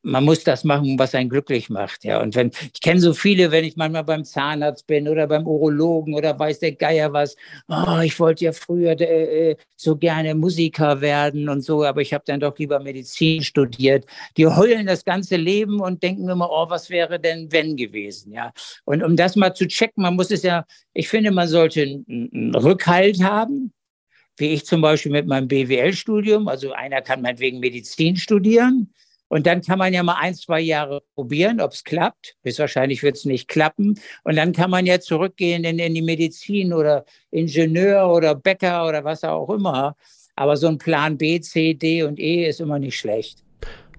man 0.03 0.25
muss 0.25 0.45
das 0.45 0.65
machen, 0.65 0.99
was 0.99 1.15
einen 1.15 1.29
glücklich 1.29 1.69
macht. 1.69 2.05
Ja, 2.05 2.23
und 2.23 2.35
wenn 2.35 2.51
ich 2.73 2.81
kenne 2.81 3.01
so 3.01 3.13
viele, 3.13 3.51
wenn 3.51 3.65
ich 3.65 3.77
manchmal 3.77 4.05
beim 4.05 4.25
Zahnarzt 4.25 4.87
bin 4.87 5.09
oder 5.09 5.27
beim 5.27 5.47
Urologen 5.47 6.15
oder 6.15 6.39
weiß 6.39 6.61
der 6.61 6.73
Geier 6.73 7.13
was, 7.13 7.37
oh, 7.69 8.01
ich 8.03 8.19
wollte 8.19 8.47
ja 8.47 8.53
früher 8.53 8.99
äh, 9.01 9.51
äh, 9.51 9.57
so 9.77 9.97
gerne 9.97 10.35
Musiker 10.35 11.01
werden 11.01 11.49
und 11.49 11.63
so, 11.63 11.85
aber 11.85 12.01
ich 12.01 12.15
habe 12.15 12.25
dann 12.27 12.41
doch 12.41 12.57
lieber 12.59 12.81
Medizin 12.81 13.43
studiert. 13.43 14.07
Die 14.37 14.47
heulen 14.47 14.87
das 14.87 15.05
ganze 15.05 15.37
Leben 15.37 15.81
und 15.81 16.03
denken 16.03 16.29
immer, 16.29 16.51
oh, 16.51 16.71
was 16.71 16.89
wäre 16.91 17.21
denn 17.21 17.53
wenn 17.53 17.77
gewesen? 17.77 18.33
Ja, 18.33 18.53
und 18.85 19.03
um 19.03 19.17
das 19.17 19.37
mal 19.37 19.55
zu 19.55 19.67
checken, 19.67 20.03
man 20.03 20.17
muss 20.17 20.31
es 20.31 20.43
ja, 20.43 20.65
ich 20.95 21.09
finde, 21.09 21.31
man 21.31 21.49
sollte 21.49 21.83
einen 21.83 22.55
Rückhalt 22.55 23.23
haben. 23.23 23.73
Wie 24.37 24.55
ich 24.55 24.65
zum 24.65 24.81
Beispiel 24.81 25.13
mit 25.13 25.27
meinem 25.27 25.49
BWL-Studium, 25.49 26.49
also 26.49 26.73
einer 26.73 27.03
kann 27.03 27.21
meinetwegen 27.21 27.61
Medizin 27.61 28.17
studieren, 28.17 28.91
und 29.31 29.47
dann 29.47 29.63
kann 29.63 29.79
man 29.79 29.95
ja 29.95 30.03
mal 30.03 30.17
ein, 30.19 30.35
zwei 30.35 30.61
Jahre 30.61 31.03
probieren, 31.15 31.61
ob 31.61 31.71
es 31.71 31.85
klappt. 31.85 32.35
Bis 32.43 32.59
wahrscheinlich 32.59 33.05
wird 33.05 33.17
es 33.17 33.25
nicht 33.25 33.47
klappen. 33.47 33.99
Und 34.25 34.35
dann 34.35 34.53
kann 34.53 34.71
man 34.71 34.87
ja 34.87 34.99
zurückgehen 34.99 35.63
in, 35.63 35.79
in 35.79 35.95
die 35.95 36.03
Medizin 36.03 36.73
oder 36.73 37.05
Ingenieur 37.31 38.13
oder 38.13 38.35
Bäcker 38.35 38.89
oder 38.89 39.05
was 39.05 39.23
auch 39.23 39.49
immer. 39.51 39.95
Aber 40.35 40.57
so 40.57 40.67
ein 40.67 40.79
Plan 40.79 41.17
B, 41.17 41.41
C, 41.41 41.75
D 41.75 42.03
und 42.03 42.19
E 42.19 42.49
ist 42.49 42.61
immer 42.61 42.81
nicht 42.81 42.99
schlecht. 42.99 43.45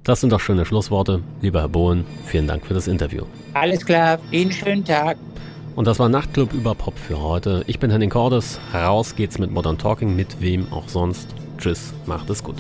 Das 0.04 0.20
sind 0.20 0.34
doch 0.34 0.42
schöne 0.42 0.66
Schlussworte. 0.66 1.24
Lieber 1.40 1.62
Herr 1.62 1.70
Bohlen, 1.70 2.06
vielen 2.26 2.48
Dank 2.48 2.66
für 2.66 2.74
das 2.74 2.90
Interview. 2.90 3.24
Alles 3.54 3.86
klar, 3.86 4.20
Ihnen 4.32 4.52
schönen 4.52 4.84
Tag. 4.84 5.18
Und 5.78 5.88
das 5.88 5.98
war 5.98 6.10
Nachtclub 6.10 6.52
über 6.52 6.76
Pop 6.76 6.98
für 7.00 7.22
heute. 7.22 7.64
Ich 7.68 7.80
bin 7.80 7.90
Henning 7.90 8.10
Cordes. 8.10 8.60
Raus 8.74 9.16
geht's 9.16 9.38
mit 9.38 9.50
Modern 9.50 9.78
Talking, 9.78 10.14
mit 10.14 10.42
wem 10.42 10.74
auch 10.74 10.90
sonst. 10.90 11.34
Tschüss, 11.58 11.94
macht 12.06 12.30
es 12.30 12.44
gut. 12.44 12.58